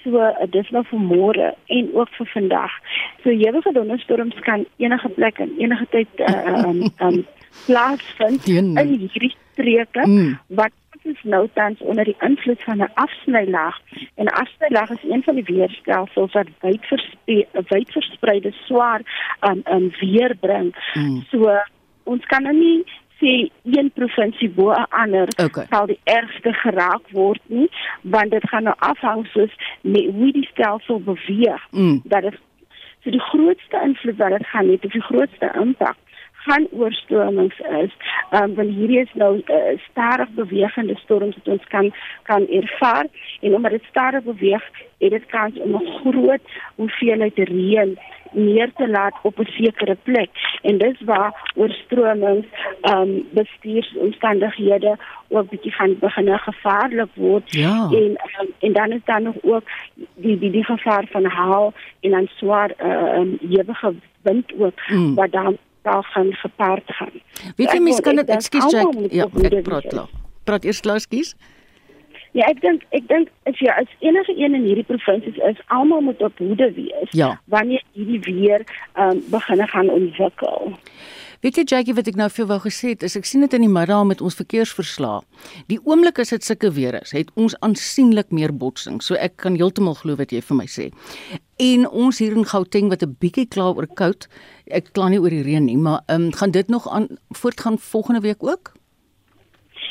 so 0.07 0.23
uh, 0.23 0.47
dis 0.51 0.69
nou 0.75 0.83
vir 0.91 1.03
môre 1.03 1.51
en 1.77 1.89
ook 1.93 2.11
vir 2.17 2.29
vandag. 2.33 2.79
So 3.23 3.35
ewige 3.35 3.73
donderstorms 3.75 4.39
kan 4.47 4.65
enige 4.77 5.09
plek 5.19 5.39
en 5.43 5.53
enige 5.59 5.87
tyd 5.95 6.23
uh, 6.23 6.63
um 6.63 6.83
um 7.05 7.25
plaasvind 7.65 8.45
in 8.47 8.75
hierdie 8.77 9.33
streke 9.51 10.03
mm. 10.05 10.35
wat 10.59 10.75
is 11.07 11.19
nou 11.23 11.47
tans 11.55 11.79
onder 11.79 12.03
die 12.03 12.15
invloed 12.19 12.61
van 12.63 12.77
'n 12.83 12.91
afsnylaag 12.93 13.77
en 14.15 14.25
'n 14.25 14.37
afsnylaag 14.43 14.89
is 14.89 15.03
een 15.09 15.23
van 15.23 15.35
die 15.35 15.43
weerstelsels 15.43 16.33
wat 16.33 16.47
wyd 16.59 16.85
verspreide 16.85 17.63
wyd 17.69 17.91
verspreide 17.91 18.51
swaar 18.51 19.01
um 19.49 19.61
um 19.71 19.91
weer 19.99 20.35
bring. 20.39 20.75
Mm. 20.93 21.23
So 21.31 21.59
ons 22.03 22.25
kan 22.25 22.43
nou 22.43 22.55
nie 22.55 22.85
sê 23.19 23.49
een 23.63 23.91
provinsie 23.93 24.49
bo 24.49 24.71
'n 24.71 24.85
ander 24.89 25.27
okay. 25.45 25.65
sal 25.69 25.85
die 25.85 25.99
ergste 26.03 26.53
geraak 26.53 27.05
word 27.11 27.41
nie 27.45 27.69
want 28.01 28.31
dit 28.31 28.49
gaan 28.49 28.63
nou 28.63 28.75
afhang 28.79 29.25
soos 29.33 29.53
hoe 30.17 30.31
die 30.31 30.49
stelsel 30.51 30.99
beweeg 30.99 31.61
mm. 31.71 32.01
dat 32.03 32.23
is 32.23 32.37
so 33.03 33.09
die 33.09 33.27
grootste 33.31 33.81
invloed 33.83 34.17
wat 34.17 34.37
dit 34.37 34.47
gaan 34.47 34.67
hê 34.69 34.77
die 34.79 35.07
grootste 35.09 35.51
impak 35.63 35.97
gaan 36.47 36.67
oorstromings 36.71 37.59
is 37.59 37.93
um, 38.31 38.55
want 38.55 38.69
hierdie 38.77 38.99
is 38.99 39.13
nou 39.13 39.31
uh, 39.37 39.73
stadig 39.89 40.29
bewegende 40.39 40.95
storms 41.03 41.35
wat 41.39 41.47
ons 41.55 41.65
kan 41.73 41.91
kan 42.29 42.47
ervaar 42.59 43.07
en 43.41 43.55
omdat 43.55 43.71
dit 43.71 43.89
stadig 43.89 44.23
beweeg 44.23 44.63
het 45.03 45.11
dit 45.15 45.25
kans 45.33 45.59
om 45.65 45.75
'n 45.75 45.89
groot 46.03 46.45
hoeveelheid 46.75 47.37
reën 47.51 47.97
neer 48.31 48.71
te 48.75 48.87
laat 48.89 49.13
op 49.21 49.39
'n 49.39 49.45
sekere 49.45 49.97
plek 50.03 50.29
en 50.61 50.77
dis 50.77 51.01
waar 51.05 51.51
oorstromings 51.55 52.47
ehm 52.81 53.01
um, 53.01 53.27
bestuursomstandighede 53.31 54.97
ook 55.27 55.49
bietjie 55.49 55.71
gaan 55.71 55.95
begin 55.99 56.39
gevaarlik 56.39 57.11
word 57.13 57.51
ja. 57.51 57.89
en 57.91 58.11
um, 58.39 58.49
en 58.59 58.73
dan 58.73 58.91
is 58.91 59.01
daar 59.05 59.21
nog 59.21 59.35
ook 59.41 59.63
die 60.15 60.39
die 60.39 60.51
die 60.51 60.63
gevaar 60.63 61.05
van 61.09 61.25
haal 61.25 61.73
en 61.99 62.11
dan 62.11 62.27
swaar 62.35 62.71
ehm 62.77 63.19
um, 63.19 63.37
ewige 63.49 63.93
wind 64.21 64.53
ook 64.59 64.79
mm. 64.87 65.15
wat 65.15 65.31
dan 65.31 65.57
daar 65.81 66.03
gaan 66.03 66.33
gepaard 66.33 66.83
gaan. 66.85 67.15
Weet 67.55 67.71
jy 67.71 67.79
mens 67.79 67.99
kan 67.99 68.15
dit 68.15 68.29
ekskuus 68.29 68.71
Jack 68.71 68.93
ja 69.09 69.27
ek 69.41 69.61
praat 69.63 69.87
klaar. 69.87 70.09
Praat 70.43 70.63
eers 70.63 70.79
klaar 70.79 70.99
skus. 70.99 71.35
Ja, 72.31 72.47
ek 72.47 72.61
dink 72.61 72.83
ek 72.89 73.07
dink 73.07 73.29
as 73.49 73.59
jy 73.59 73.69
as 73.71 73.91
enige 73.99 74.33
een 74.35 74.55
in 74.55 74.65
hierdie 74.67 74.87
provinsies 74.87 75.37
is, 75.49 75.61
almal 75.67 76.01
moet 76.01 76.21
op 76.21 76.37
hoede 76.37 76.71
wees 76.75 77.11
ja. 77.11 77.35
wanneer 77.45 77.83
hierdie 77.93 78.19
weer 78.25 78.65
ehm 78.93 79.17
um, 79.17 79.23
begin 79.31 79.67
gaan 79.67 79.89
ontwikkel. 79.89 80.75
Weet 81.45 81.59
jy 81.59 81.63
Jackie 81.69 81.93
wat 81.93 82.07
ek 82.09 82.15
nou 82.17 82.25
vir 82.33 82.41
jou 82.41 82.47
wou 82.49 82.57
gesê 82.63 82.95
het, 82.95 83.03
is 83.05 83.15
ek 83.19 83.27
sien 83.29 83.43
dit 83.45 83.53
in 83.53 83.61
die 83.67 83.69
middag 83.69 84.07
met 84.09 84.23
ons 84.25 84.37
verkeersverslae. 84.39 85.19
Die 85.69 85.77
oomblik 85.85 86.17
as 86.23 86.33
dit 86.33 86.45
sulke 86.45 86.71
weer 86.73 86.97
is, 86.97 87.13
het 87.13 87.29
ons 87.37 87.53
aansienlik 87.65 88.33
meer 88.33 88.49
botsing. 88.49 88.97
So 89.05 89.19
ek 89.21 89.37
kan 89.43 89.57
heeltemal 89.59 89.99
glo 89.99 90.17
wat 90.17 90.33
jy 90.33 90.41
vir 90.41 90.57
my 90.57 90.65
sê. 90.65 90.89
En 91.61 91.85
ons 91.87 92.21
hier 92.23 92.33
in 92.33 92.45
Gauteng 92.45 92.89
wat 92.89 93.05
'n 93.05 93.15
bietjie 93.21 93.45
klaar 93.45 93.77
oor 93.77 93.87
koud, 93.87 94.27
ek 94.71 94.93
kla 94.93 95.09
nie 95.09 95.21
oor 95.21 95.29
die 95.29 95.45
reën 95.45 95.65
nie, 95.65 95.77
maar 95.77 96.01
ehm 96.07 96.27
um, 96.27 96.31
gaan 96.33 96.51
dit 96.51 96.67
nog 96.67 96.89
aan 96.89 97.07
voortgaan 97.29 97.77
volgende 97.77 98.21
week 98.21 98.41
ook? 98.43 98.73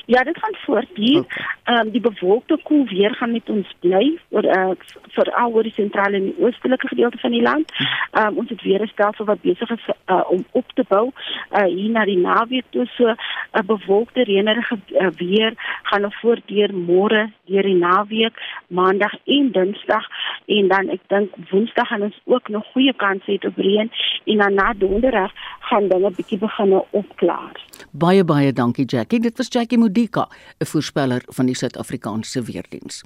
Ja, 0.06 0.22
dit 0.22 0.38
gaan 0.38 0.56
voort 0.64 0.88
hier. 0.94 1.24
Ehm 1.64 1.86
um, 1.86 1.90
die 1.90 2.00
bewolkte 2.00 2.58
koel 2.62 2.86
weer 2.86 3.14
gaan 3.14 3.32
met 3.32 3.48
ons 3.50 3.74
bly 3.80 4.18
oor 4.28 4.44
uh, 4.44 4.70
vir 5.16 5.30
al 5.34 5.52
oor 5.52 5.66
die 5.66 5.72
sentrale 5.74 6.16
en 6.16 6.28
die 6.28 6.38
oostelike 6.38 6.88
gedeelte 6.88 7.18
van 7.18 7.30
die 7.34 7.42
land. 7.42 7.72
Ehm 8.10 8.26
um, 8.26 8.36
ons 8.42 8.48
het 8.48 8.62
weer 8.62 8.82
'n 8.82 8.86
stelsel 8.92 9.24
wat 9.24 9.40
besig 9.40 9.70
is 9.70 9.88
uh, 10.06 10.30
om 10.30 10.44
op 10.50 10.72
te 10.74 10.84
bou 10.88 11.10
uh, 11.10 11.64
hier 11.64 11.90
na 11.90 12.04
die 12.04 12.18
naweek 12.18 12.64
toe 12.70 12.86
so 12.86 13.08
'n 13.08 13.18
uh, 13.52 13.62
bewolkte 13.66 14.22
reënerige 14.22 14.78
uh, 14.88 15.06
weer 15.16 15.52
gaan 15.82 16.00
nog 16.00 16.20
voordeur 16.20 16.74
môre 16.74 17.30
deur 17.44 17.62
die 17.62 17.74
naweek, 17.74 18.34
maandag 18.66 19.14
en 19.24 19.50
dinsdag 19.52 20.06
en 20.46 20.68
dan 20.68 20.88
ek 20.88 21.00
dink 21.06 21.34
woensdag 21.50 21.88
gaan 21.88 22.02
ons 22.02 22.20
ook 22.24 22.48
nog 22.48 22.66
goeie 22.72 22.94
kans 22.94 23.22
hê 23.26 23.38
op 23.46 23.56
reën 23.56 23.90
en 24.24 24.38
dan 24.38 24.54
na 24.54 24.72
donderdag 24.72 25.32
gaan 25.60 25.88
dinge 25.88 26.10
bietjie 26.10 26.38
begin 26.38 26.82
opklaar. 26.90 27.54
Baie 27.90 28.24
baie 28.24 28.52
dankie 28.52 28.84
Jackie. 28.84 29.20
Dit 29.20 29.36
was 29.38 29.48
Jackie 29.50 29.78
Modika, 29.78 30.28
'n 30.60 30.66
voorspeller 30.66 31.22
van 31.26 31.46
die 31.46 31.54
Suid-Afrikaanse 31.54 32.42
Weerdiens. 32.42 33.02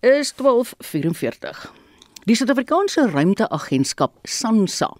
Is 0.00 0.32
12:44. 0.32 1.72
Die 2.24 2.34
Suid-Afrikaanse 2.34 3.10
Ruimteagentskap 3.10 4.12
SANSA 4.22 4.96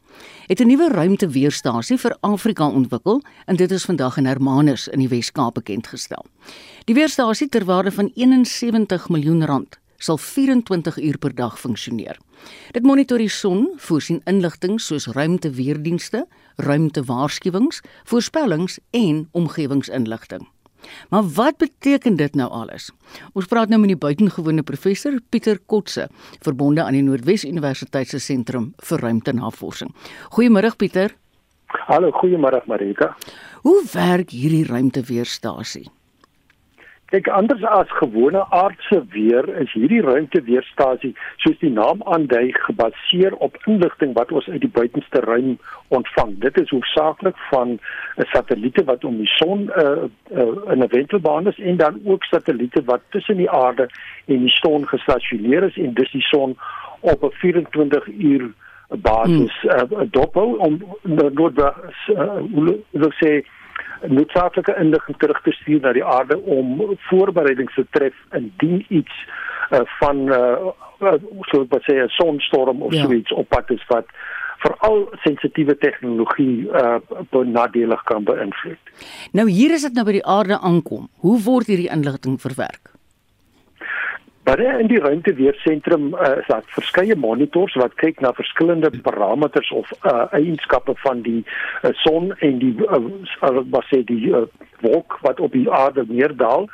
het 0.46 0.60
'n 0.60 0.66
nuwe 0.66 0.88
ruimteweerstasie 0.88 1.98
vir 1.98 2.16
Afrika 2.20 2.68
ontwikkel 2.68 3.22
en 3.46 3.56
dit 3.56 3.70
is 3.70 3.84
vandag 3.84 4.16
in 4.16 4.26
Hermanus 4.26 4.88
in 4.88 4.98
die 4.98 5.08
Wes-Kaap 5.08 5.54
bekendgestel. 5.54 6.24
Die 6.84 6.94
weerstasie 6.94 7.48
ter 7.48 7.64
waarde 7.64 7.92
van 7.92 8.10
71 8.14 9.08
miljoen 9.08 9.44
rand 9.44 9.78
sal 9.96 10.18
24 10.18 10.98
uur 10.98 11.18
per 11.18 11.34
dag 11.34 11.60
funksioneer. 11.60 12.18
Dit 12.72 12.82
monitor 12.82 13.18
die 13.18 13.28
son, 13.28 13.72
voorsien 13.76 14.20
inligting 14.24 14.80
soos 14.80 15.06
ruimteweerdienste, 15.06 16.26
ruimtewaarskuwings, 16.56 17.80
voorspellings 18.04 18.78
en 18.90 19.28
omgewingsinligting. 19.32 20.48
Maar 21.08 21.24
wat 21.34 21.56
beteken 21.56 22.16
dit 22.16 22.34
nou 22.34 22.50
alles? 22.50 22.90
Ons 23.32 23.48
praat 23.48 23.68
nou 23.68 23.80
met 23.80 23.94
die 23.94 24.00
buitengewone 24.00 24.62
professor 24.62 25.16
Pieter 25.28 25.58
Kotse, 25.66 26.08
verbonde 26.44 26.84
aan 26.84 26.96
die 26.96 27.02
Noordwes 27.02 27.44
Universiteit 27.48 28.08
se 28.08 28.20
sentrum 28.20 28.72
vir 28.84 29.00
ruimtenavorsing. 29.00 29.94
Goeiemôre 30.36 30.74
Pieter. 30.76 31.16
Hallo, 31.88 32.12
goeiemôre 32.20 32.62
Marita. 32.70 33.14
Hoe 33.64 33.80
werk 33.92 34.30
hierdie 34.30 34.64
ruimteweerstasie? 34.68 35.88
Kyk, 37.14 37.28
anders 37.28 37.62
as 37.62 37.90
gewone 38.00 38.40
aardse 38.50 38.96
weer 39.12 39.46
is 39.62 39.70
hierdie 39.72 40.00
ruimteweerstasie, 40.02 41.12
soos 41.44 41.60
die 41.60 41.70
naam 41.70 42.00
aandui, 42.10 42.48
gebaseer 42.64 43.36
op 43.46 43.54
inligting 43.70 44.16
wat 44.16 44.32
ons 44.34 44.48
uit 44.50 44.64
die 44.64 44.70
buitenste 44.78 45.22
ruim 45.22 45.52
ontvang. 45.94 46.32
Dit 46.42 46.58
is 46.58 46.72
hoofsaaklik 46.74 47.38
van 47.52 47.78
'n 48.18 48.26
satelliete 48.32 48.84
wat 48.90 49.04
om 49.04 49.22
die 49.22 49.30
son 49.36 49.70
uh, 49.76 50.10
uh, 50.40 50.72
in 50.74 50.82
'n 50.82 50.90
wentelbaan 50.90 51.46
is 51.46 51.58
en 51.58 51.76
dan 51.76 52.00
ook 52.04 52.24
satelliete 52.24 52.82
wat 52.84 53.00
tussen 53.08 53.36
die 53.36 53.50
aarde 53.50 53.88
en 54.26 54.38
die 54.38 54.56
son 54.58 54.88
gestasioneer 54.88 55.62
is 55.62 55.76
en 55.76 55.94
dus 55.94 56.10
die 56.10 56.26
son 56.34 56.56
op 57.00 57.22
'n 57.22 57.30
24 57.30 58.08
uur 58.08 58.52
basis 58.88 59.60
hmm. 59.60 60.00
uh, 60.00 60.00
dophou 60.10 60.58
om 60.58 60.82
noodwendig 61.02 61.78
uh, 62.08 62.42
hoe 62.54 62.80
wil 62.90 63.08
ek 63.08 63.22
sê 63.22 63.44
noodsaaklike 64.06 64.76
inligting 64.80 65.18
terug 65.18 65.40
te 65.42 65.52
stuur 65.52 65.80
na 65.80 65.92
die 65.92 66.04
aarde 66.04 66.38
om 66.38 66.96
voorbereidings 67.08 67.74
te 67.74 67.86
tref 67.90 68.14
indien 68.32 68.84
iets 68.88 69.14
uh, 69.70 69.80
van 69.98 70.16
uh, 70.32 70.72
so 71.50 71.66
wat 71.68 71.82
sê 71.82 71.98
'n 72.04 72.08
sonstorm 72.08 72.82
of 72.82 72.92
ja. 72.92 73.02
so 73.02 73.12
iets 73.12 73.32
op 73.32 73.48
pad 73.48 73.70
is 73.70 73.84
wat 73.88 74.06
veral 74.64 75.08
sensitiewe 75.22 75.76
tegnologie 75.78 76.68
uh, 76.72 76.96
nadelig 77.44 78.02
kan 78.02 78.24
beïnvloed. 78.24 78.92
Nou 79.32 79.50
hier 79.50 79.70
is 79.70 79.82
dit 79.82 79.92
nou 79.92 80.04
by 80.04 80.12
die 80.12 80.26
aarde 80.26 80.58
aankom. 80.58 81.08
Hoe 81.24 81.38
word 81.42 81.66
hierdie 81.66 81.90
inligting 81.90 82.40
verwerk? 82.40 82.93
By 84.44 84.58
in 84.60 84.90
die 84.90 84.98
ruimteweersentrum 85.00 86.10
uh, 86.12 86.34
is 86.40 86.48
daar 86.50 86.64
verskeie 86.76 87.14
monitors 87.16 87.72
wat 87.80 87.94
kyk 87.96 88.18
na 88.20 88.34
verskillende 88.36 88.90
parameters 89.06 89.70
of 89.72 89.88
uh, 90.02 90.26
eienskappe 90.36 90.92
van 91.00 91.22
die 91.24 91.40
uh, 91.80 91.94
son 92.02 92.34
en 92.44 92.58
die 92.60 92.74
uh, 92.84 92.98
wat 93.40 93.86
sê 93.88 94.02
die 94.04 94.28
uh, 94.36 94.42
wolk 94.84 95.16
wat 95.24 95.40
op 95.40 95.56
die 95.56 95.64
aarde 95.72 96.04
neerdal. 96.10 96.68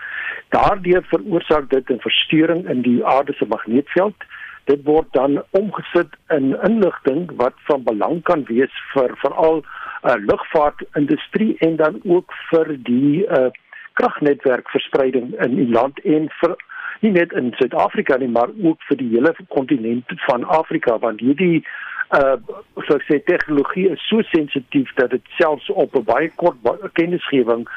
Daardeur 0.51 1.07
veroorsaak 1.13 1.69
dit 1.71 1.93
'n 1.95 2.03
verstoring 2.03 2.67
in 2.75 2.83
die 2.83 3.05
aarde 3.07 3.37
se 3.39 3.47
magneetveld. 3.47 4.19
Dit 4.67 4.83
word 4.85 5.07
dan 5.13 5.39
omgesit 5.51 6.19
in 6.29 6.57
inligting 6.67 7.31
wat 7.39 7.55
van 7.71 7.87
belang 7.87 8.23
kan 8.23 8.43
wees 8.51 8.75
vir 8.95 9.15
veral 9.23 9.63
uh, 9.63 10.19
lugvaartindustrie 10.19 11.55
en 11.59 11.77
dan 11.77 12.01
ook 12.03 12.35
vir 12.51 12.75
die 12.83 13.27
uh, 13.31 13.47
kragnetwerkverspreiding 13.93 15.39
in 15.39 15.55
die 15.55 15.71
land 15.71 16.03
en 16.03 16.27
vir 16.43 16.57
nie 17.01 17.13
net 17.13 17.33
in 17.33 17.53
Suid-Afrika 17.59 18.17
nie 18.17 18.29
maar 18.29 18.51
ook 18.63 18.83
vir 18.89 18.97
die 18.97 19.09
hele 19.15 19.35
kontinent 19.49 20.13
van 20.27 20.45
Afrika 20.45 20.99
want 20.99 21.21
hierdie 21.21 21.65
uh 22.19 22.37
so 22.87 22.97
ek 22.97 23.07
sê 23.07 23.21
tegnologie 23.25 23.89
is 23.95 24.09
so 24.09 24.23
sensitief 24.33 24.91
dat 24.99 25.11
dit 25.11 25.23
selfs 25.39 25.71
op 25.71 25.95
'n 25.97 26.05
baie 26.05 26.31
kort 26.37 26.57
kennisgewing 26.93 27.69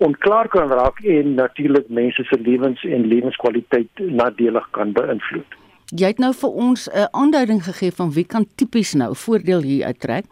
onklaar 0.00 0.48
kan 0.48 0.68
raak 0.68 1.00
en 1.00 1.34
natuurlik 1.34 1.88
mense 1.88 2.24
se 2.24 2.40
lewens 2.40 2.84
en 2.84 3.06
lewenskwaliteit 3.06 3.88
nadelig 3.98 4.70
kan 4.70 4.92
beïnvloed. 4.92 5.58
Jy 5.90 6.06
het 6.06 6.22
nou 6.22 6.32
vir 6.34 6.50
ons 6.50 6.88
'n 6.88 7.08
aanduiding 7.10 7.64
gegee 7.64 7.92
van 7.92 8.12
wie 8.12 8.24
kan 8.24 8.46
tipies 8.54 8.94
nou 8.94 9.16
voordeel 9.16 9.62
hier 9.62 9.84
uittrek. 9.84 10.24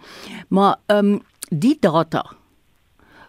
Maar 0.48 0.76
ehm 0.86 1.12
um, 1.12 1.20
die 1.48 1.76
data 1.80 2.24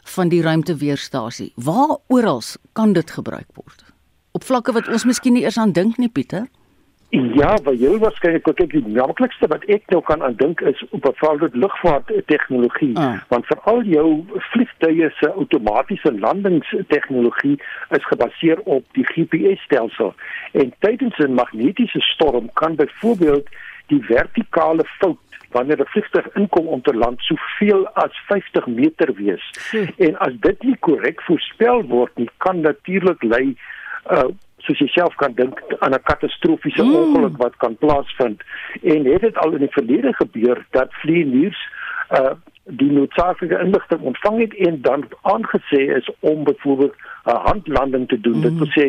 van 0.03 0.29
die 0.29 0.41
ruimteweerstasie, 0.41 1.51
waar 1.55 1.97
oral 2.07 2.41
kan 2.73 2.93
dit 2.93 3.11
gebruik 3.11 3.47
word? 3.53 3.88
Op 4.39 4.45
vlakke 4.47 4.71
wat 4.71 4.87
ons 4.87 5.03
miskien 5.03 5.33
nie 5.35 5.41
eers 5.43 5.57
aan 5.59 5.73
dink 5.75 5.97
nie, 5.99 6.07
Pieter. 6.07 6.45
Ja, 7.35 7.49
wat 7.65 7.75
jy 7.81 7.89
waarskynlik 7.99 8.47
ook 8.47 8.61
ek 8.63 8.71
die 8.71 8.91
maklikste 8.95 9.47
wat 9.51 9.63
ek 9.73 9.87
nou 9.91 9.99
kan 10.07 10.21
aandink 10.23 10.61
is 10.69 10.83
op 10.95 11.07
'n 11.09 11.17
velde 11.19 11.49
lugvaart 11.63 12.11
tegnologie, 12.31 12.95
ah. 12.95 13.17
want 13.33 13.49
veral 13.51 13.81
jou 13.83 14.23
vliegtuie 14.53 15.09
se 15.19 15.31
outomatiese 15.33 16.13
landingstegnologie 16.19 17.57
is 17.97 18.05
gebaseer 18.11 18.61
op 18.63 18.85
die 18.95 19.05
GPS-stelsel. 19.11 20.13
En 20.51 20.71
tydens 20.79 21.17
'n 21.17 21.33
magnetiese 21.33 21.99
storm 21.99 22.49
kan 22.53 22.75
byvoorbeeld 22.75 23.49
die 23.87 24.03
vertikale 24.03 24.85
fout 24.99 25.19
wanneer 25.51 25.79
'n 25.81 25.91
vliegtuig 25.93 26.27
inkom 26.35 26.67
om 26.67 26.81
te 26.81 26.93
land 26.93 27.19
soveel 27.19 27.87
as 27.87 28.13
50 28.27 28.67
meter 28.67 29.13
wees. 29.13 29.43
Hm. 29.71 29.85
En 29.97 30.17
as 30.19 30.33
dit 30.39 30.63
nie 30.63 30.77
korrek 30.79 31.21
voorspel 31.21 31.83
word 31.83 32.17
nie, 32.17 32.29
kan 32.37 32.61
natuurlik 32.61 33.23
lei 33.23 33.57
uh 34.07 34.29
soos 34.59 34.79
jy 34.79 34.87
self 34.91 35.15
kan 35.15 35.33
dink 35.33 35.61
aan 35.79 35.93
'n 35.95 36.03
katastrofiese 36.03 36.83
mm. 36.83 36.95
ongeluk 36.95 37.37
wat 37.37 37.55
kan 37.57 37.77
plaasvind 37.77 38.43
en 38.83 39.05
het 39.05 39.21
dit 39.21 39.37
al 39.37 39.51
in 39.51 39.63
die 39.65 39.71
verlede 39.71 40.13
gebeur 40.13 40.65
dat 40.71 40.93
vlieëniers 41.01 41.61
uh 42.11 42.35
die 42.69 42.91
noodsaaklike 42.91 43.59
inligting 43.59 44.01
ontvang 44.01 44.39
het 44.39 44.55
en 44.55 44.81
dan 44.81 45.05
aangesê 45.21 45.81
is 45.97 46.09
om 46.19 46.43
byvoorbeeld 46.43 46.95
'n 47.25 47.35
handlanding 47.35 48.07
te 48.07 48.19
doen. 48.19 48.35
Mm. 48.35 48.41
Dit 48.41 48.57
wil 48.57 48.67
sê 48.77 48.85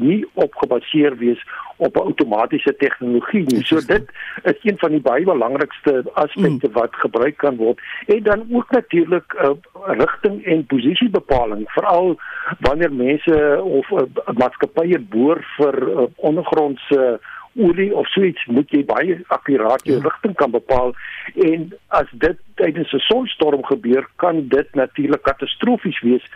nie 0.00 0.26
opgebaseer 0.32 1.16
wees 1.16 1.46
op 1.76 1.96
'n 1.96 2.00
outomatiese 2.00 2.76
tegnologie 2.76 3.44
nie. 3.46 3.64
So 3.64 3.80
dit 3.86 4.10
is 4.42 4.58
een 4.62 4.78
van 4.78 4.90
die 4.90 5.00
baie 5.00 5.24
belangrikste 5.24 6.04
aspekte 6.12 6.66
mm. 6.66 6.72
wat 6.72 6.94
gebruik 6.94 7.36
kan 7.36 7.56
word. 7.56 7.80
En 8.06 8.22
dan 8.22 8.46
ook 8.52 8.70
natuurlik 8.70 9.34
'n 9.38 9.46
uh, 9.46 9.96
rigting 9.98 10.44
en 10.44 10.66
posisiebepaling, 10.66 11.70
veral 11.70 12.20
wanneer 12.58 12.92
mense 12.92 13.60
of 13.62 13.90
uh, 13.90 13.98
maatskappye 14.34 14.98
boor 14.98 15.44
vir 15.56 15.88
uh, 15.88 16.02
ondergrondse 16.16 17.00
uh, 17.00 17.33
olie 17.56 17.94
of 17.94 18.08
so 18.08 18.22
iets 18.22 18.46
moet 18.46 18.70
jy 18.70 18.84
baie 18.84 19.20
akkuraat 19.34 19.84
jou 19.86 19.98
ja. 19.98 20.02
rigting 20.08 20.34
kan 20.34 20.50
bepaal 20.50 20.94
en 21.34 21.68
as 21.88 22.10
dit 22.12 22.38
tydens 22.60 22.92
'n 22.92 23.06
sonstorm 23.08 23.64
gebeur 23.64 24.08
kan 24.16 24.48
dit 24.48 24.74
natuurlik 24.74 25.22
katastrofies 25.22 26.00
wees 26.00 26.26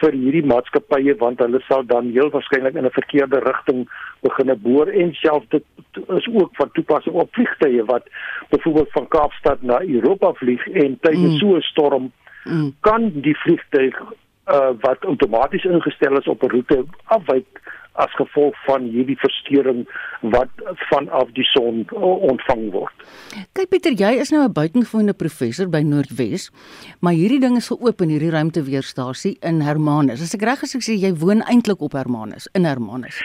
vir 0.00 0.14
hierdie 0.14 0.44
maatskappye 0.46 1.14
want 1.22 1.40
hulle 1.42 1.60
sal 1.66 1.82
dan 1.86 2.10
heel 2.14 2.30
waarskynlik 2.30 2.74
in 2.74 2.86
'n 2.86 2.98
verkeerde 3.00 3.40
rigting 3.46 3.88
begine 4.22 4.56
boor 4.56 4.86
en 4.86 5.14
self 5.14 5.44
dit 5.48 5.64
is 6.18 6.28
ook 6.32 6.50
van 6.52 6.70
toepassing 6.72 7.14
op 7.14 7.34
vliegtye 7.34 7.84
wat 7.84 8.04
byvoorbeeld 8.50 8.92
van 8.92 9.08
Kaapstad 9.08 9.62
na 9.62 9.82
Europa 9.82 10.32
vlieg 10.32 10.68
en 10.68 10.98
tydens 11.00 11.34
mm. 11.34 11.38
so 11.38 11.56
'n 11.56 11.60
storm 11.60 12.12
mm. 12.44 12.74
kan 12.80 13.10
die 13.14 13.36
vliegtuig 13.36 13.96
uh, 14.46 14.70
wat 14.80 15.04
outomaties 15.04 15.64
ingestel 15.64 16.18
is 16.18 16.28
op 16.28 16.42
'n 16.42 16.50
roete 16.50 16.84
afwyk 17.04 17.46
as 17.92 18.12
gevolg 18.16 18.54
van 18.66 18.82
hierdie 18.82 19.18
verstoring 19.18 19.86
wat 20.20 20.50
vanaf 20.90 21.32
die 21.34 21.46
son 21.54 21.84
ontvang 21.94 22.70
word. 22.72 22.94
Kyk 23.52 23.70
Pieter, 23.70 23.92
jy 23.92 24.12
is 24.20 24.30
nou 24.30 24.44
'n 24.44 24.52
buitengewone 24.52 25.14
professor 25.14 25.68
by 25.68 25.82
Noordwes, 25.82 26.50
maar 27.00 27.12
hierdie 27.12 27.40
ding 27.40 27.56
is 27.56 27.68
geoop 27.68 28.00
in 28.00 28.08
hierdie 28.08 28.30
ruimteweerstasie 28.30 29.38
in 29.42 29.60
Hermanus. 29.60 30.22
As 30.22 30.34
ek 30.34 30.42
reg 30.42 30.62
is, 30.62 30.74
ek 30.74 30.82
sê 30.82 30.94
jy 30.94 31.12
woon 31.14 31.42
eintlik 31.42 31.80
op 31.82 31.92
Hermanus, 31.92 32.48
in 32.54 32.64
Hermanus. 32.64 33.22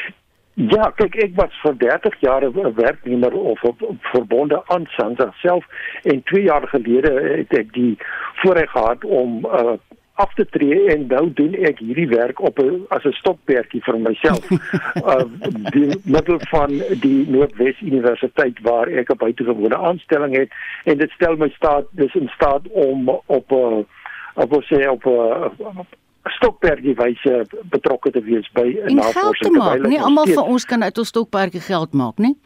Ja, 0.54 0.92
kyk 0.94 1.16
ek 1.18 1.32
was 1.34 1.54
vir 1.64 1.74
30 1.82 2.20
jaar 2.22 2.44
'n 2.46 2.76
werknemer 2.76 3.34
of 3.34 3.64
op, 3.64 3.82
op 3.82 3.98
verbonde 4.14 4.62
aan 4.68 4.86
SANSA 4.86 5.34
self 5.42 5.66
en 6.04 6.24
2 6.24 6.44
jaar 6.44 6.68
gelede 6.68 7.10
het 7.38 7.58
ek 7.58 7.74
die 7.74 7.98
voorreg 8.42 8.70
gehad 8.70 9.04
om 9.04 9.46
uh, 9.46 9.78
af 10.16 10.34
te 10.34 10.46
tree 10.46 10.86
en 10.94 11.08
nou 11.08 11.24
doen 11.34 11.56
ek 11.66 11.80
hierdie 11.82 12.08
werk 12.08 12.42
op 12.42 12.60
'n 12.60 12.86
as 12.90 13.04
'n 13.04 13.12
stokperdjie 13.12 13.82
vir 13.84 14.00
myself. 14.00 14.52
uh 15.10 15.26
die 15.74 15.90
middel 16.04 16.40
van 16.50 16.70
die 17.06 17.26
Noordwes 17.30 17.82
Universiteit 17.82 18.62
waar 18.62 18.88
ek 18.88 19.10
'n 19.10 19.18
buitengewone 19.18 19.78
aanstelling 19.78 20.38
het 20.38 20.52
en 20.84 20.98
dit 20.98 21.10
stel 21.10 21.36
my 21.36 21.50
staat 21.50 21.86
dis 21.92 22.16
in 22.16 22.30
staat 22.36 22.62
om 22.72 23.10
op 23.10 23.52
'n 23.52 23.86
op 24.34 24.50
wat 24.50 24.64
sê 24.64 24.88
op 24.90 25.06
'n 25.06 25.88
stokperdjie 26.24 26.96
wyse 26.96 27.46
betrokke 27.64 28.12
te 28.12 28.22
wees 28.22 28.50
by 28.54 28.68
'n 28.86 28.96
navorsing 28.96 29.88
nie 29.88 30.02
almal 30.02 30.28
van 30.28 30.44
ons 30.44 30.66
kan 30.66 30.84
uit 30.84 30.98
ons 30.98 31.08
stokperdjie 31.08 31.62
geld 31.62 31.94
maak 31.94 32.18
nie. 32.18 32.38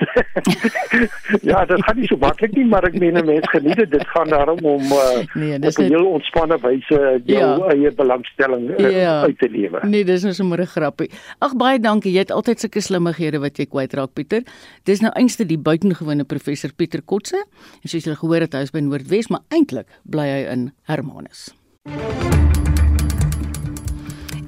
ja, 1.50 1.64
dit 1.64 1.84
gaan 1.84 1.98
nie 1.98 2.08
so 2.08 2.18
maklik 2.20 2.54
nie, 2.56 2.64
maar 2.68 2.86
ek 2.88 2.96
meen 3.00 3.18
mense 3.18 3.50
geniet 3.52 3.80
dit. 3.82 3.90
Dit 3.92 4.06
gaan 4.14 4.32
daarom 4.32 4.60
om 4.64 4.82
uh, 4.96 5.20
nee, 5.34 5.58
op 5.58 5.78
'n 5.78 5.88
heel 5.92 6.06
ontspanne 6.06 6.58
wyse 6.62 7.00
jou 7.24 7.40
ja. 7.40 7.70
eie 7.74 7.92
belangstelling 7.92 8.68
uh, 8.78 8.90
ja. 8.90 9.20
uit 9.22 9.38
te 9.38 9.48
lewe. 9.48 9.82
Nee, 9.86 10.04
dis 10.04 10.22
nou 10.26 10.34
sommer 10.34 10.60
'n 10.60 10.66
grappie. 10.66 11.10
Ag 11.38 11.56
baie 11.56 11.80
dankie. 11.80 12.12
Jy 12.12 12.26
het 12.26 12.34
altyd 12.34 12.60
sulke 12.60 12.80
slimmighede 12.80 13.38
wat 13.38 13.58
jy 13.58 13.66
kwytraak, 13.66 14.12
Pieter. 14.14 14.42
Dis 14.84 15.00
nou 15.00 15.12
einste 15.14 15.46
die 15.46 15.58
buitengewone 15.58 16.24
professor 16.24 16.70
Pieter 16.76 17.02
Kotse. 17.02 17.44
En 17.82 17.88
soos 17.88 18.04
jy 18.04 18.14
gehoor 18.14 18.40
het, 18.40 18.54
hy 18.54 18.66
is 18.66 18.74
by 18.74 18.80
Noordwes, 18.80 19.28
maar 19.28 19.44
eintlik 19.48 19.86
bly 20.04 20.28
hy 20.28 20.42
in 20.50 20.70
Hermanus. 20.88 21.50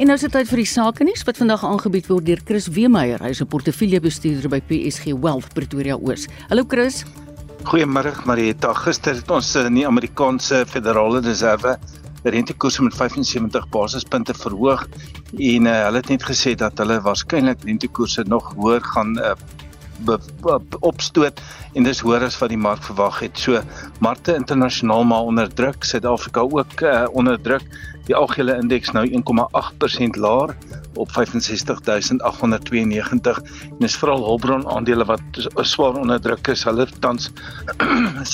En 0.01 0.09
nou 0.09 0.15
is 0.17 0.23
dit 0.25 0.33
tyd 0.33 0.49
vir 0.49 0.63
die 0.63 0.71
sake 0.71 1.05
nuus 1.05 1.21
wat 1.29 1.37
vandag 1.37 1.63
aangebied 1.69 2.07
word 2.09 2.25
deur 2.25 2.41
Chris 2.49 2.65
Weemeier. 2.73 3.21
Hy 3.21 3.29
is 3.35 3.43
'n 3.43 3.47
portefeuljebestuurder 3.47 4.49
by 4.49 4.61
PSG 4.65 5.13
Wealth 5.21 5.53
Pretoria 5.53 5.97
Oos. 6.01 6.27
Hallo 6.49 6.65
Chris. 6.67 7.05
Goeiemôre 7.65 8.15
Marieta. 8.25 8.73
Gister 8.73 9.15
het 9.15 9.31
ons 9.31 9.55
in 9.55 9.75
die 9.75 9.87
Amerikaanse 9.87 10.65
Federale 10.67 11.21
Reserve 11.21 11.77
die 12.23 12.31
rentekoers 12.31 12.81
met 12.81 12.95
75 12.95 13.69
basispunte 13.69 14.33
verhoog 14.33 14.89
en 15.39 15.67
uh, 15.67 15.85
hulle 15.85 15.97
het 16.01 16.09
net 16.09 16.25
gesê 16.25 16.55
dat 16.55 16.79
hulle 16.79 17.01
waarskynlik 17.01 17.59
rentekoerse 17.65 18.25
nog 18.27 18.55
hoër 18.55 18.81
gaan 18.81 19.19
uh, 19.19 19.35
opstoot 20.81 21.41
en 21.75 21.85
dis 21.85 22.01
hoër 22.01 22.25
as 22.25 22.39
wat 22.39 22.49
die 22.49 22.57
mark 22.57 22.83
verwag 22.83 23.21
het. 23.21 23.39
So 23.39 23.61
markte 24.01 24.35
internasionaal 24.35 25.05
maar 25.05 25.23
onder 25.23 25.55
druk, 25.55 25.85
Suid-Afrika 25.85 26.41
ook 26.41 26.81
uh, 26.81 27.07
onder 27.13 27.41
druk 27.41 27.63
die 28.07 28.17
algehele 28.17 28.57
indeks 28.59 28.91
nou 28.97 29.07
1,8% 29.07 30.19
laer 30.19 30.57
op 31.01 31.11
65892 31.15 33.43
en 33.71 33.87
is 33.87 33.97
veral 33.97 34.25
hulpbron 34.27 34.67
aandele 34.69 35.05
wat 35.09 35.23
swaar 35.69 35.97
onder 36.01 36.21
druk 36.21 36.49
is. 36.53 36.65
Hulle 36.65 36.87
tans 37.01 37.31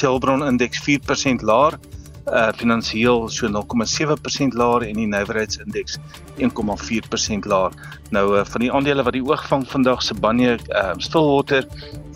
Selbron 0.00 0.46
indeks 0.46 0.82
4% 0.86 1.44
laer 1.44 1.78
uh 2.32 2.48
finansiëel 2.56 3.28
so 3.32 3.48
0,7% 3.48 4.56
laer 4.58 4.86
en 4.88 5.00
die 5.00 5.06
nywerheidsindeks 5.06 5.98
1,4% 6.38 7.48
laer. 7.50 7.76
Nou 8.14 8.24
uh, 8.36 8.44
van 8.44 8.64
die 8.64 8.72
aandele 8.72 9.04
wat 9.06 9.16
die 9.16 9.24
oog 9.24 9.44
vang 9.50 9.66
vandag 9.68 10.02
se 10.02 10.14
Banye 10.14 10.58
uh 10.68 10.92
Stillwater 10.98 11.66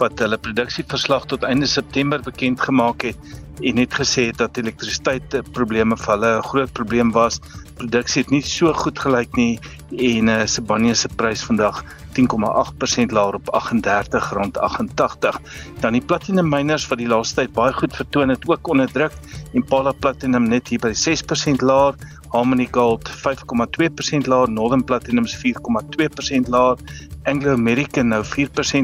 wat 0.01 0.19
hulle 0.19 0.39
produksieverslag 0.39 1.27
tot 1.31 1.47
einde 1.49 1.67
September 1.67 2.23
bekend 2.23 2.61
gemaak 2.61 3.09
het 3.09 3.33
en 3.63 3.77
net 3.79 3.95
gesê 3.95 4.29
het 4.31 4.39
dat 4.41 4.57
elektrisiteit 4.59 5.37
probleme 5.53 5.97
vir 5.97 6.13
hulle 6.15 6.31
'n 6.39 6.49
groot 6.51 6.73
probleem 6.73 7.13
was. 7.13 7.41
Produksie 7.77 8.23
het 8.23 8.31
nie 8.31 8.43
so 8.43 8.73
goed 8.73 8.99
gelyk 8.99 9.37
nie 9.37 9.61
en 9.99 10.29
uh, 10.29 10.47
Sibanye 10.47 10.95
se 10.95 11.09
prys 11.09 11.45
vandag 11.45 11.85
10,8% 12.17 13.13
laer 13.13 13.35
op 13.39 13.51
R38.88. 13.59 15.39
Dan 15.81 15.93
die 15.97 16.05
platinum 16.05 16.49
miners 16.49 16.87
wat 16.91 16.99
die 17.03 17.09
laaste 17.11 17.43
tyd 17.43 17.55
baie 17.57 17.73
goed 17.77 17.97
vertoon 17.97 18.29
het, 18.33 18.49
ook 18.49 18.69
onder 18.69 18.93
druk. 18.93 19.15
Impala 19.53 19.93
Platinum 19.93 20.49
net 20.49 20.69
hier 20.69 20.83
by 20.83 20.93
6% 20.97 21.65
laer, 21.65 21.95
Harmony 22.33 22.69
Gold 22.71 23.11
5,2% 23.11 24.29
laer, 24.31 24.51
Northern 24.51 24.85
Platinum 24.85 25.27
4,2% 25.29 26.49
laer, 26.49 26.77
Anglo 27.25 27.53
American 27.53 28.09
nou 28.09 28.25
4% 28.25 28.29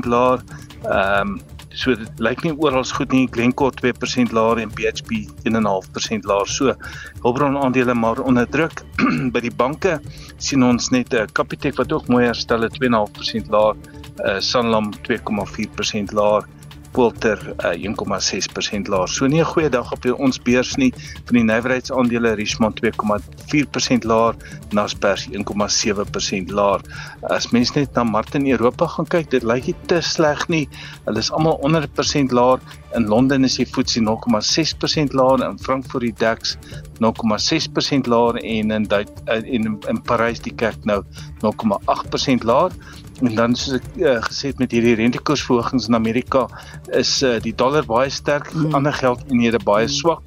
laer. 0.09 0.45
Ehm 0.89 1.39
um, 1.39 1.41
So 1.79 1.95
dit 1.95 2.23
lyk 2.23 2.43
nie 2.43 2.55
oral 2.59 2.83
goed 2.83 3.13
nie. 3.15 3.29
Glencore 3.31 3.75
2% 3.79 4.33
laer 4.35 4.63
en 4.65 4.73
BHP 4.75 5.23
1.5% 5.47 6.27
laer. 6.27 6.51
So 6.51 6.75
hulpbron 7.23 7.59
aandele 7.61 7.95
maar 7.95 8.19
onder 8.21 8.49
druk. 8.51 8.83
By 9.35 9.43
die 9.45 9.55
banke 9.55 9.99
sien 10.43 10.67
ons 10.67 10.91
net 10.91 11.15
'n 11.15 11.23
uh, 11.23 11.27
Capitec 11.33 11.79
wat 11.79 11.93
ook 11.93 12.09
mooi 12.09 12.25
herstel 12.27 12.67
het 12.67 12.75
2.5% 12.83 13.51
laer, 13.55 13.79
uh, 14.27 14.41
Sanlam 14.41 14.91
2.4% 15.07 16.15
laer 16.19 16.49
Quilter 16.93 17.39
uh, 17.65 17.75
1,6% 17.75 18.89
laer. 18.89 19.09
So 19.09 19.27
nie 19.27 19.41
'n 19.41 19.45
goeie 19.45 19.69
dag 19.69 19.93
op 19.93 20.05
ons 20.19 20.39
beurs 20.39 20.77
nie. 20.77 20.93
Van 21.25 21.37
die 21.37 21.45
nywerheidsaandele 21.45 22.35
Richmond 22.35 22.81
2,4% 22.81 24.05
laer, 24.05 24.35
Naspers 24.71 25.29
1,7% 25.29 26.51
laer. 26.51 26.81
As 27.23 27.51
mens 27.51 27.73
net 27.73 27.95
na 27.95 28.05
markte 28.05 28.39
in 28.39 28.51
Europa 28.51 28.87
gaan 28.87 29.07
kyk, 29.07 29.31
dit 29.31 29.43
lyk 29.43 29.67
nie 29.67 29.77
te 29.87 30.01
sleg 30.01 30.49
nie. 30.49 30.69
Hulle 31.05 31.19
is 31.19 31.31
almal 31.31 31.59
onder 31.63 31.83
'n 31.83 31.93
persent 31.95 32.33
laer. 32.33 32.61
In 32.95 33.07
Londen 33.07 33.45
is 33.45 33.57
die 33.57 33.67
FTSE 33.67 34.01
0,6% 34.01 35.13
laer, 35.13 35.45
in 35.45 35.59
Frankfurt 35.59 36.03
die 36.03 36.15
DAX 36.17 36.57
0,6% 37.01 38.07
laer 38.07 38.35
en 38.37 38.71
in 38.71 38.85
Duit, 38.85 39.11
in 39.27 39.65
in, 39.65 39.79
in 39.89 40.03
Parys 40.03 40.41
die 40.41 40.55
CAC 40.55 40.85
nou 40.85 41.03
0,8% 41.43 42.45
laer. 42.45 42.73
En 43.19 43.35
dan 43.35 43.55
soos 43.59 43.81
ek 43.81 43.87
uh, 43.99 44.19
gesê 44.29 44.53
het 44.53 44.61
met 44.63 44.75
hierdie 44.75 44.95
rentekoersverhogings 45.01 45.89
in 45.91 45.99
Amerika 45.99 46.47
is 46.95 47.19
uh, 47.27 47.39
die 47.43 47.55
dollar 47.55 47.87
baie 47.87 48.11
sterk, 48.15 48.53
mm. 48.55 48.77
ander 48.79 48.95
geldeenhede 48.95 49.59
baie 49.67 49.89
swak. 49.91 50.23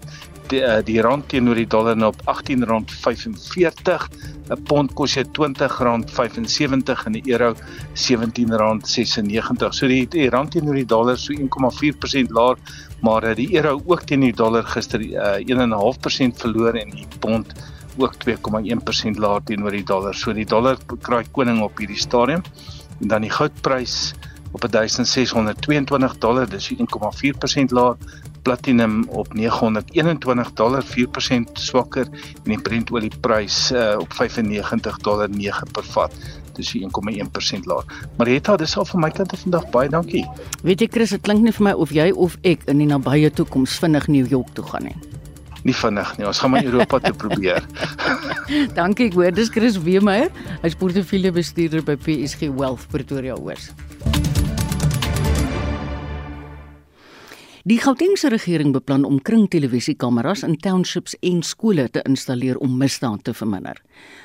Die, 0.52 0.60
uh, 0.60 0.82
die 0.84 1.00
rand 1.00 1.30
teenoor 1.32 1.56
die 1.56 1.70
dollar 1.72 1.96
nou 1.96 2.12
op 2.12 2.20
R18.45. 2.28 4.10
'n 4.52 4.60
Pond 4.68 4.92
kos 5.00 5.16
jy 5.16 5.24
R20.75 5.24 7.06
en 7.08 7.16
die 7.16 7.24
euro 7.32 7.54
R17.96. 7.56 9.72
So 9.72 9.88
die, 9.88 10.04
die 10.12 10.28
rand 10.34 10.52
teenoor 10.52 10.76
die 10.76 10.86
dollar 10.86 11.16
so 11.16 11.32
1,4% 11.32 12.36
laer, 12.36 12.60
maar 13.00 13.24
uh, 13.24 13.32
die 13.40 13.48
euro 13.56 13.80
ook 13.86 14.04
teenoor 14.04 14.34
die 14.34 14.42
dollar 14.44 14.68
gister 14.68 15.00
uh, 15.00 15.40
1.5% 15.40 16.44
verloor 16.44 16.76
en 16.76 16.92
die 16.92 17.08
pond 17.24 17.56
ook 18.00 18.16
2,1% 18.20 19.20
laer 19.20 19.42
teenoor 19.48 19.72
die 19.72 19.88
dollar. 19.88 20.16
So 20.16 20.36
die 20.36 20.46
dollar 20.46 20.76
kraai 21.00 21.24
koning 21.32 21.64
op 21.64 21.80
hierdie 21.80 22.00
stadium 22.00 22.44
en 23.02 23.08
dan 23.08 23.26
die 23.26 23.34
goudprys 23.34 24.14
op 24.52 24.66
1622 24.68 26.18
dollar 26.18 26.50
dis 26.50 26.72
1,4% 26.74 27.76
laer 27.76 27.96
platinum 28.42 29.06
op 29.10 29.34
921 29.34 30.54
dollar 30.54 30.84
4% 30.84 31.52
swakker 31.54 32.08
en 32.44 32.50
die 32.50 32.62
Brent 32.62 32.92
olieprys 32.92 33.72
uh, 33.72 33.96
op 34.00 34.14
95 34.14 34.98
dollar 34.98 35.30
9 35.30 35.72
per 35.72 35.88
vat 35.94 36.16
dis 36.58 36.74
1,1% 36.76 37.70
laer. 37.70 37.86
Marita, 38.18 38.58
dis 38.60 38.76
al 38.78 38.86
van 38.86 39.06
my 39.06 39.12
kant 39.16 39.32
af 39.32 39.46
vandag 39.46 39.70
baie 39.72 39.90
dankie. 39.90 40.26
Weet 40.68 40.84
jy 40.84 40.90
Chris, 40.92 41.16
dit 41.16 41.24
klink 41.24 41.46
nie 41.46 41.56
vir 41.56 41.70
my 41.70 41.74
of 41.78 41.96
jy 41.96 42.12
of 42.12 42.38
ek 42.44 42.68
in 42.72 42.84
die 42.84 42.90
nabye 42.92 43.32
toekoms 43.32 43.80
vinnig 43.80 44.12
New 44.12 44.28
York 44.28 44.52
toe 44.58 44.68
gaan 44.68 44.90
nie. 44.92 45.21
Nie 45.64 45.76
vinnig 45.78 46.18
nie. 46.18 46.26
Ons 46.26 46.42
gaan 46.42 46.54
maar 46.56 46.66
Europa 46.66 47.00
toe 47.00 47.14
probeer. 47.14 47.66
dankie 48.80 49.12
ek 49.12 49.18
hoor. 49.18 49.32
Dis 49.36 49.54
Chris 49.54 49.78
Weemeyer, 49.82 50.32
hy's 50.64 50.78
portefeuljebestuurder 50.80 51.86
by 51.86 51.98
PSG 52.02 52.50
Wealth 52.58 52.88
Pretoria 52.94 53.38
Oos. 53.38 53.70
Die 57.62 57.78
Gautengse 57.78 58.32
regering 58.34 58.72
beplan 58.74 59.04
om 59.06 59.20
kringtelevisiekameras 59.22 60.42
in 60.48 60.56
townships 60.58 61.14
en 61.22 61.44
skole 61.46 61.86
te 61.94 62.02
installeer 62.10 62.58
om 62.58 62.74
misdaad 62.78 63.22
te 63.24 63.36
verminder. 63.38 63.78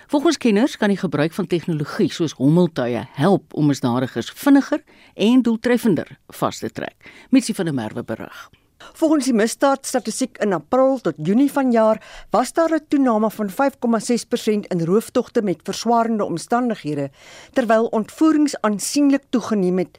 Volgens 0.08 0.40
kenners 0.40 0.78
kan 0.80 0.88
die 0.88 0.96
gebruik 0.96 1.36
van 1.36 1.46
tegnologie 1.46 2.08
soos 2.08 2.32
hommeltuie 2.40 3.04
help 3.20 3.52
om 3.52 3.68
misdadigers 3.68 4.32
vinniger 4.32 4.80
en 5.14 5.44
doeltreffender 5.44 6.16
vas 6.40 6.64
te 6.64 6.72
trek. 6.72 6.96
Mitsie 7.28 7.54
van 7.54 7.68
der 7.68 7.76
Merwe 7.76 8.04
berig. 8.04 8.48
Volgens 8.92 9.24
die 9.24 9.34
misdaadstatistiek 9.34 10.38
in 10.38 10.52
April 10.52 10.98
tot 11.02 11.14
Junie 11.16 11.50
vanjaar 11.52 12.02
was 12.30 12.52
daar 12.52 12.74
'n 12.74 12.86
toename 12.88 13.30
van 13.30 13.50
5,6% 13.50 14.66
in 14.66 14.84
rooftogte 14.84 15.42
met 15.42 15.60
verswaarende 15.62 16.24
omstandighede, 16.24 17.10
terwyl 17.52 17.86
ontvoerings 17.86 18.60
aansienlik 18.60 19.22
toegeneem 19.30 19.78
het 19.78 19.98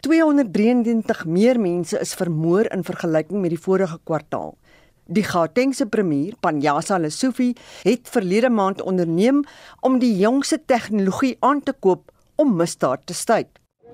293 0.00 1.24
meer 1.26 1.60
mense 1.60 1.98
is 1.98 2.14
vermoor 2.14 2.66
in 2.70 2.84
vergelyking 2.84 3.40
met 3.40 3.50
die 3.50 3.60
vorige 3.60 3.98
kwartaal. 4.04 4.56
Die 5.06 5.24
Gautengse 5.24 5.86
premier, 5.86 6.34
Panjasa 6.40 6.98
Lesufi, 6.98 7.52
het 7.82 8.08
verlede 8.10 8.50
maand 8.50 8.82
onderneem 8.82 9.44
om 9.80 9.98
die 9.98 10.16
jongste 10.16 10.58
tegnologie 10.66 11.36
aan 11.40 11.62
te 11.62 11.72
koop 11.72 12.12
om 12.34 12.56
misdaad 12.56 13.06
te 13.06 13.14
staai. 13.14 13.46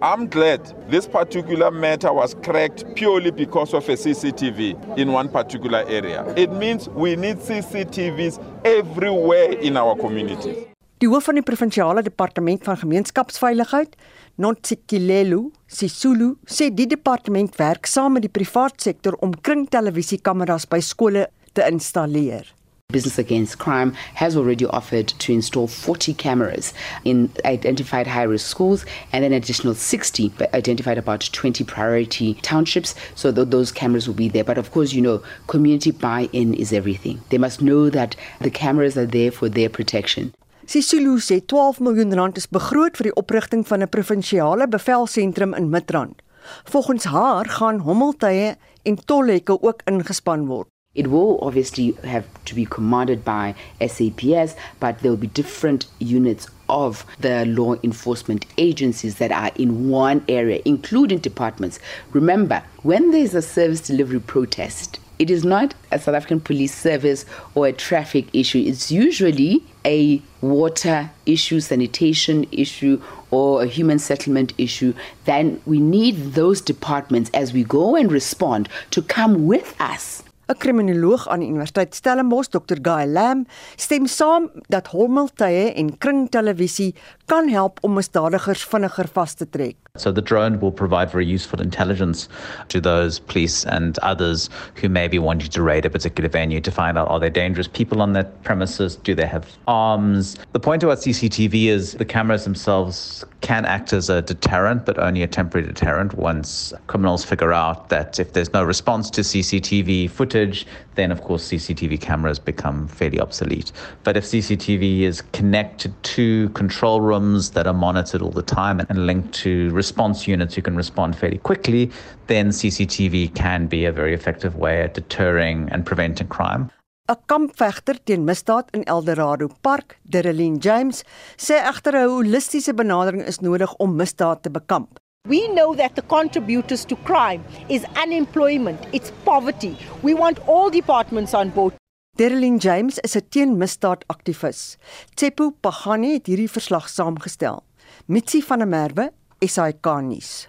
I'm 0.02 0.26
glad 0.28 0.60
this 0.90 1.06
particular 1.06 1.70
matter 1.70 2.12
was 2.12 2.34
cracked 2.42 2.96
purely 2.96 3.30
because 3.30 3.72
of 3.72 3.88
a 3.88 3.92
CCTV 3.92 4.98
in 4.98 5.12
one 5.12 5.28
particular 5.28 5.84
area. 5.86 6.26
It 6.36 6.50
means 6.50 6.88
we 6.88 7.14
need 7.14 7.36
CCTVs 7.38 8.42
everywhere 8.64 9.52
in 9.52 9.76
our 9.76 9.94
communities. 9.94 10.56
Die 10.98 11.06
hoof 11.06 11.28
van 11.30 11.38
die 11.38 11.44
provinsiale 11.46 12.02
departement 12.02 12.64
van 12.66 12.80
gemeenskapsveiligheid, 12.80 13.94
Notsikilelu 14.42 15.44
Sisulu 15.70 16.32
sê 16.50 16.72
die 16.74 16.88
departement 16.90 17.54
werk 17.62 17.86
saam 17.86 18.18
met 18.18 18.26
die 18.26 18.32
privaat 18.40 18.82
sektor 18.82 19.14
om 19.22 19.36
kringtelevisiekameras 19.38 20.66
by 20.66 20.82
skole 20.82 21.28
te 21.54 21.62
installeer. 21.70 22.50
Business 22.92 23.18
Against 23.18 23.58
Crime 23.58 23.92
has 24.14 24.36
already 24.36 24.66
offered 24.66 25.08
to 25.08 25.32
install 25.32 25.66
40 25.66 26.14
cameras 26.14 26.72
in 27.04 27.30
identified 27.44 28.06
high 28.06 28.22
risk 28.22 28.46
schools 28.46 28.84
and 29.12 29.24
an 29.24 29.32
additional 29.32 29.74
60 29.74 30.32
identified 30.54 30.98
about 30.98 31.28
20 31.32 31.64
priority 31.64 32.34
townships. 32.34 32.94
So 33.14 33.32
th- 33.32 33.48
those 33.48 33.72
cameras 33.72 34.06
will 34.06 34.14
be 34.14 34.28
there. 34.28 34.44
But 34.44 34.58
of 34.58 34.70
course, 34.70 34.92
you 34.92 35.02
know, 35.02 35.22
community 35.46 35.90
buy 35.90 36.28
in 36.32 36.54
is 36.54 36.72
everything. 36.72 37.20
They 37.30 37.38
must 37.38 37.62
know 37.62 37.90
that 37.90 38.14
the 38.40 38.50
cameras 38.50 38.96
are 38.96 39.06
there 39.06 39.30
for 39.30 39.48
their 39.48 39.68
protection. 39.68 40.32
Sisulu 40.66 41.18
sê 41.18 41.40
12 41.44 41.80
miljoen 41.82 42.14
rand 42.14 42.36
is 42.38 42.46
begroot 42.46 42.96
vir 42.96 43.08
die 43.08 43.16
oprigting 43.18 43.64
van 43.66 43.82
'n 43.82 43.90
provinsiale 43.90 44.68
bevelsentrum 44.68 45.54
in 45.58 45.70
Midrand. 45.70 46.22
Volgens 46.64 47.04
haar 47.04 47.46
gaan 47.46 47.78
hommeltuie 47.78 48.54
en 48.82 48.96
tolhekke 49.04 49.62
ook 49.62 49.82
ingespan 49.84 50.46
word. 50.46 50.71
It 50.94 51.06
will 51.06 51.38
obviously 51.40 51.92
have 52.04 52.26
to 52.44 52.54
be 52.54 52.66
commanded 52.66 53.24
by 53.24 53.54
SAPS, 53.80 54.54
but 54.78 54.98
there 54.98 55.10
will 55.10 55.16
be 55.16 55.26
different 55.26 55.86
units 55.98 56.48
of 56.68 57.06
the 57.18 57.46
law 57.46 57.76
enforcement 57.82 58.44
agencies 58.58 59.16
that 59.16 59.32
are 59.32 59.50
in 59.56 59.88
one 59.88 60.22
area, 60.28 60.60
including 60.66 61.20
departments. 61.20 61.78
Remember, 62.12 62.62
when 62.82 63.10
there's 63.10 63.34
a 63.34 63.40
service 63.40 63.80
delivery 63.80 64.20
protest, 64.20 64.98
it 65.18 65.30
is 65.30 65.46
not 65.46 65.74
a 65.90 65.98
South 65.98 66.14
African 66.14 66.40
police 66.40 66.74
service 66.74 67.24
or 67.54 67.68
a 67.68 67.72
traffic 67.72 68.26
issue. 68.34 68.58
It's 68.58 68.92
usually 68.92 69.64
a 69.86 70.20
water 70.42 71.10
issue, 71.24 71.60
sanitation 71.60 72.46
issue, 72.52 73.00
or 73.30 73.62
a 73.62 73.66
human 73.66 73.98
settlement 73.98 74.52
issue, 74.58 74.92
then 75.24 75.62
we 75.64 75.80
need 75.80 76.34
those 76.34 76.60
departments 76.60 77.30
as 77.32 77.54
we 77.54 77.64
go 77.64 77.96
and 77.96 78.12
respond 78.12 78.68
to 78.90 79.00
come 79.00 79.46
with 79.46 79.74
us 79.80 80.22
'n 80.48 80.58
Kriminoloog 80.58 81.28
aan 81.28 81.40
die 81.40 81.48
Universiteit 81.48 81.94
Stellenbosch, 81.94 82.50
Dr. 82.50 82.78
Guy 82.82 83.06
Lam, 83.06 83.46
stem 83.76 84.06
saam 84.06 84.50
dat 84.68 84.90
hommeltuie 84.90 85.72
en 85.72 85.98
kringtelevisie 85.98 86.94
kan 87.26 87.48
help 87.48 87.78
om 87.82 87.94
misdadigers 87.94 88.64
vinniger 88.64 89.08
vas 89.12 89.34
te 89.34 89.48
trek. 89.48 89.81
So 89.98 90.10
the 90.10 90.22
drone 90.22 90.58
will 90.58 90.72
provide 90.72 91.10
very 91.10 91.26
useful 91.26 91.60
intelligence 91.60 92.26
to 92.68 92.80
those 92.80 93.18
police 93.18 93.66
and 93.66 93.98
others 93.98 94.48
who 94.76 94.88
may 94.88 95.06
be 95.06 95.18
wanting 95.18 95.50
to 95.50 95.62
raid 95.62 95.84
a 95.84 95.90
particular 95.90 96.30
venue 96.30 96.62
to 96.62 96.70
find 96.70 96.96
out 96.96 97.08
are 97.08 97.20
there 97.20 97.28
dangerous 97.28 97.68
people 97.68 98.00
on 98.00 98.14
that 98.14 98.42
premises? 98.42 98.96
Do 98.96 99.14
they 99.14 99.26
have 99.26 99.46
arms? 99.68 100.38
The 100.52 100.60
point 100.60 100.82
about 100.82 100.96
CCTV 100.96 101.66
is 101.66 101.92
the 101.92 102.06
cameras 102.06 102.44
themselves 102.44 103.22
can 103.42 103.66
act 103.66 103.92
as 103.92 104.08
a 104.08 104.22
deterrent, 104.22 104.86
but 104.86 104.98
only 104.98 105.24
a 105.24 105.26
temporary 105.26 105.66
deterrent 105.66 106.14
once 106.14 106.72
criminals 106.86 107.22
figure 107.22 107.52
out 107.52 107.90
that 107.90 108.18
if 108.18 108.32
there's 108.32 108.52
no 108.54 108.64
response 108.64 109.10
to 109.10 109.20
CCTV 109.20 110.08
footage, 110.08 110.66
then 110.94 111.12
of 111.12 111.20
course 111.22 111.50
CCTV 111.50 112.00
cameras 112.00 112.38
become 112.38 112.88
fairly 112.88 113.20
obsolete. 113.20 113.72
But 114.04 114.16
if 114.16 114.24
CCTV 114.24 115.00
is 115.00 115.20
connected 115.32 115.92
to 116.02 116.48
control 116.50 117.02
rooms 117.02 117.50
that 117.50 117.66
are 117.66 117.74
monitored 117.74 118.22
all 118.22 118.30
the 118.30 118.42
time 118.42 118.80
and 118.88 119.06
linked 119.06 119.34
to 119.34 119.70
response 119.84 120.18
units 120.34 120.54
who 120.54 120.62
can 120.62 120.76
respond 120.76 121.10
fairly 121.20 121.40
quickly, 121.48 121.82
then 122.26 122.46
CCTV 122.58 123.34
can 123.42 123.60
be 123.74 123.80
a 123.84 123.92
very 124.00 124.14
effective 124.18 124.54
way 124.64 124.76
at 124.86 124.94
deterring 125.00 125.58
and 125.72 125.80
preventing 125.90 126.28
crime. 126.36 126.62
'n 127.10 127.16
Kampvegter 127.30 127.96
teen 128.04 128.22
misdaad 128.24 128.66
in 128.76 128.84
Eldorado 128.94 129.46
Park, 129.66 129.98
Derelin 130.12 130.56
James, 130.66 131.04
sê 131.36 131.56
egter 131.70 131.94
'n 131.96 132.08
holistiese 132.08 132.72
benadering 132.80 133.24
is 133.30 133.40
nodig 133.46 133.72
om 133.84 133.96
misdaad 134.00 134.42
te 134.42 134.50
bekamp. 134.50 134.90
We 135.28 135.40
know 135.56 135.74
that 135.74 135.94
the 135.94 136.02
contributors 136.02 136.84
to 136.84 136.96
crime 137.04 137.42
is 137.68 137.82
unemployment, 138.04 138.80
it's 138.92 139.12
poverty. 139.24 139.76
We 140.02 140.14
want 140.14 140.38
all 140.46 140.70
departments 140.70 141.34
on 141.34 141.50
board. 141.50 141.74
Derlin 142.18 142.58
James 142.58 142.98
is 142.98 143.16
'n 143.16 143.28
teenmisdaadaktivis. 143.28 144.76
Tsepo 145.14 145.50
Pagani 145.60 146.12
het 146.12 146.26
hierdie 146.26 146.50
verslag 146.50 146.88
saamgestel. 146.88 147.62
Mitsi 148.06 148.42
van 148.42 148.58
der 148.58 148.68
Merwe, 148.68 149.12
SAK 149.42 149.88
nuus. 150.06 150.48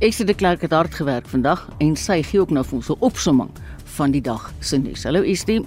Ek 0.00 0.16
het 0.16 0.26
deklark 0.28 0.60
het 0.64 0.72
hard 0.72 0.94
gewerk 0.94 1.28
vandag 1.28 1.66
en 1.80 1.96
sy 1.96 2.18
gee 2.24 2.40
ook 2.40 2.52
nou 2.52 2.64
vir 2.64 2.76
ons 2.76 2.90
'n 2.90 3.00
opsomming 3.00 3.50
van 3.96 4.10
die 4.10 4.20
dag 4.20 4.52
se 4.60 4.76
nuus. 4.76 5.04
Hallo 5.04 5.22
Estie. 5.22 5.64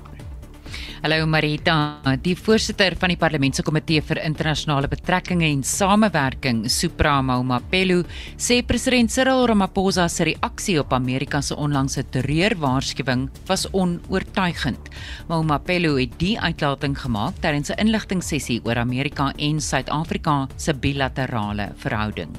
Hallo 1.03 1.25
Marita, 1.27 1.99
die 2.23 2.35
voorsitter 2.39 2.95
van 2.95 3.11
die 3.11 3.17
Parlement 3.19 3.57
se 3.57 3.63
Komitee 3.67 3.99
vir 4.07 4.21
Internasionale 4.23 4.87
Betrekkinge 4.87 5.49
en 5.49 5.63
Samewerking, 5.67 6.61
Suprama 6.71 7.35
Mapelo, 7.43 8.05
sê 8.39 8.61
president 8.63 9.11
Cyril 9.11 9.43
Ramaphosa 9.51 10.07
se 10.07 10.29
reaksie 10.29 10.77
op 10.79 10.93
Amerika 10.95 11.41
se 11.41 11.57
onlangse 11.59 12.05
terreurwaarskuwing 12.13 13.27
was 13.49 13.67
onoortuigend. 13.73 14.87
Mapelo 15.27 15.97
het 15.99 16.15
die 16.21 16.37
uitlating 16.39 16.95
gemaak 16.95 17.35
tydens 17.41 17.69
'n 17.69 17.79
inligtingsessie 17.83 18.61
oor 18.63 18.77
Amerika 18.77 19.33
en 19.37 19.59
Suid-Afrika 19.59 20.47
se 20.55 20.73
bilaterale 20.73 21.73
verhouding. 21.75 22.31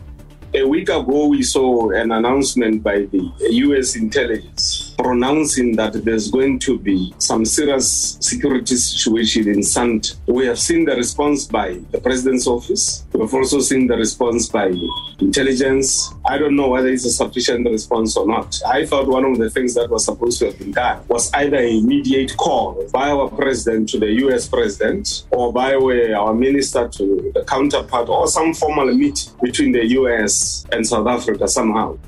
A 0.57 0.64
week 0.64 0.89
ago, 0.89 1.29
we 1.29 1.43
saw 1.43 1.91
an 1.91 2.12
announcement 2.12 2.83
by 2.83 3.07
the 3.11 3.20
US 3.66 3.97
intelligence 3.97 4.93
pronouncing 4.97 5.76
that 5.76 5.92
there's 6.05 6.30
going 6.30 6.59
to 6.61 6.78
be 6.78 7.14
some 7.18 7.45
serious 7.45 8.16
security 8.20 8.76
situation 8.76 9.49
in 9.49 9.62
Sant. 9.62 10.16
We 10.26 10.47
have 10.47 10.59
seen 10.59 10.84
the 10.84 10.97
response 10.97 11.47
by 11.47 11.80
the 11.90 11.99
president's 11.99 12.47
office. 12.47 13.05
We've 13.12 13.32
also 13.32 13.61
seen 13.61 13.86
the 13.86 13.97
response 13.97 14.49
by 14.49 14.72
intelligence. 15.20 16.12
I 16.24 16.38
don't 16.38 16.57
know 16.57 16.68
whether 16.68 16.88
it's 16.88 17.05
a 17.05 17.11
sufficient 17.11 17.68
response 17.68 18.16
or 18.16 18.26
not. 18.26 18.61
I 18.66 18.86
thought 18.86 19.07
one 19.07 19.24
of 19.24 19.38
the 19.38 19.51
things 19.51 19.74
that 19.74 19.90
was 19.90 20.05
supposed 20.05 20.38
to 20.40 20.47
have 20.47 20.59
been 20.59 20.72
done 20.72 21.03
was 21.09 21.32
either 21.34 21.59
a 21.59 21.78
immediate 21.78 22.36
call 22.36 22.88
by 22.92 23.11
our 23.11 23.28
president 23.28 23.88
to 23.90 23.99
the 23.99 24.11
US 24.24 24.49
president 24.49 25.24
or 25.30 25.53
by 25.53 25.76
way 25.76 26.12
our 26.12 26.34
minister 26.34 26.88
to 26.88 27.32
the 27.34 27.45
counterpart 27.45 28.09
or 28.09 28.26
some 28.26 28.55
formal 28.55 28.92
meet 28.95 29.30
between 29.42 29.72
the 29.72 29.84
US 29.99 30.66
and 30.72 30.86
South 30.86 31.07
Africa 31.07 31.49
somehow. 31.49 31.99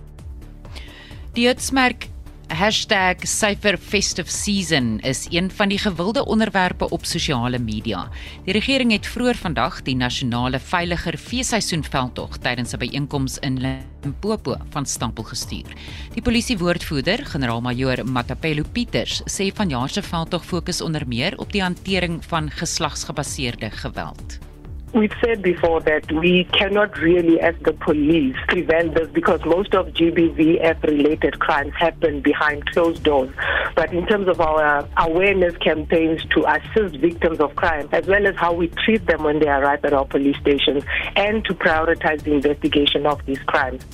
Die 1.34 1.42
uitsmerk 1.42 2.08
#CypherFestiveSeason 2.48 5.00
is 5.00 5.26
een 5.30 5.50
van 5.50 5.68
die 5.68 5.78
gewilde 5.78 6.26
onderwerpe 6.26 6.88
op 6.88 7.04
sosiale 7.04 7.58
media. 7.58 8.08
Die 8.44 8.52
regering 8.52 8.92
het 8.92 9.06
vroeër 9.06 9.36
vandag 9.36 9.82
die 9.82 9.96
nasionale 9.96 10.60
veiliger 10.60 11.18
feesseisoenveldtog 11.18 12.38
tydens 12.38 12.72
'n 12.72 12.78
byeenkoms 12.78 13.38
in 13.38 13.60
Limpopo 13.60 14.56
van 14.70 14.86
stapel 14.86 15.24
gestuur. 15.24 15.72
Die 16.12 16.22
polisiewoordvoerder, 16.22 17.26
generaal-majoor 17.26 18.04
Matapelo 18.04 18.62
Pieters, 18.72 19.22
sê 19.24 19.52
vanjaar 19.54 19.88
se 19.88 20.02
veldtog 20.02 20.44
fokus 20.44 20.80
onder 20.80 21.08
meer 21.08 21.38
op 21.38 21.52
die 21.52 21.62
hantering 21.62 22.24
van 22.24 22.50
geslagsgebaseerde 22.50 23.70
geweld. 23.70 24.45
We've 24.94 25.12
said 25.22 25.42
before 25.42 25.80
that 25.80 26.10
we 26.10 26.44
cannot 26.44 26.96
really, 26.98 27.40
as 27.40 27.54
the 27.62 27.72
police, 27.72 28.36
prevent 28.48 28.94
this 28.94 29.10
because 29.10 29.44
most 29.44 29.74
of 29.74 29.88
GBVF 29.88 30.82
related 30.84 31.38
crimes 31.38 31.72
happen 31.76 32.20
behind 32.22 32.64
closed 32.66 33.02
doors. 33.02 33.30
But 33.74 33.92
in 33.92 34.06
terms 34.06 34.28
of 34.28 34.40
our 34.40 34.88
awareness 34.96 35.56
campaigns 35.58 36.24
to 36.26 36.44
assist 36.48 36.96
victims 36.96 37.40
of 37.40 37.54
crime, 37.56 37.88
as 37.92 38.06
well 38.06 38.26
as 38.26 38.36
how 38.36 38.54
we 38.54 38.68
treat 38.68 39.04
them 39.06 39.24
when 39.24 39.40
they 39.40 39.48
arrive 39.48 39.84
at 39.84 39.92
our 39.92 40.06
police 40.06 40.36
stations, 40.38 40.84
and 41.14 41.44
to 41.44 41.54
prioritize 41.54 42.22
the 42.22 42.32
investigation 42.32 43.06
of 43.06 43.24
these 43.26 43.40
crimes. 43.40 43.84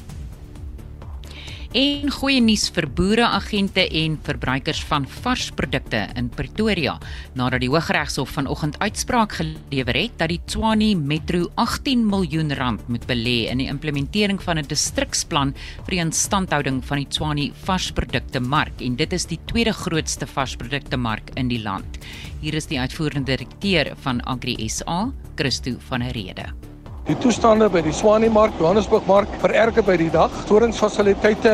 En 1.73 2.11
goeie 2.12 2.41
nuus 2.45 2.66
vir 2.77 2.85
boere, 2.93 3.25
agente 3.33 3.87
en 3.97 4.18
verbruikers 4.27 4.83
van 4.91 5.07
varsprodukte 5.09 6.03
in 6.20 6.27
Pretoria, 6.29 6.99
nadat 7.33 7.62
die 7.62 7.70
Hooggeregshof 7.73 8.35
vanoggend 8.37 8.75
uitspraak 8.83 9.39
gelewer 9.39 9.97
het 9.97 10.18
dat 10.20 10.29
die 10.35 10.41
Tshwane 10.45 10.91
Metro 11.01 11.47
18 11.62 12.03
miljoen 12.05 12.53
rand 12.59 12.83
moet 12.93 13.07
belê 13.09 13.49
in 13.49 13.62
die 13.62 13.70
implementering 13.73 14.43
van 14.45 14.59
'n 14.61 14.68
distriksplan 14.68 15.55
vir 15.87 15.95
die 15.97 16.03
instandhouding 16.05 16.83
van 16.85 16.99
die 16.99 17.09
Tshwane 17.09 17.49
varsprodukte 17.64 18.41
mark 18.41 18.83
en 18.83 18.97
dit 18.97 19.12
is 19.12 19.25
die 19.25 19.41
tweede 19.47 19.73
grootste 19.73 20.27
varsprodukte 20.27 20.99
mark 20.99 21.31
in 21.37 21.49
die 21.49 21.62
land. 21.62 21.99
Hier 22.43 22.55
is 22.55 22.66
die 22.66 22.81
uitvoerende 22.81 23.33
direkteur 23.33 23.97
van 24.03 24.20
Agri 24.27 24.68
SA, 24.68 25.11
Christo 25.37 25.77
van 25.89 26.01
der 26.01 26.12
Rede. 26.12 26.72
Die 27.03 27.16
toestande 27.18 27.66
by 27.66 27.80
die 27.82 27.90
Swaniemark, 27.90 28.53
Johannesburgmark 28.62 29.30
vererger 29.42 29.82
by 29.82 29.96
die 29.98 30.11
dag. 30.14 30.30
Storingsfasiliteite, 30.44 31.50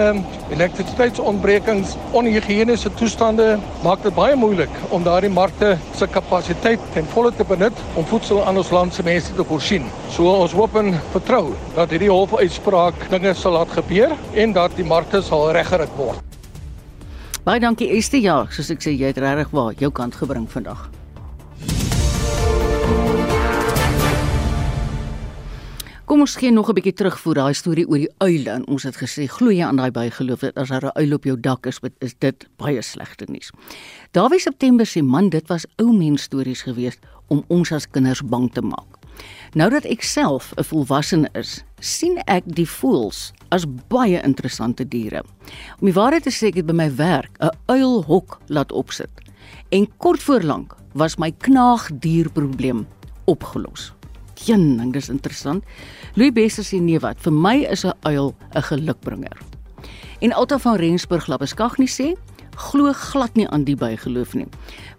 elektrisiteitsontbrekings, 0.52 1.94
onhigiëniese 2.18 2.92
toestande 3.00 3.46
maak 3.80 4.02
dit 4.04 4.12
baie 4.12 4.36
moeilik 4.36 4.74
om 4.92 5.06
daardie 5.06 5.30
markte 5.32 5.70
se 5.96 6.08
kapasiteit 6.12 6.84
ten 6.92 7.08
volle 7.14 7.32
te 7.32 7.48
benut 7.48 7.80
om 7.96 8.04
voedsel 8.12 8.42
aan 8.44 8.60
ons 8.60 8.74
land 8.76 8.92
se 8.92 9.06
mense 9.08 9.32
te 9.38 9.48
voorsien. 9.48 9.88
So 10.12 10.28
ons 10.28 10.52
hoop 10.52 10.76
en 10.76 10.92
vertrou 11.16 11.54
dat 11.78 11.96
hierdie 11.96 12.12
hofuitspraak 12.12 13.08
dinge 13.08 13.32
sal 13.32 13.56
laat 13.56 13.72
gebeur 13.80 14.12
en 14.36 14.52
dat 14.52 14.76
die 14.76 14.84
markte 14.84 15.24
sal 15.24 15.48
reggerig 15.56 15.96
word. 15.96 16.20
Baie 17.48 17.64
dankie 17.64 17.88
Estie. 17.96 18.20
Ja, 18.20 18.42
soos 18.52 18.68
ek 18.76 18.84
sê, 18.84 18.92
jy 18.92 19.14
het 19.14 19.24
regtig 19.24 19.56
waar 19.56 19.72
jou 19.80 19.88
kant 19.96 20.20
gebring 20.20 20.44
vandag. 20.52 20.90
Kom 26.08 26.22
ons 26.24 26.38
gee 26.40 26.48
nog 26.50 26.70
'n 26.70 26.72
bietjie 26.72 26.92
terugvoer 26.96 27.34
daai 27.34 27.54
storie 27.54 27.84
oor 27.88 27.98
die 27.98 28.14
uile 28.18 28.50
en 28.50 28.66
ons 28.66 28.82
het 28.82 28.96
gesê 28.96 29.26
glo 29.28 29.50
jy 29.50 29.64
aan 29.64 29.76
daai 29.76 29.90
bygeloof 29.90 30.40
dat 30.40 30.56
as 30.56 30.68
daar 30.68 30.84
'n 30.84 30.96
uil 30.96 31.12
op 31.12 31.24
jou 31.24 31.40
dak 31.40 31.66
is, 31.66 31.78
is 31.98 32.14
dit 32.18 32.46
baie 32.56 32.82
slegte 32.82 33.24
nuus. 33.28 33.50
Dawie 34.12 34.40
September 34.40 34.86
sê 34.86 35.02
man, 35.02 35.28
dit 35.28 35.48
was 35.48 35.66
ou 35.76 35.92
mens 35.92 36.22
stories 36.22 36.62
gewees 36.62 36.96
om 37.28 37.44
ons 37.48 37.72
as 37.72 37.90
kinders 37.90 38.22
bang 38.22 38.52
te 38.52 38.60
maak. 38.60 38.96
Nou 39.52 39.70
dat 39.70 39.84
ek 39.84 40.02
self 40.02 40.54
'n 40.56 40.64
volwassene 40.64 41.28
is, 41.34 41.64
sien 41.80 42.18
ek 42.26 42.44
die 42.46 42.68
voëls 42.68 43.32
as 43.50 43.66
baie 43.88 44.22
interessante 44.22 44.88
diere. 44.88 45.22
Om 45.80 45.84
die 45.84 46.00
waarheid 46.00 46.22
te 46.22 46.30
sê, 46.30 46.46
ek 46.46 46.54
het 46.54 46.66
by 46.66 46.72
my 46.74 46.96
werk 46.96 47.36
'n 47.40 47.50
uilhok 47.66 48.40
laat 48.46 48.72
opsit. 48.72 49.10
En 49.68 49.86
kort 49.98 50.22
voor 50.22 50.42
lank 50.42 50.74
was 50.94 51.18
my 51.18 51.32
knaagdierprobleem 51.32 52.86
opgelos. 53.24 53.97
Jen, 54.44 54.80
en 54.80 54.90
dis 54.92 55.08
interessant. 55.08 55.64
Louis 56.14 56.32
Bester 56.32 56.64
sê 56.64 56.80
nee 56.80 56.98
wat, 57.02 57.20
vir 57.20 57.32
my 57.32 57.56
is 57.70 57.84
'n 57.84 57.92
uil 58.06 58.34
'n 58.54 58.62
gelukbringer. 58.62 59.36
En 60.20 60.32
Alta 60.32 60.58
van 60.58 60.76
Rensburg 60.76 61.26
Labeskag 61.26 61.78
nie 61.78 61.88
sê 61.88 62.14
glo 62.58 62.92
glad 62.92 63.34
nie 63.34 63.48
aan 63.48 63.64
die 63.64 63.76
bygeloof 63.76 64.34
nie. 64.34 64.46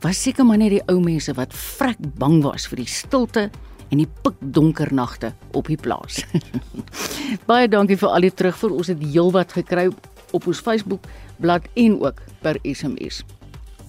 Was 0.01 0.21
seker 0.21 0.45
maar 0.45 0.57
net 0.57 0.69
die 0.69 0.83
ou 0.87 0.99
mense 0.99 1.33
wat 1.33 1.53
vrek 1.53 1.99
bang 2.19 2.43
was 2.43 2.67
vir 2.67 2.77
die 2.83 2.87
stilte 2.87 3.49
en 3.91 3.97
die 3.97 4.07
pikdonker 4.23 4.93
nagte 4.93 5.33
op 5.53 5.67
die 5.67 5.77
plaas. 5.77 6.23
Baie 7.49 7.67
dankie 7.67 7.97
vir 7.97 8.09
al 8.09 8.21
die 8.21 8.33
terugvoer. 8.33 8.77
Ons 8.77 8.87
het 8.93 9.03
heelwat 9.03 9.51
gekry 9.57 9.89
op 10.31 10.47
ons 10.47 10.61
Facebook 10.61 11.09
bladsy 11.39 11.85
en 11.85 11.99
ook 11.99 12.21
per 12.41 12.59
SMS. 12.63 13.23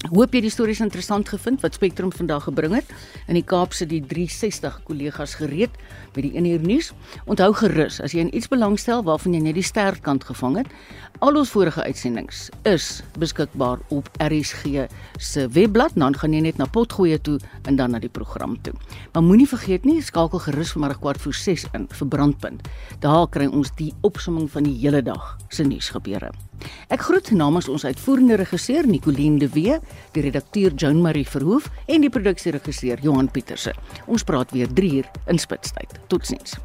Hoop 0.09 0.33
jy 0.33 0.41
die 0.41 0.51
stories 0.51 0.79
interessant 0.81 1.29
gevind 1.29 1.61
wat 1.61 1.75
Spectrum 1.77 2.09
vandag 2.09 2.47
gebring 2.47 2.73
het. 2.73 2.89
In 3.29 3.37
die 3.37 3.45
Kaap 3.45 3.75
sit 3.77 3.91
die 3.91 4.01
360 4.01 4.79
kollegas 4.89 5.35
gereed 5.37 5.75
met 6.15 6.25
die 6.25 6.33
1 6.41 6.47
uur 6.49 6.65
nuus. 6.65 6.89
Onthou 7.29 7.51
gerus 7.59 7.99
as 8.01 8.15
jy 8.17 8.25
in 8.25 8.33
iets 8.33 8.49
belangstel 8.49 9.05
waarvan 9.05 9.37
jy 9.37 9.43
net 9.45 9.59
die 9.61 9.67
sterkant 9.67 10.25
gevang 10.25 10.57
het, 10.63 10.73
al 11.21 11.37
ons 11.37 11.51
vorige 11.53 11.83
uitsendings 11.85 12.49
is 12.69 12.87
beskikbaar 13.21 13.81
op 13.93 14.09
RSG 14.25 14.87
se 15.21 15.47
webblad. 15.53 15.93
Dan 15.95 16.17
gaan 16.17 16.33
jy 16.33 16.41
net 16.47 16.61
na 16.61 16.67
potgoeie 16.71 17.21
toe 17.21 17.39
en 17.69 17.77
dan 17.77 17.93
na 17.93 18.01
die 18.01 18.13
program 18.13 18.57
toe. 18.65 18.73
Maar 19.13 19.25
moenie 19.27 19.49
vergeet 19.49 19.85
nie, 19.85 20.01
skakel 20.03 20.41
gerus 20.47 20.73
vanmiddag 20.73 21.01
kwart 21.03 21.21
voor 21.21 21.37
6 21.37 21.67
in 21.77 21.87
vir 21.93 22.09
Brandpunt. 22.09 22.69
Daar 23.05 23.29
kry 23.29 23.51
ons 23.51 23.73
die 23.77 23.93
opsomming 24.07 24.49
van 24.51 24.65
die 24.69 24.77
hele 24.81 25.03
dag 25.05 25.37
se 25.49 25.65
nuusgebeure. 25.65 26.33
Ek 26.93 27.05
groet 27.09 27.31
namens 27.37 27.69
ons 27.69 27.85
uitvoerende 27.85 28.41
regisseur 28.41 28.89
Nicoline 28.89 29.41
de 29.41 29.49
Wee, 29.53 29.79
die 30.17 30.25
redakteur 30.25 30.73
Joan 30.75 31.01
Marie 31.05 31.29
Verhoef 31.29 31.69
en 31.87 32.05
die 32.05 32.13
produksieregisseur 32.13 33.01
Johan 33.05 33.31
Pieterse. 33.33 33.77
Ons 34.07 34.25
praat 34.25 34.53
weer 34.57 34.69
3 34.73 34.95
uur 35.01 35.11
in 35.29 35.41
Spitstyd. 35.41 36.01
Totsiens. 36.09 36.57